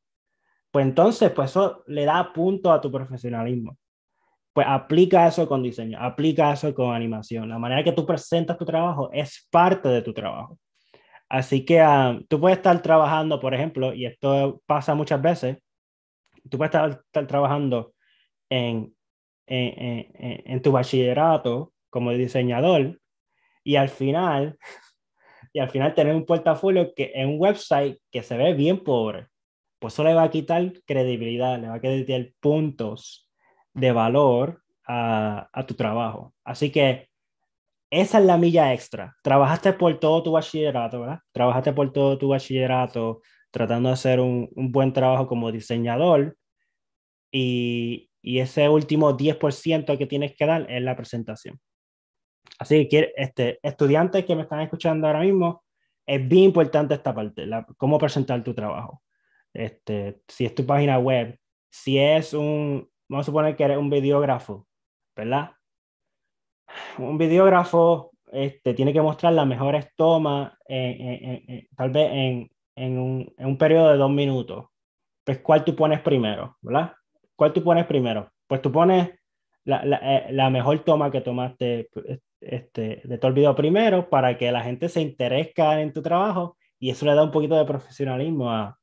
Pues 0.71 0.85
entonces, 0.85 1.31
pues 1.31 1.49
eso 1.51 1.83
le 1.87 2.05
da 2.05 2.31
punto 2.31 2.71
a 2.71 2.79
tu 2.79 2.91
profesionalismo. 2.91 3.75
Pues 4.53 4.67
aplica 4.69 5.27
eso 5.27 5.47
con 5.47 5.63
diseño, 5.63 5.97
aplica 5.99 6.53
eso 6.53 6.73
con 6.75 6.93
animación. 6.95 7.49
La 7.49 7.59
manera 7.59 7.83
que 7.83 7.93
tú 7.93 8.05
presentas 8.05 8.57
tu 8.57 8.65
trabajo 8.65 9.09
es 9.11 9.47
parte 9.51 9.89
de 9.89 10.01
tu 10.03 10.13
trabajo. 10.13 10.59
Así 11.29 11.65
que 11.65 11.79
ah, 11.81 12.19
tú 12.29 12.39
puedes 12.39 12.57
estar 12.59 12.81
trabajando, 12.81 13.39
por 13.39 13.53
ejemplo, 13.53 13.93
y 13.93 14.05
esto 14.05 14.61
pasa 14.65 14.95
muchas 14.95 15.21
veces, 15.21 15.57
tú 16.49 16.57
puedes 16.57 16.73
estar, 16.73 17.27
trabajando 17.27 17.93
en, 18.49 18.95
en, 19.47 20.07
en, 20.15 20.61
tu 20.61 20.71
bachillerato 20.71 21.73
como 21.89 22.11
diseñador 22.11 22.99
y 23.63 23.75
al 23.75 23.89
final, 23.89 24.57
y 25.53 25.59
al 25.59 25.69
final 25.69 25.93
tener 25.93 26.15
un 26.15 26.25
portafolio 26.25 26.93
que 26.95 27.11
en 27.15 27.29
un 27.29 27.39
website 27.39 27.99
que 28.11 28.23
se 28.23 28.37
ve 28.37 28.53
bien 28.53 28.83
pobre, 28.83 29.27
pues 29.79 29.93
eso 29.93 30.03
le 30.03 30.13
va 30.13 30.23
a 30.23 30.31
quitar 30.31 30.73
credibilidad, 30.85 31.59
le 31.59 31.69
va 31.69 31.75
a 31.75 31.81
quitar 31.81 32.31
puntos 32.39 33.29
de 33.73 33.91
valor 33.91 34.61
a, 34.85 35.49
a 35.53 35.65
tu 35.65 35.73
trabajo. 35.73 36.33
Así 36.43 36.71
que 36.71 37.09
esa 37.91 38.19
es 38.19 38.25
la 38.25 38.37
milla 38.37 38.73
extra. 38.73 39.15
Trabajaste 39.23 39.73
por 39.73 39.99
todo 39.99 40.21
tu 40.21 40.31
bachillerato, 40.31 41.01
¿verdad? 41.01 41.19
Trabajaste 41.31 41.73
por 41.73 41.91
todo 41.91 42.17
tu 42.17 42.29
bachillerato 42.29 43.21
tratando 43.51 43.89
de 43.89 43.93
hacer 43.93 44.19
un, 44.19 44.49
un 44.55 44.71
buen 44.71 44.93
trabajo 44.93 45.27
como 45.27 45.51
diseñador 45.51 46.37
y, 47.31 48.09
y 48.21 48.39
ese 48.39 48.69
último 48.69 49.15
10% 49.15 49.97
que 49.97 50.05
tienes 50.05 50.35
que 50.35 50.45
dar 50.45 50.69
es 50.69 50.81
la 50.81 50.95
presentación. 50.95 51.59
Así 52.57 52.87
que 52.89 53.13
este, 53.15 53.59
estudiantes 53.63 54.25
que 54.25 54.35
me 54.35 54.43
están 54.43 54.61
escuchando 54.61 55.07
ahora 55.07 55.21
mismo, 55.21 55.63
es 56.05 56.27
bien 56.27 56.45
importante 56.45 56.95
esta 56.95 57.13
parte, 57.13 57.45
la, 57.45 57.65
cómo 57.77 57.97
presentar 57.97 58.43
tu 58.43 58.53
trabajo. 58.53 59.03
Este, 59.53 60.21
si 60.27 60.45
es 60.45 60.55
tu 60.55 60.65
página 60.65 60.97
web, 60.97 61.37
si 61.69 61.99
es 61.99 62.33
un, 62.33 62.89
vamos 63.07 63.25
a 63.25 63.27
suponer 63.27 63.55
que 63.55 63.63
eres 63.63 63.77
un 63.77 63.89
videógrafo, 63.89 64.67
¿verdad? 65.15 65.51
Un 66.97 67.17
videógrafo 67.17 68.11
este, 68.31 68.73
tiene 68.73 68.91
que 68.91 69.01
mostrar 69.01 69.33
las 69.33 69.47
mejores 69.47 69.87
tomas, 69.95 70.53
tal 70.67 71.89
vez 71.91 72.11
en, 72.11 72.49
en, 72.79 72.97
un, 72.97 73.33
en 73.37 73.47
un 73.47 73.57
periodo 73.57 73.89
de 73.89 73.97
dos 73.97 74.11
minutos. 74.11 74.65
Pues, 75.23 75.39
¿cuál 75.39 75.63
tú 75.63 75.75
pones 75.75 76.01
primero, 76.01 76.57
verdad? 76.61 76.93
¿Cuál 77.35 77.53
tú 77.53 77.63
pones 77.63 77.85
primero? 77.85 78.31
Pues 78.47 78.61
tú 78.61 78.71
pones 78.71 79.11
la, 79.63 79.83
la, 79.85 79.97
eh, 79.97 80.27
la 80.31 80.49
mejor 80.49 80.79
toma 80.79 81.11
que 81.11 81.21
tomaste 81.21 81.89
este, 82.41 83.01
de 83.03 83.17
todo 83.17 83.29
el 83.29 83.35
video 83.35 83.55
primero 83.55 84.09
para 84.09 84.37
que 84.37 84.51
la 84.51 84.61
gente 84.61 84.89
se 84.89 85.01
interese 85.01 85.53
en 85.57 85.93
tu 85.93 86.01
trabajo 86.01 86.57
y 86.79 86.89
eso 86.89 87.05
le 87.05 87.13
da 87.13 87.23
un 87.23 87.31
poquito 87.31 87.57
de 87.57 87.65
profesionalismo 87.65 88.49
a, 88.49 88.79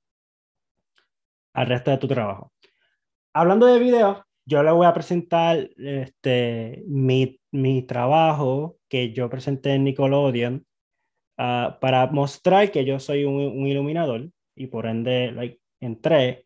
al 1.54 1.66
resto 1.66 1.90
de 1.90 1.98
tu 1.98 2.06
trabajo. 2.06 2.52
Hablando 3.32 3.66
de 3.66 3.78
videos, 3.78 4.18
yo 4.44 4.62
le 4.62 4.70
voy 4.70 4.86
a 4.86 4.94
presentar 4.94 5.68
este, 5.78 6.82
mi, 6.86 7.40
mi 7.50 7.82
trabajo 7.82 8.76
que 8.88 9.12
yo 9.12 9.28
presenté 9.28 9.74
en 9.74 9.84
Nickelodeon 9.84 10.65
uh, 11.38 11.78
para 11.80 12.06
mostrar 12.08 12.70
que 12.70 12.84
yo 12.84 12.98
soy 12.98 13.24
un, 13.24 13.66
iluminador 13.66 14.30
y 14.54 14.66
por 14.68 14.86
ende 14.86 15.32
like, 15.32 15.60
entré. 15.80 16.44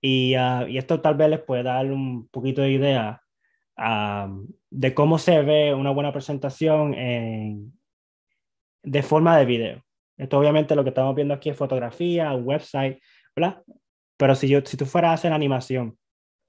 Y, 0.00 0.36
uh, 0.36 0.66
y, 0.68 0.78
esto 0.78 1.00
tal 1.00 1.14
vez 1.14 1.30
les 1.30 1.40
puede 1.40 1.62
dar 1.62 1.86
un 1.90 2.28
poquito 2.28 2.62
de 2.62 2.72
idea 2.72 3.22
uh, 3.78 4.46
de 4.70 4.94
cómo 4.94 5.18
se 5.18 5.42
ve 5.42 5.74
una 5.74 5.90
buena 5.90 6.12
presentación 6.12 6.94
en, 6.94 7.72
de 8.82 9.02
forma 9.02 9.38
de 9.38 9.44
video. 9.44 9.82
Esto 10.16 10.38
obviamente 10.38 10.74
lo 10.74 10.82
que 10.82 10.90
estamos 10.90 11.14
viendo 11.14 11.34
aquí 11.34 11.50
es 11.50 11.56
fotografía, 11.56 12.34
website, 12.34 13.00
¿verdad? 13.34 13.62
Pero 14.16 14.34
si, 14.34 14.48
yo, 14.48 14.60
si 14.64 14.76
tú 14.76 14.86
fueras 14.86 15.24
a 15.24 15.34
animación, 15.34 15.98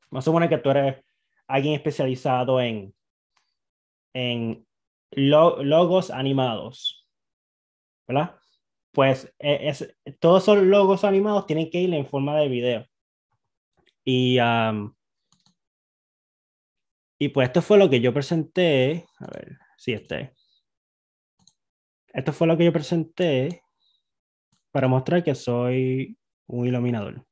vamos 0.09 0.23
a 0.23 0.25
suponer 0.25 0.49
que 0.49 0.57
tú 0.57 0.69
eres 0.69 1.03
alguien 1.47 1.73
especializado 1.75 2.61
en, 2.61 2.93
en 4.13 4.65
logos 5.11 6.11
animados, 6.11 7.02
¿verdad? 8.07 8.35
Pues 8.91 9.33
e, 9.39 9.69
es, 9.69 9.95
todos 10.19 10.43
esos 10.43 10.63
logos 10.63 11.03
animados 11.03 11.45
tienen 11.45 11.69
que 11.69 11.79
ir 11.79 11.93
en 11.93 12.07
forma 12.07 12.37
de 12.37 12.47
video. 12.47 12.85
Y, 14.05 14.37
y 17.19 17.29
pues 17.29 17.47
esto 17.47 17.61
fue 17.61 17.77
lo 17.77 17.89
que 17.89 18.01
yo 18.01 18.13
presenté. 18.13 19.05
A 19.19 19.27
ver, 19.27 19.57
sí, 19.77 19.93
este. 19.93 20.33
Esto 22.13 22.33
fue 22.33 22.47
lo 22.47 22.57
que 22.57 22.65
yo 22.65 22.73
presenté 22.73 23.63
para 24.71 24.87
mostrar 24.87 25.23
que 25.23 25.33
soy 25.35 26.17
un 26.47 26.67
iluminador. 26.67 27.25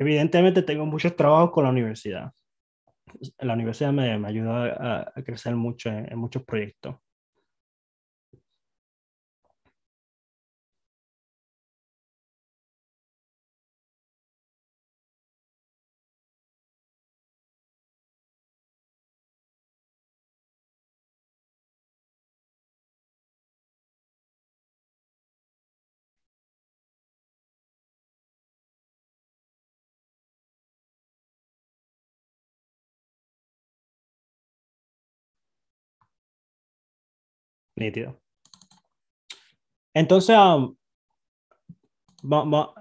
Evidentemente 0.00 0.62
tengo 0.62 0.86
muchos 0.86 1.14
trabajos 1.14 1.50
con 1.50 1.64
la 1.64 1.70
universidad. 1.70 2.32
La 3.38 3.52
universidad 3.52 3.92
me, 3.92 4.18
me 4.18 4.28
ayuda 4.28 5.04
a, 5.14 5.22
crecer 5.22 5.54
mucho 5.54 5.90
en 5.90 6.18
muchos 6.18 6.42
proyectos. 6.42 6.96
Nítido. 37.80 38.20
Entonces, 39.94 40.36
um, 40.36 40.76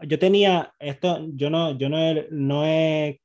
yo 0.06 0.20
tenía 0.20 0.74
esto, 0.78 1.26
yo 1.36 1.50
no, 1.50 1.72
yo 1.78 1.88
no 1.88 1.98
he, 1.98 2.28
no 2.32 2.66
he, 2.66 3.22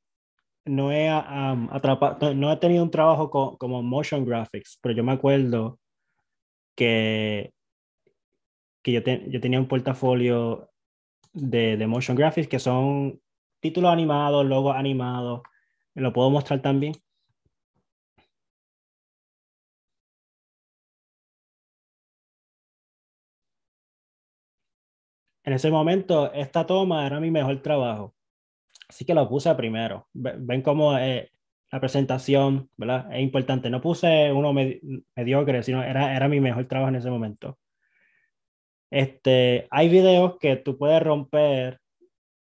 no 0.65 0.93
he 0.93 1.11
um, 1.11 1.69
atrapado, 1.73 2.33
no 2.33 2.53
he 2.53 2.57
tenido 2.59 2.85
un 2.85 2.93
trabajo 2.93 3.59
como 3.59 3.83
motion 3.83 4.25
graphics, 4.25 4.79
pero 4.81 4.95
yo 4.95 5.03
me 5.03 5.11
acuerdo 5.11 5.81
que, 6.77 7.53
que 8.81 8.93
yo, 8.93 9.01
yo 9.01 9.41
tenía 9.41 9.59
un 9.59 9.67
portafolio 9.67 10.71
de, 11.33 11.77
de 11.77 11.87
motion 11.89 12.17
graphics 12.17 12.47
que 12.47 12.61
son 12.61 13.21
títulos 13.59 13.93
animados, 13.93 14.47
logos 14.47 14.77
animados, 14.77 15.43
lo 15.95 16.13
puedo 16.13 16.31
mostrar 16.31 16.63
también. 16.63 16.95
En 25.45 25.53
ese 25.53 25.71
momento 25.71 26.33
esta 26.33 26.67
toma 26.67 27.07
era 27.07 27.21
mi 27.21 27.31
mejor 27.31 27.61
trabajo. 27.63 28.15
Así 28.89 29.05
que 29.05 29.15
lo 29.15 29.29
puse 29.29 29.55
primero. 29.55 30.09
Ven 30.13 30.63
cómo 30.63 30.97
eh, 30.99 31.31
la 31.71 31.81
presentación, 31.81 32.71
¿verdad? 32.77 33.13
Es 33.13 33.23
importante. 33.23 33.71
No 33.71 33.81
puse 33.81 34.33
uno 34.33 34.53
mediocre, 34.53 35.63
sino 35.63 35.83
era, 35.83 36.17
era 36.17 36.29
mi 36.29 36.41
mejor 36.41 36.67
trabajo 36.67 36.89
en 36.89 36.97
ese 36.97 37.11
momento. 37.11 37.59
Este, 38.91 39.67
hay 39.71 39.89
videos 39.89 40.39
que 40.39 40.57
tú 40.57 40.79
puedes 40.79 41.03
romper. 41.03 41.81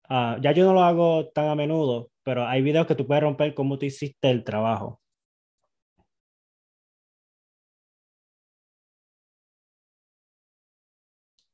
Uh, 0.08 0.40
ya 0.40 0.52
yo 0.52 0.64
no 0.64 0.74
lo 0.74 0.82
hago 0.82 1.28
tan 1.28 1.48
a 1.48 1.54
menudo, 1.54 2.10
pero 2.24 2.46
hay 2.46 2.62
videos 2.62 2.86
que 2.86 2.96
tú 2.96 3.06
puedes 3.06 3.22
romper 3.22 3.54
cómo 3.54 3.78
tú 3.78 3.86
hiciste 3.86 4.30
el 4.30 4.42
trabajo. 4.42 4.99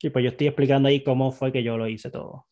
Y 0.01 0.11
pues 0.11 0.23
yo 0.25 0.31
estoy 0.31 0.47
explicando 0.49 0.89
ahí 0.89 1.03
cómo 1.05 1.33
fue 1.33 1.53
que 1.53 1.63
yo 1.63 1.77
lo 1.77 1.87
hice 1.89 2.11
todo. 2.11 2.47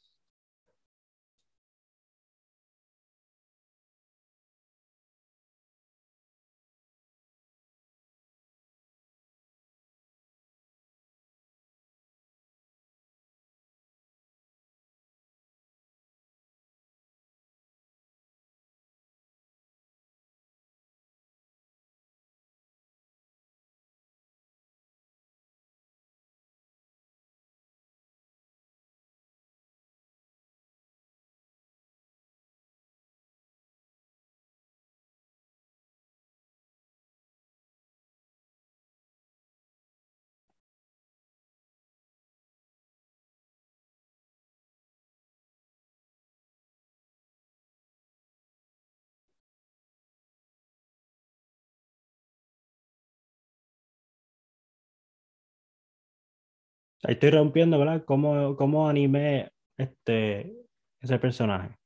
Ahí 57.05 57.14
estoy 57.14 57.30
rompiendo, 57.30 57.78
¿verdad? 57.78 58.02
¿Cómo, 58.07 58.57
cómo 58.57 58.88
animé 58.88 59.52
este, 59.76 60.57
ese 61.00 61.18
personaje? 61.18 61.76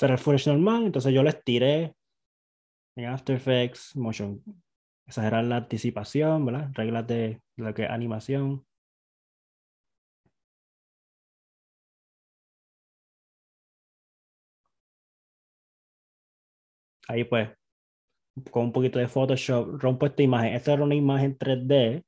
el 0.00 0.18
footage 0.18 0.50
normal, 0.50 0.86
entonces 0.86 1.12
yo 1.12 1.22
lo 1.22 1.28
estiré 1.28 1.94
en 2.96 3.06
After 3.06 3.36
Effects, 3.36 3.96
Motion, 3.96 4.42
exagerar 5.06 5.44
la 5.44 5.56
anticipación, 5.58 6.44
¿verdad? 6.46 6.70
Reglas 6.74 7.06
de 7.06 7.40
lo 7.56 7.74
que 7.74 7.84
es 7.84 7.90
animación. 7.90 8.64
Ahí 17.08 17.24
pues, 17.24 17.50
con 18.50 18.64
un 18.66 18.72
poquito 18.72 18.98
de 18.98 19.08
Photoshop, 19.08 19.80
rompo 19.80 20.06
esta 20.06 20.22
imagen. 20.22 20.54
Esta 20.54 20.74
era 20.74 20.84
una 20.84 20.94
imagen 20.94 21.36
3D 21.38 22.04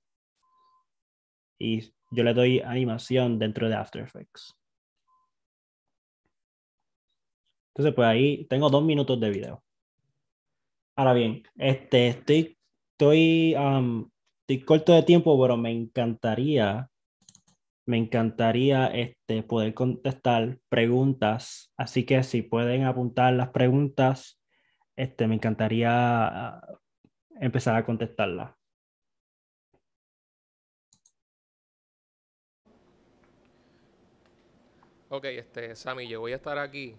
y 1.60 1.92
yo 2.10 2.24
le 2.24 2.34
doy 2.34 2.60
animación 2.60 3.38
dentro 3.38 3.68
de 3.68 3.76
After 3.76 4.02
Effects. 4.02 4.56
Entonces, 7.74 7.94
pues 7.94 8.08
ahí 8.08 8.46
tengo 8.46 8.68
dos 8.68 8.82
minutos 8.82 9.20
de 9.20 9.30
video. 9.30 9.62
Ahora 10.96 11.12
bien, 11.12 11.44
este, 11.56 12.08
estoy, 12.08 12.58
estoy, 12.92 13.54
estoy 14.40 14.64
corto 14.64 14.92
de 14.92 15.02
tiempo, 15.02 15.40
pero 15.40 15.56
me 15.56 15.70
encantaría, 15.70 16.90
me 17.86 17.98
encantaría 17.98 18.86
este, 18.88 19.42
poder 19.42 19.74
contestar 19.74 20.58
preguntas. 20.68 21.72
Así 21.76 22.04
que 22.04 22.22
si 22.22 22.42
pueden 22.42 22.84
apuntar 22.84 23.34
las 23.34 23.50
preguntas, 23.50 24.40
este, 24.96 25.26
me 25.28 25.36
encantaría 25.36 25.90
ah, 25.92 26.66
empezar 27.40 27.76
a 27.76 27.84
contestarlas. 27.84 28.59
Ok, 35.12 35.24
este, 35.24 35.74
Sammy, 35.74 36.06
yo 36.06 36.20
voy 36.20 36.30
a 36.30 36.36
estar 36.36 36.56
aquí 36.56 36.94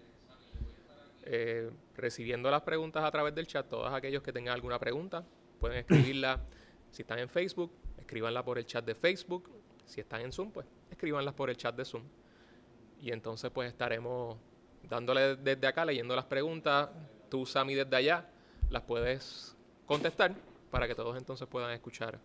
eh, 1.24 1.72
recibiendo 1.96 2.52
las 2.52 2.62
preguntas 2.62 3.06
a 3.06 3.10
través 3.10 3.34
del 3.34 3.48
chat. 3.48 3.66
Todos 3.70 3.94
aquellos 3.94 4.22
que 4.22 4.34
tengan 4.34 4.54
alguna 4.54 4.78
pregunta 4.78 5.24
pueden 5.62 5.78
escribirla. 5.78 6.42
si 6.92 7.04
están 7.04 7.20
en 7.20 7.30
Facebook, 7.30 7.72
escríbanla 7.98 8.44
por 8.44 8.58
el 8.58 8.66
chat 8.66 8.84
de 8.84 8.96
Facebook. 8.96 9.50
Si 9.86 10.02
están 10.02 10.20
en 10.20 10.34
Zoom, 10.34 10.52
pues 10.52 10.68
escríbanlas 10.90 11.34
por 11.34 11.50
el 11.50 11.56
chat 11.56 11.74
de 11.74 11.86
Zoom. 11.86 12.04
Y 13.00 13.14
entonces 13.14 13.50
pues 13.50 13.70
estaremos 13.70 14.38
dándole 14.90 15.38
desde 15.38 15.66
acá, 15.66 15.86
leyendo 15.86 16.14
las 16.14 16.26
preguntas. 16.26 16.90
Tú, 17.30 17.46
Sammy, 17.46 17.76
desde 17.76 17.96
allá, 17.96 18.30
las 18.70 18.82
puedes 18.82 19.56
contestar 19.86 20.36
para 20.70 20.86
que 20.86 20.96
todos 20.96 21.18
entonces 21.18 21.48
puedan 21.48 21.72
escuchar 21.72 22.20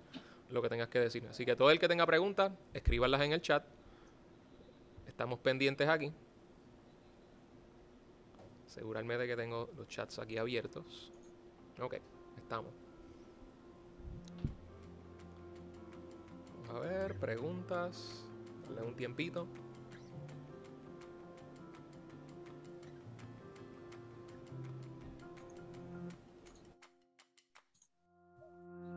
lo 0.51 0.61
que 0.61 0.69
tengas 0.69 0.89
que 0.89 0.99
decir. 0.99 1.25
Así 1.31 1.47
que 1.47 1.55
todo 1.55 1.71
el 1.71 1.79
que 1.79 1.87
tenga 1.87 2.07
preguntas, 2.07 2.51
escríbanlas 2.75 3.21
en 3.21 3.35
el 3.35 3.41
chat. 3.41 3.65
Estamos 5.17 5.39
pendientes 5.39 5.89
aquí 5.89 6.13
asegurarme 8.77 9.17
de 9.17 9.27
que 9.27 9.37
tengo 9.37 9.71
los 9.75 9.89
chats 9.89 10.19
aquí 10.19 10.37
abiertos. 10.37 11.11
Ok, 11.81 11.95
estamos. 12.37 12.71
Vamos 16.67 16.77
a 16.77 16.81
ver, 16.81 17.15
preguntas. 17.15 18.29
Dale 18.69 18.87
un 18.87 18.95
tiempito. 18.95 19.47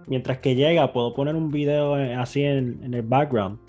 Mientras 0.07 0.39
que 0.39 0.55
llega, 0.55 0.91
puedo 0.91 1.13
poner 1.13 1.35
un 1.35 1.49
video 1.51 1.97
eh, 1.97 2.15
así 2.15 2.43
en, 2.43 2.83
en 2.83 2.93
el 2.93 3.03
background 3.03 3.68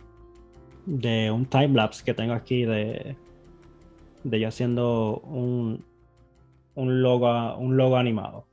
de 0.86 1.30
un 1.30 1.46
timelapse 1.46 2.04
que 2.04 2.14
tengo 2.14 2.32
aquí 2.32 2.64
de, 2.64 3.16
de 4.24 4.40
yo 4.40 4.48
haciendo 4.48 5.18
un, 5.20 5.84
un 6.74 7.02
logo, 7.02 7.56
un 7.56 7.76
logo 7.76 7.96
animado. 7.96 8.46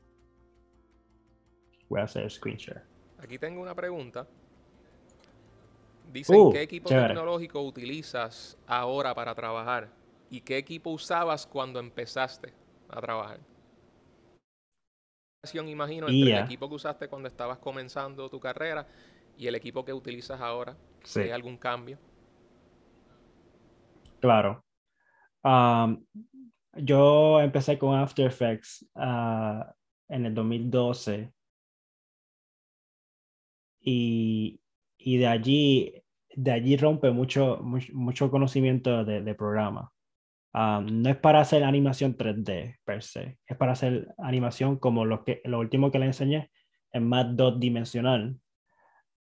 Voy 1.89 2.01
a 2.01 2.03
hacer 2.03 2.30
screen 2.30 2.57
share. 2.57 2.84
Aquí 3.19 3.39
tengo 3.39 3.61
una 3.61 3.73
pregunta. 3.73 4.28
Dicen, 6.11 6.39
uh, 6.39 6.51
¿qué 6.51 6.61
equipo 6.61 6.89
tecnológico 6.89 7.61
utilizas 7.61 8.57
ahora 8.67 9.13
para 9.13 9.36
trabajar? 9.36 9.89
¿Y 10.30 10.41
qué 10.41 10.57
equipo 10.57 10.89
usabas 10.89 11.45
cuando 11.47 11.80
empezaste 11.80 12.53
a 12.89 13.01
trabajar? 13.01 13.39
Imagino 15.53 16.09
entre 16.09 16.32
el 16.32 16.43
equipo 16.43 16.67
que 16.67 16.75
usaste 16.75 17.07
cuando 17.07 17.30
estabas 17.30 17.59
comenzando 17.59 18.30
tu 18.30 18.39
carrera 18.39 18.86
y 19.38 19.47
el 19.47 19.55
equipo 19.55 19.86
que 19.86 19.93
utilizas 19.93 20.41
ahora. 20.41 20.75
Si 21.03 21.21
hay 21.21 21.32
algún 21.32 21.57
cambio. 21.57 21.97
Claro. 24.20 24.63
Yo 26.74 27.41
empecé 27.41 27.78
con 27.78 27.97
After 27.97 28.28
Effects 28.28 28.88
ah, 28.95 29.74
en 30.09 30.26
el 30.26 30.34
2012 30.34 31.34
y, 33.82 34.59
y, 34.97 35.18
de 35.18 35.28
allí 35.28 36.03
de 36.38 36.51
allí 36.51 36.78
rompe 36.78 37.09
mucho, 37.09 37.59
mucho, 37.63 38.30
conocimiento 38.30 39.03
de, 39.03 39.36
programa. 39.36 39.91
Ah, 40.53 40.84
no 40.86 41.09
es 41.09 41.18
para 41.18 41.41
hacer 41.41 41.63
animación 41.63 42.15
3D 42.15 42.78
per 42.84 43.01
se, 43.01 43.39
es 43.45 43.57
para 43.57 43.72
hacer 43.72 44.13
animación 44.20 44.78
como 44.78 45.03
lo, 45.03 45.24
que, 45.24 45.41
lo 45.45 45.59
último 45.59 45.91
que 45.91 45.97
le 45.97 46.05
enseñé, 46.05 46.51
es 46.91 47.01
más 47.01 47.36
dos 47.36 47.59
dimensional, 47.59 48.39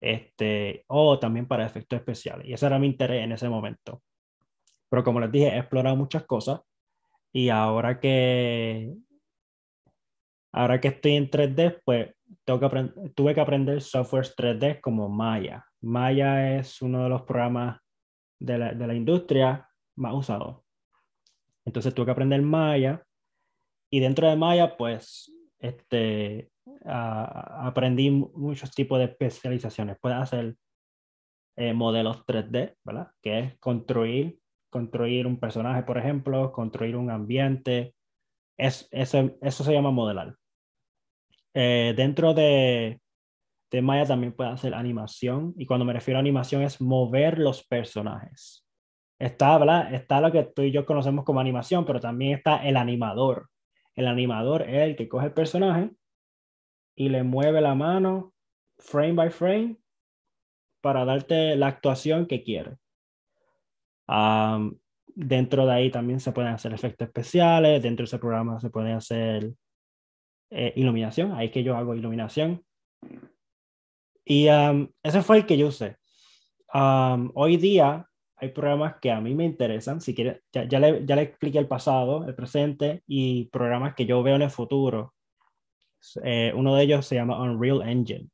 este, 0.00 0.84
o 0.88 1.18
también 1.20 1.46
para 1.46 1.64
efectos 1.64 1.98
especiales. 2.00 2.48
Y 2.48 2.52
ese 2.54 2.66
era 2.66 2.78
mi 2.78 2.88
interés 2.88 3.22
en 3.22 3.32
ese 3.32 3.48
momento. 3.48 4.02
Pero 4.88 5.04
como 5.04 5.20
les 5.20 5.32
dije, 5.32 5.48
he 5.48 5.58
explorado 5.58 5.96
muchas 5.96 6.24
cosas 6.24 6.60
y 7.32 7.48
ahora 7.48 8.00
que, 8.00 8.94
ahora 10.52 10.80
que 10.80 10.88
estoy 10.88 11.16
en 11.16 11.30
3D, 11.30 11.80
pues 11.84 12.14
tengo 12.44 12.60
que 12.60 13.10
tuve 13.14 13.34
que 13.34 13.40
aprender 13.40 13.80
software 13.80 14.26
3D 14.26 14.80
como 14.80 15.08
Maya. 15.08 15.64
Maya 15.80 16.56
es 16.56 16.80
uno 16.82 17.02
de 17.02 17.08
los 17.08 17.22
programas 17.22 17.80
de 18.40 18.58
la, 18.58 18.72
de 18.72 18.86
la 18.86 18.94
industria 18.94 19.68
más 19.96 20.14
usados. 20.14 20.62
Entonces 21.64 21.94
tuve 21.94 22.06
que 22.06 22.12
aprender 22.12 22.42
Maya 22.42 23.04
y 23.90 24.00
dentro 24.00 24.28
de 24.28 24.36
Maya, 24.36 24.76
pues, 24.76 25.32
este, 25.58 26.50
aprendí 26.84 28.10
muchos 28.10 28.70
tipos 28.72 28.98
de 28.98 29.06
especializaciones. 29.06 29.96
Puedes 30.00 30.18
hacer 30.18 30.56
eh, 31.56 31.72
modelos 31.72 32.24
3D, 32.26 32.76
¿verdad? 32.84 33.10
Que 33.22 33.38
es 33.38 33.58
construir 33.58 34.38
construir 34.76 35.26
un 35.26 35.40
personaje, 35.40 35.82
por 35.84 35.96
ejemplo, 35.96 36.52
construir 36.52 36.96
un 36.96 37.10
ambiente. 37.10 37.94
Es, 38.58 38.86
eso, 38.90 39.30
eso 39.40 39.64
se 39.64 39.72
llama 39.72 39.90
modelar. 39.90 40.36
Eh, 41.54 41.94
dentro 41.96 42.34
de, 42.34 43.00
de 43.70 43.80
Maya 43.80 44.04
también 44.04 44.34
puede 44.34 44.50
hacer 44.50 44.74
animación 44.74 45.54
y 45.56 45.64
cuando 45.64 45.86
me 45.86 45.94
refiero 45.94 46.18
a 46.18 46.20
animación 46.20 46.60
es 46.60 46.78
mover 46.78 47.38
los 47.38 47.66
personajes. 47.66 48.66
Está, 49.18 49.56
¿verdad? 49.56 49.94
está 49.94 50.20
lo 50.20 50.30
que 50.30 50.42
tú 50.42 50.60
y 50.60 50.72
yo 50.72 50.84
conocemos 50.84 51.24
como 51.24 51.40
animación, 51.40 51.86
pero 51.86 51.98
también 51.98 52.36
está 52.36 52.58
el 52.58 52.76
animador. 52.76 53.48
El 53.94 54.08
animador 54.08 54.68
es 54.68 54.82
el 54.82 54.96
que 54.96 55.08
coge 55.08 55.28
el 55.28 55.32
personaje 55.32 55.90
y 56.94 57.08
le 57.08 57.22
mueve 57.22 57.62
la 57.62 57.74
mano 57.74 58.34
frame 58.76 59.14
by 59.14 59.30
frame 59.30 59.78
para 60.82 61.06
darte 61.06 61.56
la 61.56 61.68
actuación 61.68 62.26
que 62.26 62.42
quiere 62.42 62.76
dentro 65.14 65.66
de 65.66 65.72
ahí 65.72 65.90
también 65.90 66.20
se 66.20 66.32
pueden 66.32 66.52
hacer 66.52 66.72
efectos 66.72 67.08
especiales, 67.08 67.82
dentro 67.82 68.04
de 68.04 68.08
ese 68.08 68.18
programa 68.18 68.60
se 68.60 68.70
puede 68.70 68.92
hacer 68.92 69.52
eh, 70.50 70.72
iluminación, 70.76 71.32
ahí 71.32 71.50
que 71.50 71.62
yo 71.62 71.76
hago 71.76 71.94
iluminación. 71.94 72.62
Y 74.24 74.48
ese 75.02 75.22
fue 75.22 75.38
el 75.38 75.46
que 75.46 75.56
yo 75.56 75.68
usé. 75.68 75.96
hoy 76.72 77.56
día 77.56 78.06
hay 78.38 78.50
programas 78.50 78.96
que 79.00 79.10
a 79.10 79.20
mí 79.20 79.34
me 79.34 79.44
interesan, 79.44 80.00
si 80.00 80.14
quieres, 80.14 80.42
ya, 80.52 80.64
ya, 80.68 80.78
le, 80.78 81.06
ya 81.06 81.16
le 81.16 81.22
expliqué 81.22 81.58
el 81.58 81.68
pasado, 81.68 82.26
el 82.26 82.34
presente 82.34 83.02
y 83.06 83.46
programas 83.46 83.94
que 83.94 84.04
yo 84.04 84.22
veo 84.22 84.36
en 84.36 84.42
el 84.42 84.50
futuro. 84.50 85.14
Eh, 86.22 86.52
uno 86.54 86.74
de 86.74 86.82
ellos 86.84 87.06
se 87.06 87.14
llama 87.14 87.40
Unreal 87.40 87.88
Engine. 87.88 88.28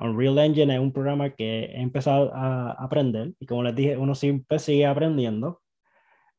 Unreal 0.00 0.38
Engine 0.38 0.74
es 0.74 0.80
un 0.80 0.92
programa 0.92 1.30
que 1.30 1.64
he 1.64 1.80
empezado 1.80 2.32
a 2.34 2.72
aprender 2.72 3.32
y 3.38 3.46
como 3.46 3.62
les 3.62 3.74
dije, 3.74 3.96
uno 3.96 4.14
siempre 4.14 4.58
sigue 4.58 4.86
aprendiendo. 4.86 5.60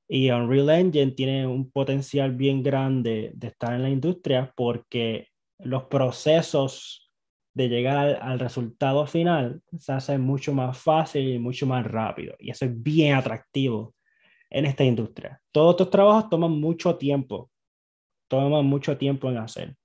Y 0.07 0.31
Unreal 0.31 0.69
Engine 0.69 1.11
tiene 1.11 1.45
un 1.45 1.69
potencial 1.69 2.35
bien 2.35 2.63
grande 2.63 3.31
de 3.35 3.47
estar 3.47 3.73
en 3.73 3.83
la 3.83 3.89
industria 3.89 4.51
porque 4.55 5.27
los 5.59 5.83
procesos 5.83 7.09
de 7.53 7.67
llegar 7.67 8.19
al, 8.21 8.39
resultado 8.39 9.05
final 9.05 9.61
se 9.77 9.91
hacen 9.91 10.21
mucho 10.21 10.53
más 10.53 10.77
fácil 10.77 11.27
y 11.27 11.39
mucho 11.39 11.67
más 11.67 11.85
rápido. 11.85 12.35
Y 12.39 12.51
eso 12.51 12.65
es 12.65 12.81
bien 12.81 13.15
atractivo 13.15 13.93
en 14.49 14.65
esta 14.65 14.83
industria. 14.83 15.41
Todos 15.51 15.71
estos 15.71 15.89
trabajos 15.89 16.29
toman 16.29 16.51
mucho 16.51 16.95
tiempo, 16.95 17.51
toman 18.27 18.65
mucho 18.65 18.97
tiempo 18.97 19.29
en 19.29 19.37
hacer. 19.37 19.75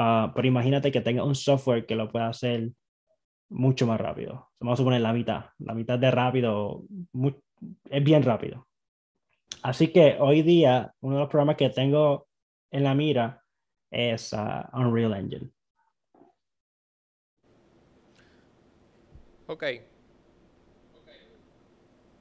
Ah, 0.00 0.30
pero 0.32 0.46
imagínate 0.46 0.92
que 0.92 1.00
tenga 1.00 1.24
un 1.24 1.34
software 1.34 1.84
que 1.84 1.96
lo 1.96 2.08
pueda 2.08 2.28
hacer 2.28 2.70
mucho 3.48 3.84
más 3.84 4.00
rápido. 4.00 4.48
Vamos 4.60 4.74
a 4.74 4.76
suponer 4.76 5.00
la 5.00 5.12
mitad. 5.12 5.46
La 5.58 5.74
mitad 5.74 5.98
de 5.98 6.08
rápido 6.08 6.84
es 7.90 8.04
bien 8.04 8.22
rápido. 8.22 8.68
Así 9.60 9.92
que 9.92 10.16
hoy 10.20 10.42
día, 10.42 10.94
uno 11.00 11.16
de 11.16 11.20
los 11.22 11.28
programas 11.28 11.56
que 11.56 11.70
tengo 11.70 12.28
en 12.70 12.84
la 12.84 12.94
mira 12.94 13.42
es 13.90 14.32
uh, 14.32 14.68
Unreal 14.72 15.14
Engine. 15.14 15.50
Ok. 19.48 19.64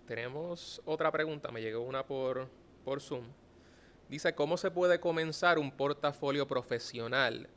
Tenemos 0.08 0.82
otra 0.84 1.12
pregunta, 1.12 1.52
me 1.52 1.62
llegó 1.62 1.82
una 1.82 2.04
por, 2.04 2.50
por 2.84 3.02
Zoom. 3.02 3.26
Dice, 4.10 4.34
¿cómo 4.34 4.58
se 4.58 4.72
puede 4.72 5.00
comenzar 5.00 5.60
un 5.60 5.70
portafolio 5.70 6.48
profesional 6.48 7.48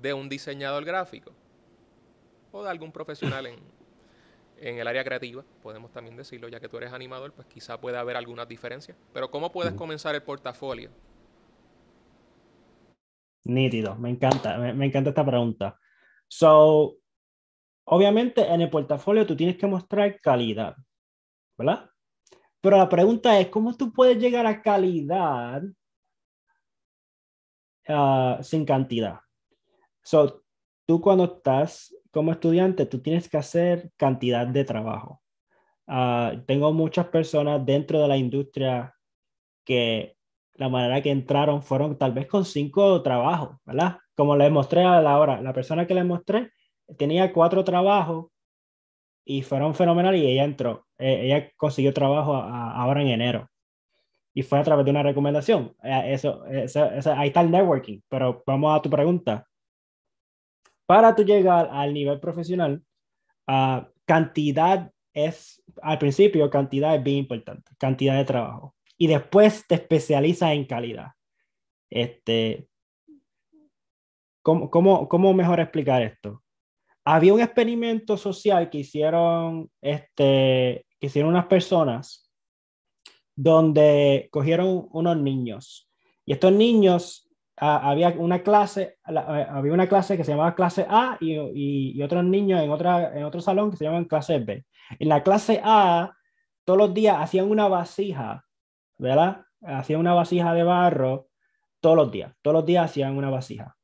de 0.00 0.12
un 0.12 0.28
diseñador 0.28 0.84
gráfico? 0.84 1.32
O 2.52 2.62
de 2.62 2.70
algún 2.70 2.92
profesional 2.92 3.46
en, 3.46 3.56
en 4.58 4.78
el 4.78 4.86
área 4.86 5.04
creativa, 5.04 5.44
podemos 5.62 5.90
también 5.92 6.16
decirlo, 6.16 6.48
ya 6.48 6.60
que 6.60 6.68
tú 6.68 6.76
eres 6.76 6.92
animador, 6.92 7.32
pues 7.32 7.46
quizá 7.46 7.80
pueda 7.80 8.00
haber 8.00 8.16
algunas 8.16 8.48
diferencias. 8.48 8.96
Pero 9.12 9.30
¿cómo 9.30 9.50
puedes 9.50 9.74
comenzar 9.74 10.14
el 10.14 10.22
portafolio? 10.22 10.90
Nítido, 13.44 13.96
me 13.96 14.10
encanta, 14.10 14.56
me, 14.56 14.72
me 14.72 14.86
encanta 14.86 15.10
esta 15.10 15.26
pregunta. 15.26 15.78
So, 16.28 16.96
obviamente 17.84 18.46
en 18.46 18.62
el 18.62 18.70
portafolio 18.70 19.26
tú 19.26 19.36
tienes 19.36 19.56
que 19.56 19.66
mostrar 19.66 20.20
calidad, 20.20 20.76
¿verdad? 21.58 21.90
Pero 22.60 22.78
la 22.78 22.88
pregunta 22.88 23.38
es, 23.38 23.48
¿cómo 23.48 23.76
tú 23.76 23.92
puedes 23.92 24.16
llegar 24.16 24.46
a 24.46 24.62
calidad 24.62 25.62
uh, 27.88 28.42
sin 28.42 28.64
cantidad? 28.64 29.20
So, 30.04 30.42
tú 30.86 31.00
cuando 31.00 31.24
estás 31.24 31.94
como 32.10 32.30
estudiante, 32.30 32.86
tú 32.86 33.00
tienes 33.00 33.28
que 33.28 33.38
hacer 33.38 33.90
cantidad 33.96 34.46
de 34.46 34.64
trabajo. 34.64 35.22
Uh, 35.86 36.40
tengo 36.46 36.72
muchas 36.72 37.08
personas 37.08 37.64
dentro 37.64 38.00
de 38.00 38.08
la 38.08 38.16
industria 38.16 38.94
que 39.64 40.16
la 40.54 40.68
manera 40.68 41.02
que 41.02 41.10
entraron 41.10 41.62
fueron 41.62 41.98
tal 41.98 42.12
vez 42.12 42.26
con 42.26 42.44
cinco 42.44 43.02
trabajos, 43.02 43.56
¿verdad? 43.64 43.98
Como 44.14 44.36
les 44.36 44.50
mostré 44.50 44.84
a 44.84 45.00
la 45.00 45.18
hora, 45.18 45.40
la 45.40 45.52
persona 45.52 45.86
que 45.86 45.94
les 45.94 46.04
mostré 46.04 46.52
tenía 46.96 47.32
cuatro 47.32 47.64
trabajos 47.64 48.26
y 49.24 49.42
fueron 49.42 49.74
fenomenal 49.74 50.14
y 50.16 50.26
ella 50.26 50.44
entró. 50.44 50.86
Eh, 50.98 51.22
ella 51.24 51.50
consiguió 51.56 51.92
trabajo 51.92 52.34
ahora 52.34 53.02
en 53.02 53.08
enero 53.08 53.50
y 54.34 54.42
fue 54.42 54.58
a 54.58 54.62
través 54.62 54.84
de 54.84 54.90
una 54.90 55.02
recomendación. 55.02 55.74
Eh, 55.82 56.12
eso, 56.12 56.44
ahí 56.44 57.28
está 57.28 57.40
el 57.40 57.50
networking, 57.50 58.00
pero 58.08 58.42
vamos 58.46 58.78
a 58.78 58.82
tu 58.82 58.90
pregunta. 58.90 59.46
Para 60.86 61.14
tú 61.14 61.24
llegar 61.24 61.68
al 61.72 61.94
nivel 61.94 62.20
profesional, 62.20 62.82
uh, 63.48 63.82
cantidad 64.04 64.90
es, 65.12 65.62
al 65.82 65.98
principio, 65.98 66.50
cantidad 66.50 66.94
es 66.94 67.02
bien 67.02 67.18
importante, 67.18 67.72
cantidad 67.78 68.16
de 68.16 68.24
trabajo. 68.24 68.74
Y 68.96 69.06
después 69.06 69.66
te 69.66 69.76
especializas 69.76 70.52
en 70.52 70.66
calidad. 70.66 71.08
Este, 71.90 72.68
¿cómo, 74.42 74.70
cómo, 74.70 75.08
cómo 75.08 75.32
mejor 75.32 75.60
explicar 75.60 76.02
esto? 76.02 76.44
había 77.04 77.34
un 77.34 77.40
experimento 77.40 78.16
social 78.16 78.70
que 78.70 78.78
hicieron, 78.78 79.70
este, 79.82 80.86
que 80.98 81.06
hicieron 81.06 81.30
unas 81.30 81.46
personas 81.46 82.30
donde 83.36 84.28
cogieron 84.30 84.88
unos 84.90 85.16
niños 85.18 85.90
y 86.24 86.32
estos 86.32 86.52
niños 86.52 87.23
ah, 87.56 87.90
había 87.90 88.10
una 88.10 88.42
clase 88.42 88.98
eh, 89.06 89.46
había 89.48 89.72
una 89.72 89.88
clase 89.88 90.16
que 90.16 90.24
se 90.24 90.32
llamaba 90.32 90.54
clase 90.54 90.86
A 90.88 91.16
y, 91.20 91.34
y, 91.96 92.02
otros 92.02 92.24
niños 92.24 92.60
en 92.62 92.70
otra 92.70 93.16
en 93.16 93.24
otro 93.24 93.40
salón 93.40 93.70
que 93.70 93.76
se 93.76 93.84
llaman 93.84 94.06
clase 94.06 94.38
B. 94.38 94.64
En 94.98 95.08
la 95.08 95.22
clase 95.22 95.60
A 95.64 96.12
todos 96.64 96.78
los 96.78 96.94
días 96.94 97.16
hacían 97.20 97.50
una 97.50 97.68
vasija 97.68 98.44
verdad 98.98 99.42
hacían 99.62 100.00
una 100.00 100.14
vasija 100.14 100.54
de 100.54 100.62
barro 100.62 101.28
todos 101.80 101.96
los 101.96 102.10
días 102.10 102.32
todos 102.42 102.54
los 102.54 102.66
días 102.66 102.86
hacían 102.86 103.16
una 103.16 103.30
vasija. 103.30 103.76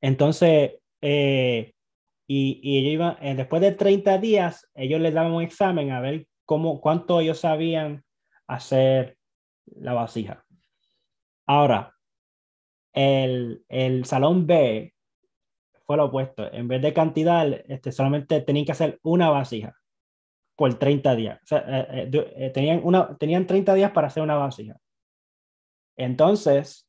Entonces 0.00 0.72
eh, 1.00 1.72
y, 2.26 2.60
y 2.62 2.78
ellos 2.78 2.92
iban, 2.92 3.16
eh, 3.20 3.34
después 3.34 3.62
de 3.62 3.72
30 3.72 4.18
días, 4.18 4.68
ellos 4.74 5.00
les 5.00 5.14
daban 5.14 5.32
un 5.32 5.42
examen 5.42 5.92
a 5.92 6.00
ver 6.00 6.26
cómo, 6.44 6.80
cuánto 6.80 7.20
ellos 7.20 7.38
sabían 7.38 8.04
hacer 8.46 9.16
la 9.66 9.92
vasija. 9.92 10.44
Ahora, 11.46 11.95
el, 12.96 13.62
el 13.68 14.04
salón 14.06 14.46
B 14.46 14.92
fue 15.84 15.96
lo 15.96 16.06
opuesto. 16.06 16.50
En 16.52 16.66
vez 16.66 16.82
de 16.82 16.92
cantidad, 16.92 17.46
este, 17.68 17.92
solamente 17.92 18.40
tenían 18.40 18.64
que 18.64 18.72
hacer 18.72 18.98
una 19.02 19.30
vasija 19.30 19.76
por 20.56 20.74
30 20.74 21.14
días. 21.14 21.40
Sea, 21.44 21.64
eh, 21.68 22.10
eh, 22.12 22.50
tenían, 22.50 22.80
una, 22.82 23.16
tenían 23.18 23.46
30 23.46 23.74
días 23.74 23.92
para 23.92 24.08
hacer 24.08 24.22
una 24.22 24.36
vasija. 24.36 24.76
Entonces, 25.96 26.88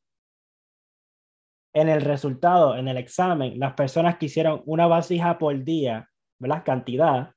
en 1.74 1.88
el 1.88 2.00
resultado, 2.00 2.74
en 2.76 2.88
el 2.88 2.96
examen, 2.96 3.58
las 3.58 3.74
personas 3.74 4.16
que 4.16 4.26
hicieron 4.26 4.62
una 4.64 4.86
vasija 4.86 5.38
por 5.38 5.62
día, 5.62 6.08
¿verdad? 6.38 6.64
Cantidad, 6.64 7.34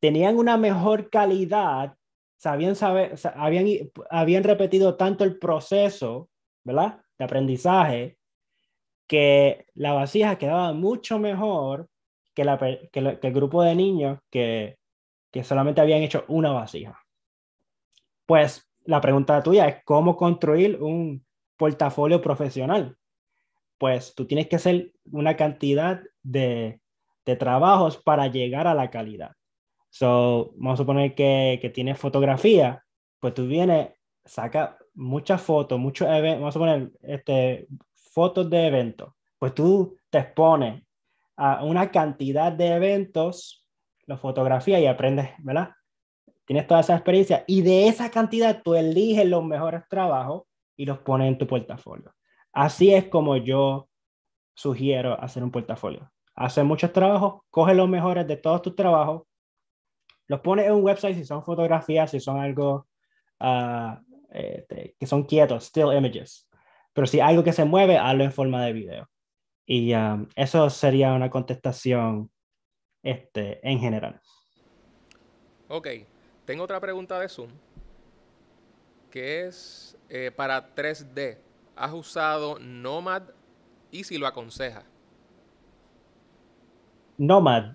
tenían 0.00 0.36
una 0.36 0.56
mejor 0.56 1.10
calidad, 1.10 1.94
sabían 2.38 2.74
saber, 2.74 3.14
habían, 3.34 3.66
habían 4.10 4.42
repetido 4.42 4.96
tanto 4.96 5.22
el 5.24 5.38
proceso, 5.38 6.30
¿verdad? 6.64 7.00
De 7.18 7.24
aprendizaje, 7.24 8.18
que 9.06 9.66
la 9.74 9.92
vasija 9.92 10.36
quedaba 10.36 10.72
mucho 10.72 11.18
mejor 11.18 11.88
que, 12.34 12.44
la, 12.44 12.58
que, 12.58 13.18
el 13.22 13.32
grupo 13.32 13.62
de 13.62 13.74
niños 13.74 14.18
que, 14.30 14.78
que 15.30 15.44
solamente 15.44 15.80
habían 15.80 16.02
hecho 16.02 16.24
una 16.28 16.52
vasija. 16.52 17.00
Pues 18.26 18.68
la 18.84 19.00
pregunta 19.00 19.42
tuya 19.42 19.68
es 19.68 19.84
cómo 19.84 20.16
construir 20.16 20.82
un 20.82 21.24
portafolio 21.56 22.20
profesional 22.20 22.96
pues 23.78 24.14
tú 24.14 24.26
tienes 24.26 24.48
que 24.48 24.56
hacer 24.56 24.92
una 25.10 25.36
cantidad 25.36 26.02
de, 26.22 26.80
de 27.24 27.36
trabajos 27.36 27.98
para 27.98 28.26
llegar 28.28 28.66
a 28.66 28.74
la 28.74 28.90
calidad. 28.90 29.32
So, 29.90 30.52
vamos 30.56 30.74
a 30.74 30.82
suponer 30.82 31.14
que, 31.14 31.58
que 31.60 31.70
tienes 31.70 31.98
fotografía, 31.98 32.84
pues 33.20 33.34
tú 33.34 33.46
vienes, 33.46 33.90
saca 34.24 34.78
muchas 34.96 35.40
fotos, 35.42 35.78
muchos 35.78 36.08
eventos, 36.08 36.40
vamos 36.40 36.56
a 36.56 36.58
poner 36.58 36.90
este, 37.02 37.68
fotos 37.94 38.48
de 38.50 38.66
eventos, 38.66 39.12
pues 39.38 39.54
tú 39.54 39.96
te 40.10 40.18
expones 40.18 40.82
a 41.36 41.62
una 41.62 41.90
cantidad 41.90 42.50
de 42.50 42.68
eventos, 42.68 43.64
la 44.06 44.16
fotografía 44.16 44.80
y 44.80 44.86
aprendes, 44.86 45.30
¿verdad? 45.38 45.70
Tienes 46.46 46.66
toda 46.66 46.80
esa 46.80 46.94
experiencia 46.94 47.44
y 47.46 47.62
de 47.62 47.88
esa 47.88 48.10
cantidad 48.10 48.62
tú 48.62 48.74
eliges 48.74 49.26
los 49.26 49.44
mejores 49.44 49.82
trabajos 49.88 50.44
y 50.76 50.86
los 50.86 50.98
pones 50.98 51.28
en 51.28 51.38
tu 51.38 51.46
portafolio. 51.46 52.14
Así 52.52 52.94
es 52.94 53.06
como 53.08 53.36
yo 53.36 53.88
sugiero 54.54 55.20
hacer 55.20 55.42
un 55.42 55.50
portafolio. 55.50 56.10
Hacer 56.34 56.64
muchos 56.64 56.92
trabajos, 56.92 57.42
coge 57.50 57.74
los 57.74 57.88
mejores 57.88 58.26
de 58.26 58.36
todos 58.36 58.62
tus 58.62 58.74
trabajos, 58.74 59.22
los 60.28 60.40
pones 60.40 60.66
en 60.66 60.72
un 60.72 60.84
website 60.84 61.16
si 61.16 61.24
son 61.24 61.42
fotografías, 61.42 62.10
si 62.10 62.20
son 62.20 62.38
algo 62.38 62.86
ah, 63.40 64.00
este, 64.30 64.94
que 64.98 65.06
son 65.06 65.24
quietos, 65.24 65.64
still 65.64 65.92
images. 65.92 66.48
Pero 66.92 67.06
si 67.06 67.20
algo 67.20 67.44
que 67.44 67.52
se 67.52 67.64
mueve, 67.64 67.98
hazlo 67.98 68.24
en 68.24 68.32
forma 68.32 68.64
de 68.64 68.72
video. 68.72 69.10
Y 69.66 69.94
um, 69.94 70.28
eso 70.36 70.70
sería 70.70 71.12
una 71.12 71.28
contestación 71.28 72.30
este, 73.02 73.60
en 73.68 73.78
general. 73.80 74.20
Ok, 75.68 75.88
tengo 76.44 76.64
otra 76.64 76.80
pregunta 76.80 77.18
de 77.18 77.28
Zoom, 77.28 77.50
que 79.10 79.46
es 79.46 79.98
eh, 80.08 80.30
para 80.34 80.74
3D 80.74 81.38
has 81.76 81.92
usado 81.92 82.58
Nomad 82.58 83.24
y 83.90 84.04
si 84.04 84.16
lo 84.18 84.26
aconsejas. 84.26 84.84
Nomad. 87.18 87.74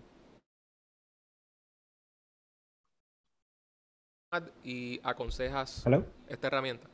Y 4.64 4.99
aconsejas 5.04 5.84
esta 6.32 6.47
herramienta. 6.47 6.88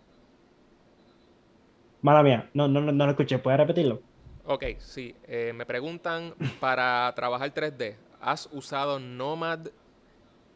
Mala 2.02 2.24
mía, 2.24 2.50
no, 2.54 2.68
no, 2.68 2.80
no, 2.82 3.06
lo 3.06 3.12
escuché. 3.12 3.40
¿Puedes 3.40 3.60
repetirlo? 3.60 4.02
Ok, 4.46 4.64
sí. 4.80 5.16
Eh, 5.24 5.52
me 5.54 5.66
preguntan 5.66 6.34
para 6.60 7.12
trabajar 7.16 7.54
3D. 7.54 7.96
¿Has 8.22 8.50
usado 8.52 9.00
Nomad? 9.00 9.68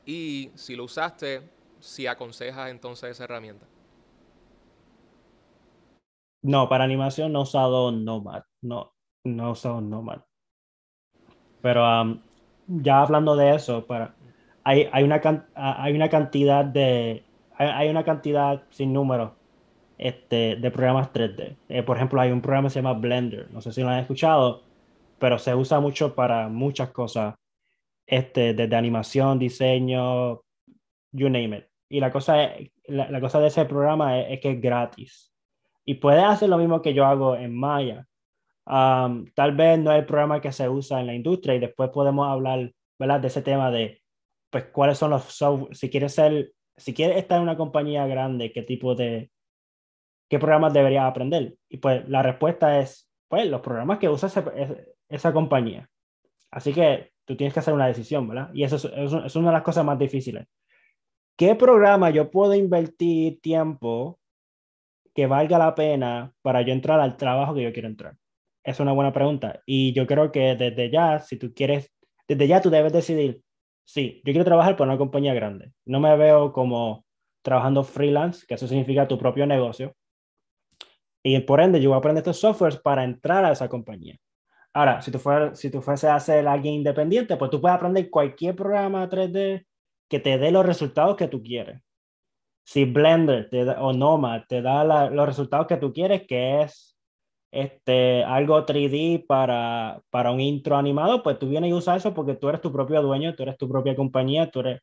Y 0.05 0.51
si 0.55 0.75
lo 0.75 0.85
usaste, 0.85 1.41
si 1.79 2.07
aconsejas 2.07 2.69
entonces 2.69 3.11
esa 3.11 3.25
herramienta. 3.25 3.65
No, 6.43 6.67
para 6.69 6.83
animación 6.83 7.31
no 7.31 7.39
he 7.39 7.43
usado 7.43 7.91
Nomad. 7.91 8.43
No, 8.61 8.93
no 9.23 9.47
he 9.47 9.51
usado 9.51 9.81
Nomad. 9.81 10.21
Pero 11.61 11.83
ya 12.67 13.01
hablando 13.01 13.35
de 13.35 13.55
eso, 13.55 13.85
para, 13.85 14.15
hay, 14.63 14.89
hay, 14.91 15.03
una, 15.03 15.21
hay 15.55 15.93
una 15.93 16.09
cantidad 16.09 16.65
de. 16.65 17.23
Hay, 17.69 17.89
una 17.89 18.03
cantidad 18.03 18.63
sin 18.69 18.91
número 18.91 19.35
este, 19.97 20.55
de 20.55 20.71
programas 20.71 21.13
3D. 21.13 21.57
Eh, 21.69 21.83
por 21.83 21.97
ejemplo, 21.97 22.19
hay 22.19 22.31
un 22.31 22.41
programa 22.41 22.67
que 22.67 22.73
se 22.73 22.79
llama 22.81 22.93
Blender. 22.93 23.51
No 23.51 23.61
sé 23.61 23.71
si 23.71 23.81
lo 23.81 23.89
han 23.89 23.99
escuchado, 23.99 24.63
pero 25.19 25.37
se 25.37 25.53
usa 25.53 25.79
mucho 25.79 26.15
para 26.15 26.47
muchas 26.49 26.89
cosas. 26.89 27.35
Este, 28.07 28.53
desde 28.53 28.75
animación, 28.75 29.37
diseño, 29.37 30.41
you 31.11 31.29
name 31.29 31.57
it. 31.57 31.65
y 31.87 31.99
la 31.99 32.11
cosa, 32.11 32.43
es, 32.43 32.71
la, 32.87 33.21
cosa 33.21 33.39
de 33.39 33.47
ese 33.47 33.65
programa 33.65 34.19
es, 34.19 34.39
que 34.39 34.51
es 34.51 34.61
gratis. 34.61 35.31
Y 35.85 35.95
puedes 35.95 36.23
hacer 36.23 36.49
lo 36.49 36.57
mismo 36.57 36.81
que 36.81 36.93
yo 36.93 37.05
hago 37.05 37.35
en 37.35 37.55
Maya. 37.55 38.07
tal 38.65 39.55
vez 39.55 39.79
no 39.79 39.91
es 39.91 39.99
el 39.99 40.05
programa 40.05 40.41
que 40.41 40.51
se 40.51 40.67
usa 40.67 40.99
en 40.99 41.07
la 41.07 41.13
industria 41.13 41.55
y 41.55 41.59
después 41.59 41.89
podemos 41.91 42.27
hablar 42.27 42.71
¿verdad? 42.97 43.19
de 43.19 43.27
ese 43.27 43.41
tema 43.41 43.71
de 43.71 44.01
pues 44.49 44.65
cuáles 44.65 44.97
son 44.97 45.11
los 45.11 45.23
software, 45.23 45.75
si 45.75 45.89
quieres 45.89 46.13
ser, 46.13 46.51
si 46.81 46.93
quieres 46.93 47.17
estar 47.17 47.37
en 47.37 47.43
una 47.43 47.57
compañía 47.57 48.07
grande, 48.07 48.51
qué 48.51 48.63
tipo 48.63 48.95
de, 48.95 49.31
qué 50.29 50.39
programas 50.39 50.73
deberías 50.73 51.05
aprender. 51.05 51.55
Y 51.69 51.77
pues 51.77 52.07
la 52.09 52.23
respuesta 52.23 52.79
es, 52.79 53.09
pues 53.27 53.47
los 53.47 53.61
programas 53.61 53.99
que 53.99 54.09
usa 54.09 54.29
esa 55.09 55.33
compañía. 55.33 55.89
Así 56.49 56.73
que 56.73 57.11
tú 57.25 57.37
tienes 57.37 57.53
que 57.53 57.59
hacer 57.59 57.73
una 57.73 57.87
decisión, 57.87 58.27
¿verdad? 58.27 58.49
Y 58.53 58.63
eso 58.63 58.75
es, 58.77 59.35
una 59.35 59.49
de 59.49 59.53
las 59.53 59.63
cosas 59.63 59.85
más 59.85 59.99
difíciles. 59.99 60.47
¿Qué 61.37 61.55
programa 61.55 62.09
yo 62.09 62.29
puedo 62.31 62.53
invertir 62.55 63.39
tiempo 63.41 64.19
que 65.13 65.27
valga 65.27 65.57
la 65.57 65.75
pena 65.75 66.33
para 66.41 66.61
yo 66.61 66.73
entrar 66.73 66.99
al 66.99 67.17
trabajo 67.17 67.53
que 67.53 67.63
yo 67.63 67.73
quiero 67.73 67.87
entrar? 67.87 68.15
Es 68.63 68.79
una 68.79 68.91
buena 68.91 69.13
pregunta. 69.13 69.61
Y 69.65 69.93
yo 69.93 70.07
creo 70.07 70.31
que 70.31 70.55
desde 70.55 70.89
ya, 70.89 71.19
si 71.19 71.37
tú 71.37 71.53
quieres, 71.53 71.91
desde 72.27 72.47
ya 72.47 72.61
tú 72.61 72.69
debes 72.69 72.93
decidir, 72.93 73.41
sí, 73.85 74.21
yo 74.25 74.33
quiero 74.33 74.45
trabajar 74.45 74.75
por 74.75 74.87
una 74.87 74.97
compañía 74.97 75.33
grande. 75.33 75.71
No 75.85 75.99
me 75.99 76.15
veo 76.17 76.51
como 76.53 77.05
trabajando 77.41 77.83
freelance, 77.83 78.45
que 78.47 78.55
eso 78.55 78.67
significa 78.67 79.07
tu 79.07 79.17
propio 79.17 79.45
negocio. 79.45 79.95
Y 81.23 81.39
por 81.41 81.61
ende, 81.61 81.81
yo 81.81 81.89
voy 81.89 81.95
a 81.95 81.99
aprender 81.99 82.21
estos 82.21 82.39
softwares 82.39 82.79
para 82.79 83.03
entrar 83.03 83.45
a 83.45 83.51
esa 83.51 83.69
compañía. 83.69 84.17
Ahora, 84.73 85.01
si 85.01 85.11
tú, 85.11 85.19
fueras, 85.19 85.59
si 85.59 85.69
tú 85.69 85.81
fuese 85.81 86.07
a 86.07 86.19
ser 86.19 86.47
alguien 86.47 86.75
independiente, 86.75 87.35
pues 87.37 87.51
tú 87.51 87.59
puedes 87.59 87.75
aprender 87.75 88.09
cualquier 88.09 88.55
programa 88.55 89.09
3D 89.09 89.65
que 90.09 90.19
te 90.19 90.37
dé 90.37 90.51
los 90.51 90.65
resultados 90.65 91.15
que 91.15 91.27
tú 91.27 91.43
quieres. 91.43 91.81
Si 92.63 92.85
Blender 92.85 93.49
o 93.79 93.91
Nomad 93.91 94.43
te 94.47 94.61
da 94.61 95.09
los 95.09 95.25
resultados 95.25 95.67
que 95.67 95.77
tú 95.77 95.91
quieres, 95.91 96.25
que 96.27 96.61
es 96.61 96.90
este, 97.51 98.23
algo 98.23 98.65
3D 98.65 99.25
para, 99.27 100.01
para 100.09 100.31
un 100.31 100.39
intro 100.39 100.77
animado, 100.77 101.21
pues 101.21 101.37
tú 101.37 101.49
vienes 101.49 101.69
y 101.69 101.73
usas 101.73 101.97
eso 101.97 102.13
porque 102.13 102.35
tú 102.35 102.49
eres 102.49 102.61
tu 102.61 102.71
propio 102.71 103.01
dueño, 103.01 103.35
tú 103.35 103.43
eres 103.43 103.57
tu 103.57 103.67
propia 103.69 103.95
compañía, 103.95 104.49
tú 104.49 104.61
eres 104.61 104.81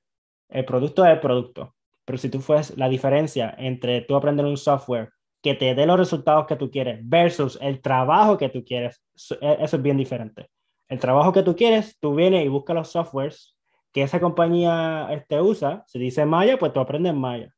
el 0.49 0.64
producto 0.64 1.03
del 1.03 1.21
producto. 1.21 1.75
Pero 2.05 2.19
si 2.19 2.31
tú 2.31 2.41
fues 2.41 2.77
la 2.77 2.89
diferencia 2.89 3.55
entre 3.59 4.03
tú 4.03 4.16
aprender 4.16 4.47
un 4.47 4.57
software 4.57 5.11
que 5.43 5.55
te 5.55 5.75
dé 5.75 5.87
los 5.87 5.99
resultados 5.99 6.47
que 6.47 6.57
tú 6.57 6.71
quieres 6.71 7.01
versus 7.03 7.59
el 7.61 7.81
trabajo 7.81 8.37
que 8.39 8.49
tú 8.49 8.64
quieres, 8.64 9.03
e, 9.41 9.59
eso 9.61 9.77
es 9.77 9.83
bien 9.83 9.97
diferente. 9.97 10.49
El 10.89 10.99
trabajo 10.99 11.33
que 11.33 11.43
tú 11.43 11.55
quieres, 11.55 11.99
tú 12.01 12.14
vienes 12.14 12.45
y 12.45 12.49
buscas 12.49 12.77
los 12.77 12.89
softwares 12.89 13.57
que 13.93 14.03
esa 14.03 14.21
compañía 14.21 15.09
este, 15.11 15.41
usa. 15.41 15.85
Si 15.87 15.99
dice 15.99 16.25
Maya, 16.25 16.59
pues 16.59 16.73
tú 16.73 16.81
aprendes 16.81 17.14
Maya. 17.14 17.55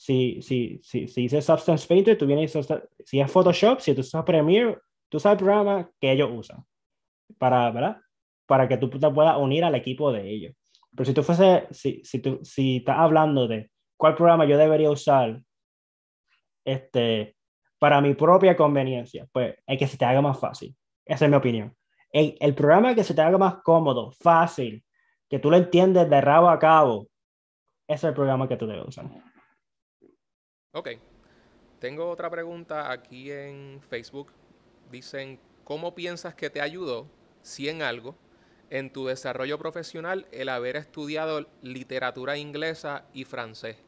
Si, 0.00 0.40
si, 0.40 0.80
si, 0.82 1.08
si 1.08 1.20
dice 1.20 1.42
Substance 1.42 1.86
Painter, 1.86 2.16
tú 2.16 2.24
vienes 2.24 2.56
si 3.04 3.20
es 3.20 3.30
Photoshop, 3.30 3.80
si 3.80 3.94
tú 3.94 4.00
usas 4.00 4.24
Premiere, 4.24 4.78
tú 5.10 5.20
sabes 5.20 5.38
el 5.38 5.44
programa 5.44 5.90
que 6.00 6.12
ellos 6.12 6.30
usan 6.32 6.64
para, 7.36 7.70
¿verdad? 7.70 7.98
Para 8.46 8.66
que 8.66 8.78
tú 8.78 8.88
te 8.88 9.10
puedas 9.10 9.36
unir 9.36 9.62
al 9.62 9.74
equipo 9.74 10.10
de 10.10 10.26
ellos. 10.26 10.54
Pero 10.96 11.04
si 11.04 11.12
tú 11.12 11.22
fuese, 11.22 11.66
si, 11.70 12.00
si, 12.02 12.20
tú, 12.20 12.40
si 12.42 12.78
estás 12.78 12.96
hablando 12.96 13.46
de 13.46 13.70
cuál 13.98 14.14
programa 14.14 14.46
yo 14.46 14.56
debería 14.56 14.90
usar 14.90 15.38
este, 16.64 17.36
para 17.78 18.00
mi 18.00 18.14
propia 18.14 18.56
conveniencia, 18.56 19.28
pues 19.30 19.54
es 19.66 19.78
que 19.78 19.86
se 19.86 19.98
te 19.98 20.06
haga 20.06 20.22
más 20.22 20.40
fácil. 20.40 20.74
Esa 21.04 21.26
es 21.26 21.30
mi 21.30 21.36
opinión. 21.36 21.76
El, 22.10 22.38
el 22.40 22.54
programa 22.54 22.94
que 22.94 23.04
se 23.04 23.12
te 23.12 23.20
haga 23.20 23.36
más 23.36 23.56
cómodo, 23.56 24.12
fácil, 24.12 24.82
que 25.28 25.38
tú 25.38 25.50
lo 25.50 25.58
entiendes 25.58 26.08
de 26.08 26.20
rabo 26.22 26.48
a 26.48 26.58
cabo, 26.58 27.06
ese 27.86 28.06
es 28.06 28.10
el 28.10 28.14
programa 28.14 28.48
que 28.48 28.56
tú 28.56 28.66
debes 28.66 28.88
usar. 28.88 29.04
Ok. 30.72 30.88
Tengo 31.80 32.08
otra 32.10 32.30
pregunta 32.30 32.92
aquí 32.92 33.32
en 33.32 33.80
Facebook. 33.88 34.32
Dicen, 34.90 35.40
¿cómo 35.64 35.94
piensas 35.94 36.34
que 36.34 36.50
te 36.50 36.60
ayudó, 36.60 37.08
si 37.42 37.68
en 37.68 37.82
algo, 37.82 38.14
en 38.70 38.92
tu 38.92 39.06
desarrollo 39.06 39.58
profesional 39.58 40.26
el 40.30 40.48
haber 40.48 40.76
estudiado 40.76 41.46
literatura 41.62 42.36
inglesa 42.36 43.04
y 43.12 43.24
francés? 43.24 43.78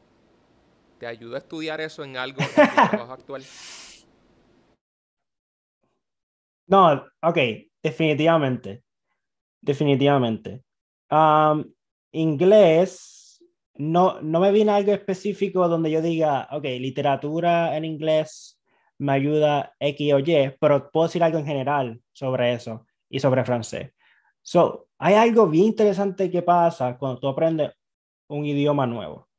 ¿Te 0.99 1.07
ayuda 1.07 1.37
a 1.37 1.39
estudiar 1.39 1.81
eso 1.81 2.03
en 2.03 2.17
algo 2.17 2.41
en 2.41 2.47
tu 2.47 2.53
trabajo 2.89 3.13
actual? 3.13 3.43
No, 6.67 7.05
ok, 7.21 7.37
definitivamente. 7.81 8.83
Definitivamente. 9.61 10.63
inglés, 12.11 13.22
no, 13.75 14.21
no 14.21 14.39
me 14.39 14.51
viene 14.51 14.71
algo 14.71 14.93
específico 14.93 15.67
donde 15.67 15.91
yo 15.91 16.01
diga, 16.01 16.47
ok, 16.51 16.63
literatura 16.63 17.75
en 17.75 17.85
inglés 17.85 18.59
me 18.99 19.13
ayuda 19.13 19.75
X 19.79 20.13
o 20.13 20.19
Y, 20.19 20.55
pero 20.59 20.91
puedo 20.91 21.07
decir 21.07 21.23
algo 21.23 21.39
en 21.39 21.45
general 21.45 22.01
sobre 22.11 22.53
eso 22.53 22.85
y 23.09 23.19
sobre 23.19 23.43
francés. 23.43 23.91
So, 24.41 24.87
hay 24.97 25.15
algo 25.15 25.47
bien 25.47 25.65
interesante 25.65 26.29
que 26.29 26.41
pasa 26.41 26.97
cuando 26.97 27.19
tú 27.19 27.27
aprendes 27.27 27.71
un 28.27 28.45
idioma 28.45 28.85
nuevo, 28.85 29.29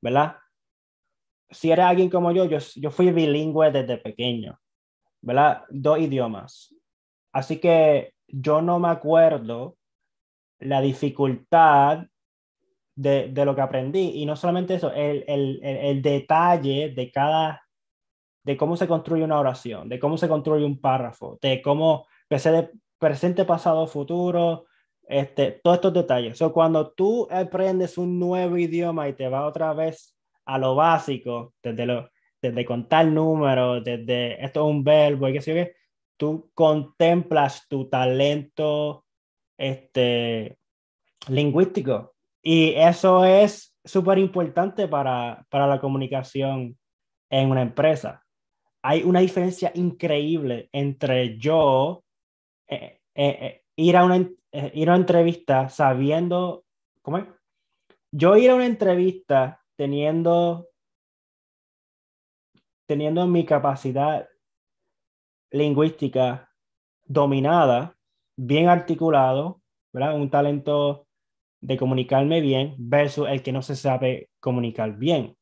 ¿verdad? 0.00 0.36
si 1.50 1.70
eres 1.70 1.84
alguien 1.84 2.10
como 2.10 2.32
yo, 2.32 2.44
yo, 2.44 2.58
yo 2.76 2.90
fui 2.90 3.10
bilingüe 3.12 3.70
desde 3.70 3.98
pequeño, 3.98 4.60
¿verdad? 5.20 5.62
Dos 5.70 5.98
idiomas. 5.98 6.74
Así 7.32 7.58
que 7.58 8.14
yo 8.26 8.62
no 8.62 8.78
me 8.78 8.88
acuerdo 8.88 9.76
la 10.58 10.80
dificultad 10.80 12.06
de, 12.96 13.28
de, 13.28 13.44
lo 13.44 13.54
que 13.54 13.60
aprendí. 13.60 14.12
Y 14.14 14.26
no 14.26 14.34
solamente 14.34 14.74
eso, 14.74 14.92
el, 14.92 15.24
el, 15.28 15.60
el, 15.62 16.02
detalle 16.02 16.90
de 16.90 17.10
cada, 17.12 17.62
de 18.42 18.56
cómo 18.56 18.76
se 18.76 18.88
construye 18.88 19.22
una 19.22 19.38
oración, 19.38 19.88
de 19.88 19.98
cómo 20.00 20.18
se 20.18 20.28
construye 20.28 20.64
un 20.64 20.80
párrafo, 20.80 21.38
de 21.40 21.62
cómo 21.62 22.06
presente, 22.98 23.44
pasado, 23.44 23.86
futuro, 23.86 24.64
este, 25.06 25.60
todos 25.62 25.76
estos 25.76 25.92
detalles. 25.92 26.36
So, 26.38 26.52
cuando 26.52 26.90
tú 26.90 27.28
aprendes 27.30 27.98
un 27.98 28.18
nuevo 28.18 28.58
idioma 28.58 29.08
y 29.08 29.12
te 29.12 29.28
vas 29.28 29.44
otra 29.44 29.72
vez 29.74 30.16
a 30.46 30.58
lo 30.58 30.74
básico, 30.74 31.54
desde, 31.62 31.86
lo, 31.86 32.10
desde 32.42 32.64
contar 32.64 33.06
números, 33.06 33.84
desde 33.84 34.44
esto 34.44 34.64
es 34.64 34.74
un 34.74 34.82
verbo 34.82 35.28
y 35.28 35.34
qué 35.34 35.40
sé 35.40 35.54
yo 35.54 35.70
tú 36.16 36.50
contemplas 36.54 37.68
tu 37.68 37.88
talento 37.88 39.04
este, 39.58 40.58
lingüístico. 41.28 42.15
Y 42.48 42.74
eso 42.76 43.24
es 43.24 43.76
súper 43.84 44.18
importante 44.18 44.86
para, 44.86 45.44
para 45.50 45.66
la 45.66 45.80
comunicación 45.80 46.78
en 47.28 47.50
una 47.50 47.62
empresa. 47.62 48.24
Hay 48.82 49.02
una 49.02 49.18
diferencia 49.18 49.72
increíble 49.74 50.68
entre 50.70 51.38
yo 51.38 52.04
eh, 52.68 53.00
eh, 53.16 53.38
eh, 53.40 53.64
ir, 53.74 53.96
a 53.96 54.04
una, 54.04 54.30
ir 54.52 54.88
a 54.88 54.92
una 54.92 55.00
entrevista 55.00 55.68
sabiendo, 55.68 56.64
¿cómo 57.02 57.18
es? 57.18 57.24
Yo 58.12 58.36
ir 58.36 58.50
a 58.50 58.54
una 58.54 58.66
entrevista 58.66 59.60
teniendo, 59.74 60.68
teniendo 62.86 63.26
mi 63.26 63.44
capacidad 63.44 64.28
lingüística 65.50 66.48
dominada, 67.04 67.98
bien 68.36 68.68
articulado, 68.68 69.60
¿verdad? 69.92 70.14
Un 70.14 70.30
talento 70.30 71.05
de 71.66 71.76
comunicarme 71.76 72.40
bien 72.40 72.76
versus 72.78 73.28
el 73.28 73.42
que 73.42 73.50
no 73.50 73.60
se 73.60 73.74
sabe 73.74 74.28
comunicar 74.38 74.96
bien. 74.96 75.36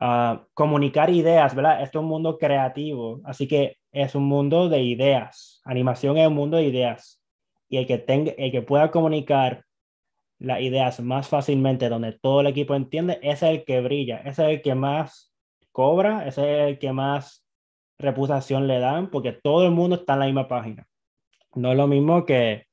Ah, 0.00 0.44
comunicar 0.52 1.10
ideas, 1.10 1.54
¿verdad? 1.54 1.80
Esto 1.80 2.00
es 2.00 2.02
un 2.02 2.08
mundo 2.08 2.38
creativo, 2.38 3.20
así 3.24 3.46
que 3.46 3.76
es 3.92 4.16
un 4.16 4.24
mundo 4.24 4.68
de 4.68 4.82
ideas. 4.82 5.60
Animación 5.64 6.18
es 6.18 6.26
un 6.26 6.34
mundo 6.34 6.56
de 6.56 6.64
ideas. 6.64 7.22
Y 7.68 7.76
el 7.76 7.86
que, 7.86 7.98
tenga, 7.98 8.32
el 8.32 8.50
que 8.50 8.62
pueda 8.62 8.90
comunicar 8.90 9.64
las 10.40 10.60
ideas 10.60 10.98
más 10.98 11.28
fácilmente, 11.28 11.88
donde 11.88 12.18
todo 12.20 12.40
el 12.40 12.48
equipo 12.48 12.74
entiende, 12.74 13.20
es 13.22 13.44
el 13.44 13.64
que 13.64 13.80
brilla, 13.80 14.18
es 14.24 14.40
el 14.40 14.60
que 14.60 14.74
más 14.74 15.32
cobra, 15.70 16.26
es 16.26 16.36
el 16.38 16.80
que 16.80 16.92
más 16.92 17.46
reputación 17.96 18.66
le 18.66 18.80
dan, 18.80 19.08
porque 19.08 19.32
todo 19.32 19.64
el 19.64 19.70
mundo 19.70 19.96
está 19.96 20.14
en 20.14 20.18
la 20.18 20.26
misma 20.26 20.48
página. 20.48 20.84
No 21.54 21.70
es 21.70 21.76
lo 21.76 21.86
mismo 21.86 22.24
que, 22.24 22.67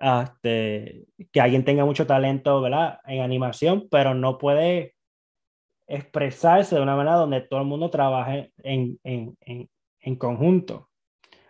este, 0.00 1.06
que 1.32 1.40
alguien 1.40 1.64
tenga 1.64 1.84
mucho 1.84 2.06
talento 2.06 2.60
¿verdad? 2.60 2.98
en 3.06 3.22
animación, 3.22 3.88
pero 3.90 4.14
no 4.14 4.38
puede 4.38 4.94
expresarse 5.86 6.76
de 6.76 6.82
una 6.82 6.96
manera 6.96 7.16
donde 7.16 7.40
todo 7.40 7.60
el 7.60 7.66
mundo 7.66 7.90
trabaje 7.90 8.52
en, 8.58 8.98
en, 9.04 9.36
en, 9.40 9.68
en 10.00 10.16
conjunto. 10.16 10.88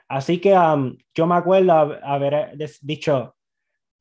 Así 0.08 0.40
que 0.40 0.56
yo 1.14 1.26
me 1.26 1.34
acuerdo 1.34 1.98
haber 2.02 2.56
dicho, 2.80 3.34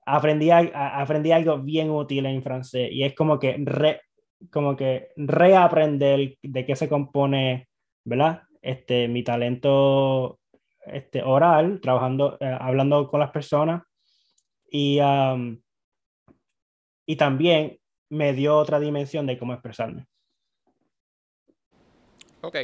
aprendí, 0.06 0.50
aprendí 0.52 1.32
algo 1.32 1.58
bien 1.58 1.90
útil 1.90 2.26
en 2.28 2.42
francés 2.42 2.90
y 2.92 3.04
es 3.04 3.14
como 3.14 3.40
que, 3.40 3.58
re, 3.60 4.02
como 4.50 4.78
que 4.78 5.10
reaprender 5.18 6.38
de 6.42 6.66
qué 6.66 6.76
se 6.78 6.88
compone, 6.88 7.68
¿verdad? 8.06 8.44
Este, 8.62 9.10
mi 9.10 9.24
talento 9.24 10.40
este, 10.86 11.24
oral, 11.24 11.82
trabajando, 11.82 12.38
eh, 12.40 12.58
hablando 12.58 13.10
con 13.10 13.20
las 13.20 13.32
personas 13.32 13.84
y, 14.70 15.00
y 17.06 17.16
también 17.16 17.80
me 18.10 18.34
dio 18.34 18.58
otra 18.58 18.80
dimensión 18.80 19.26
de 19.26 19.38
cómo 19.38 19.54
expresarme. 19.54 20.08
Ok. 22.42 22.56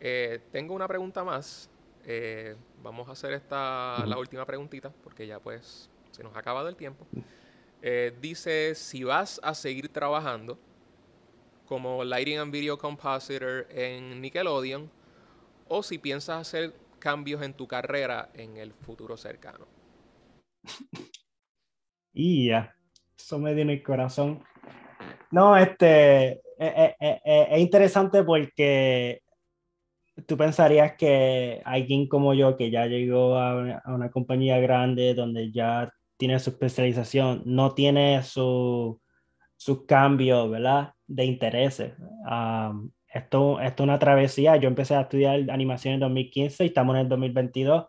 Eh, 0.00 0.40
tengo 0.50 0.74
una 0.74 0.88
pregunta 0.88 1.22
más. 1.24 1.70
Eh, 2.04 2.56
vamos 2.82 3.08
a 3.08 3.12
hacer 3.12 3.32
esta, 3.32 4.04
la 4.06 4.18
última 4.18 4.44
preguntita, 4.44 4.92
porque 5.04 5.26
ya 5.26 5.38
pues 5.38 5.88
se 6.10 6.22
nos 6.22 6.34
ha 6.34 6.40
acabado 6.40 6.68
el 6.68 6.76
tiempo. 6.76 7.06
Eh, 7.80 8.12
dice, 8.20 8.74
si 8.74 9.04
vas 9.04 9.40
a 9.42 9.54
seguir 9.54 9.88
trabajando 9.88 10.58
como 11.66 12.04
Lighting 12.04 12.38
and 12.38 12.52
Video 12.52 12.76
Compositor 12.76 13.66
en 13.70 14.20
Nickelodeon, 14.20 14.90
o 15.68 15.82
si 15.82 15.98
piensas 15.98 16.40
hacer 16.40 16.74
cambios 16.98 17.40
en 17.42 17.54
tu 17.54 17.66
carrera 17.66 18.30
en 18.34 18.56
el 18.56 18.72
futuro 18.72 19.16
cercano. 19.16 19.66
Y 22.14 22.48
ya, 22.48 22.76
eso 23.18 23.38
me 23.38 23.54
dio 23.54 23.62
en 23.62 23.70
el 23.70 23.82
corazón. 23.82 24.44
No, 25.30 25.56
este, 25.56 26.42
es, 26.58 26.94
es 27.00 27.58
interesante 27.58 28.22
porque 28.22 29.22
tú 30.26 30.36
pensarías 30.36 30.94
que 30.96 31.62
alguien 31.64 32.06
como 32.08 32.34
yo, 32.34 32.56
que 32.56 32.70
ya 32.70 32.86
llegó 32.86 33.36
a 33.36 33.80
una, 33.86 34.10
compañía 34.10 34.58
grande 34.60 35.14
donde 35.14 35.50
ya 35.50 35.92
tiene 36.16 36.38
su 36.38 36.50
especialización, 36.50 37.42
no 37.44 37.74
tiene 37.74 38.22
su, 38.22 39.00
su 39.56 39.86
cambio, 39.86 40.48
¿verdad? 40.50 40.92
De 41.06 41.24
intereses. 41.24 41.94
esto, 43.12 43.60
esto 43.60 43.82
es 43.82 43.84
una 43.84 43.98
travesía. 43.98 44.56
Yo 44.56 44.68
empecé 44.68 44.94
a 44.94 45.02
estudiar 45.02 45.50
animación 45.50 45.94
en 45.94 46.00
2015 46.00 46.64
y 46.64 46.66
estamos 46.68 46.94
en 46.94 47.02
el 47.02 47.08
2022. 47.08 47.86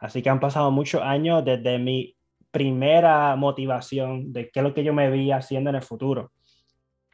Así 0.00 0.22
que 0.22 0.30
han 0.30 0.40
pasado 0.40 0.70
muchos 0.70 1.02
años 1.02 1.44
desde 1.44 1.78
mi 1.78 2.16
primera 2.50 3.36
motivación 3.36 4.32
de 4.32 4.50
qué 4.50 4.60
es 4.60 4.64
lo 4.64 4.74
que 4.74 4.82
yo 4.82 4.92
me 4.92 5.10
vi 5.10 5.30
haciendo 5.30 5.70
en 5.70 5.76
el 5.76 5.82
futuro. 5.82 6.32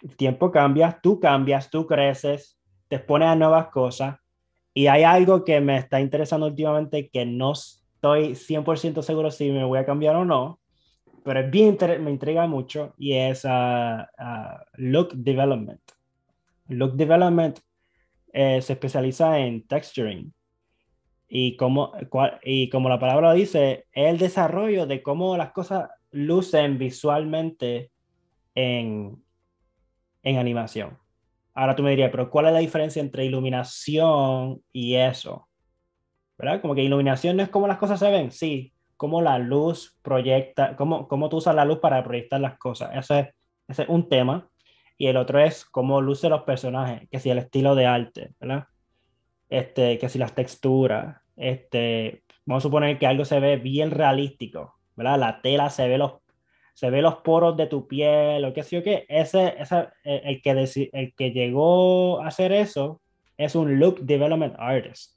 El 0.02 0.16
tiempo 0.16 0.50
cambia, 0.50 0.98
tú 1.02 1.18
cambias, 1.18 1.68
tú 1.68 1.86
creces, 1.86 2.58
te 2.88 2.96
expones 2.96 3.28
a 3.28 3.34
nuevas 3.34 3.68
cosas 3.68 4.16
y 4.72 4.86
hay 4.86 5.02
algo 5.02 5.44
que 5.44 5.60
me 5.60 5.78
está 5.78 6.00
interesando 6.00 6.46
últimamente 6.46 7.10
que 7.10 7.26
no 7.26 7.52
estoy 7.52 8.34
100% 8.34 9.02
seguro 9.02 9.30
si 9.30 9.50
me 9.50 9.64
voy 9.64 9.78
a 9.78 9.86
cambiar 9.86 10.16
o 10.16 10.24
no, 10.24 10.60
pero 11.24 11.40
es 11.40 11.50
bien, 11.50 11.76
me 12.00 12.10
intriga 12.12 12.46
mucho 12.46 12.94
y 12.98 13.14
es 13.14 13.44
uh, 13.44 13.48
uh, 13.48 14.58
look 14.74 15.12
development. 15.12 15.80
Look 16.68 16.94
development 16.94 17.58
eh, 18.32 18.60
se 18.62 18.74
especializa 18.74 19.38
en 19.38 19.66
texturing 19.66 20.32
y 21.28 21.56
como, 21.56 21.92
y 22.42 22.68
como 22.68 22.88
la 22.88 22.98
palabra 22.98 23.32
dice, 23.32 23.86
es 23.92 24.08
el 24.08 24.18
desarrollo 24.18 24.86
de 24.86 25.02
cómo 25.02 25.36
las 25.36 25.52
cosas 25.52 25.90
lucen 26.10 26.78
visualmente 26.78 27.90
en, 28.54 29.22
en 30.22 30.38
animación. 30.38 30.98
Ahora 31.54 31.74
tú 31.74 31.82
me 31.82 31.90
dirías, 31.90 32.10
pero 32.10 32.30
¿cuál 32.30 32.46
es 32.46 32.52
la 32.52 32.58
diferencia 32.58 33.00
entre 33.00 33.24
iluminación 33.24 34.62
y 34.72 34.94
eso? 34.94 35.48
¿Verdad? 36.38 36.60
Como 36.60 36.74
que 36.74 36.82
iluminación 36.82 37.36
no 37.36 37.42
es 37.42 37.48
como 37.48 37.66
las 37.66 37.78
cosas 37.78 37.98
se 37.98 38.10
ven, 38.10 38.30
sí, 38.30 38.72
como 38.96 39.22
la 39.22 39.38
luz 39.38 39.98
proyecta, 40.02 40.76
cómo, 40.76 41.08
cómo 41.08 41.28
tú 41.28 41.38
usas 41.38 41.54
la 41.54 41.64
luz 41.64 41.78
para 41.78 42.04
proyectar 42.04 42.40
las 42.40 42.58
cosas. 42.58 42.90
Ese 42.94 43.20
es, 43.20 43.28
ese 43.68 43.82
es 43.82 43.88
un 43.88 44.08
tema. 44.08 44.48
Y 44.98 45.08
el 45.08 45.16
otro 45.16 45.38
es 45.38 45.64
cómo 45.64 46.00
luce 46.00 46.28
los 46.28 46.42
personajes, 46.42 47.08
que 47.10 47.20
si 47.20 47.30
el 47.30 47.38
estilo 47.38 47.74
de 47.74 47.86
arte, 47.86 48.34
¿verdad? 48.40 48.66
Este, 49.48 49.98
que 49.98 50.08
si 50.08 50.18
las 50.18 50.34
texturas, 50.34 51.18
este, 51.36 52.22
vamos 52.44 52.62
a 52.62 52.66
suponer 52.66 52.98
que 52.98 53.06
algo 53.06 53.24
se 53.24 53.40
ve 53.40 53.56
bien 53.56 53.90
realístico, 53.90 54.74
¿verdad? 54.96 55.18
La 55.18 55.40
tela 55.42 55.70
se 55.70 55.88
ve 55.88 55.98
los 55.98 56.14
se 56.76 56.90
ve 56.90 57.00
los 57.00 57.16
poros 57.16 57.56
de 57.56 57.68
tu 57.68 57.88
piel 57.88 58.44
o 58.44 58.52
qué 58.52 58.62
sé 58.62 58.76
yo 58.76 58.82
qué, 58.82 59.06
ese, 59.08 59.54
ese 59.58 59.88
eh, 60.04 60.20
el, 60.24 60.42
que 60.42 60.90
el 60.92 61.14
que 61.14 61.30
llegó 61.30 62.20
a 62.20 62.26
hacer 62.26 62.52
eso 62.52 63.00
es 63.38 63.54
un 63.54 63.78
look 63.78 64.00
development 64.00 64.54
artist. 64.58 65.16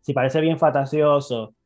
Si 0.00 0.12
parece 0.12 0.40
bien 0.40 0.56
fantasioso, 0.56 1.56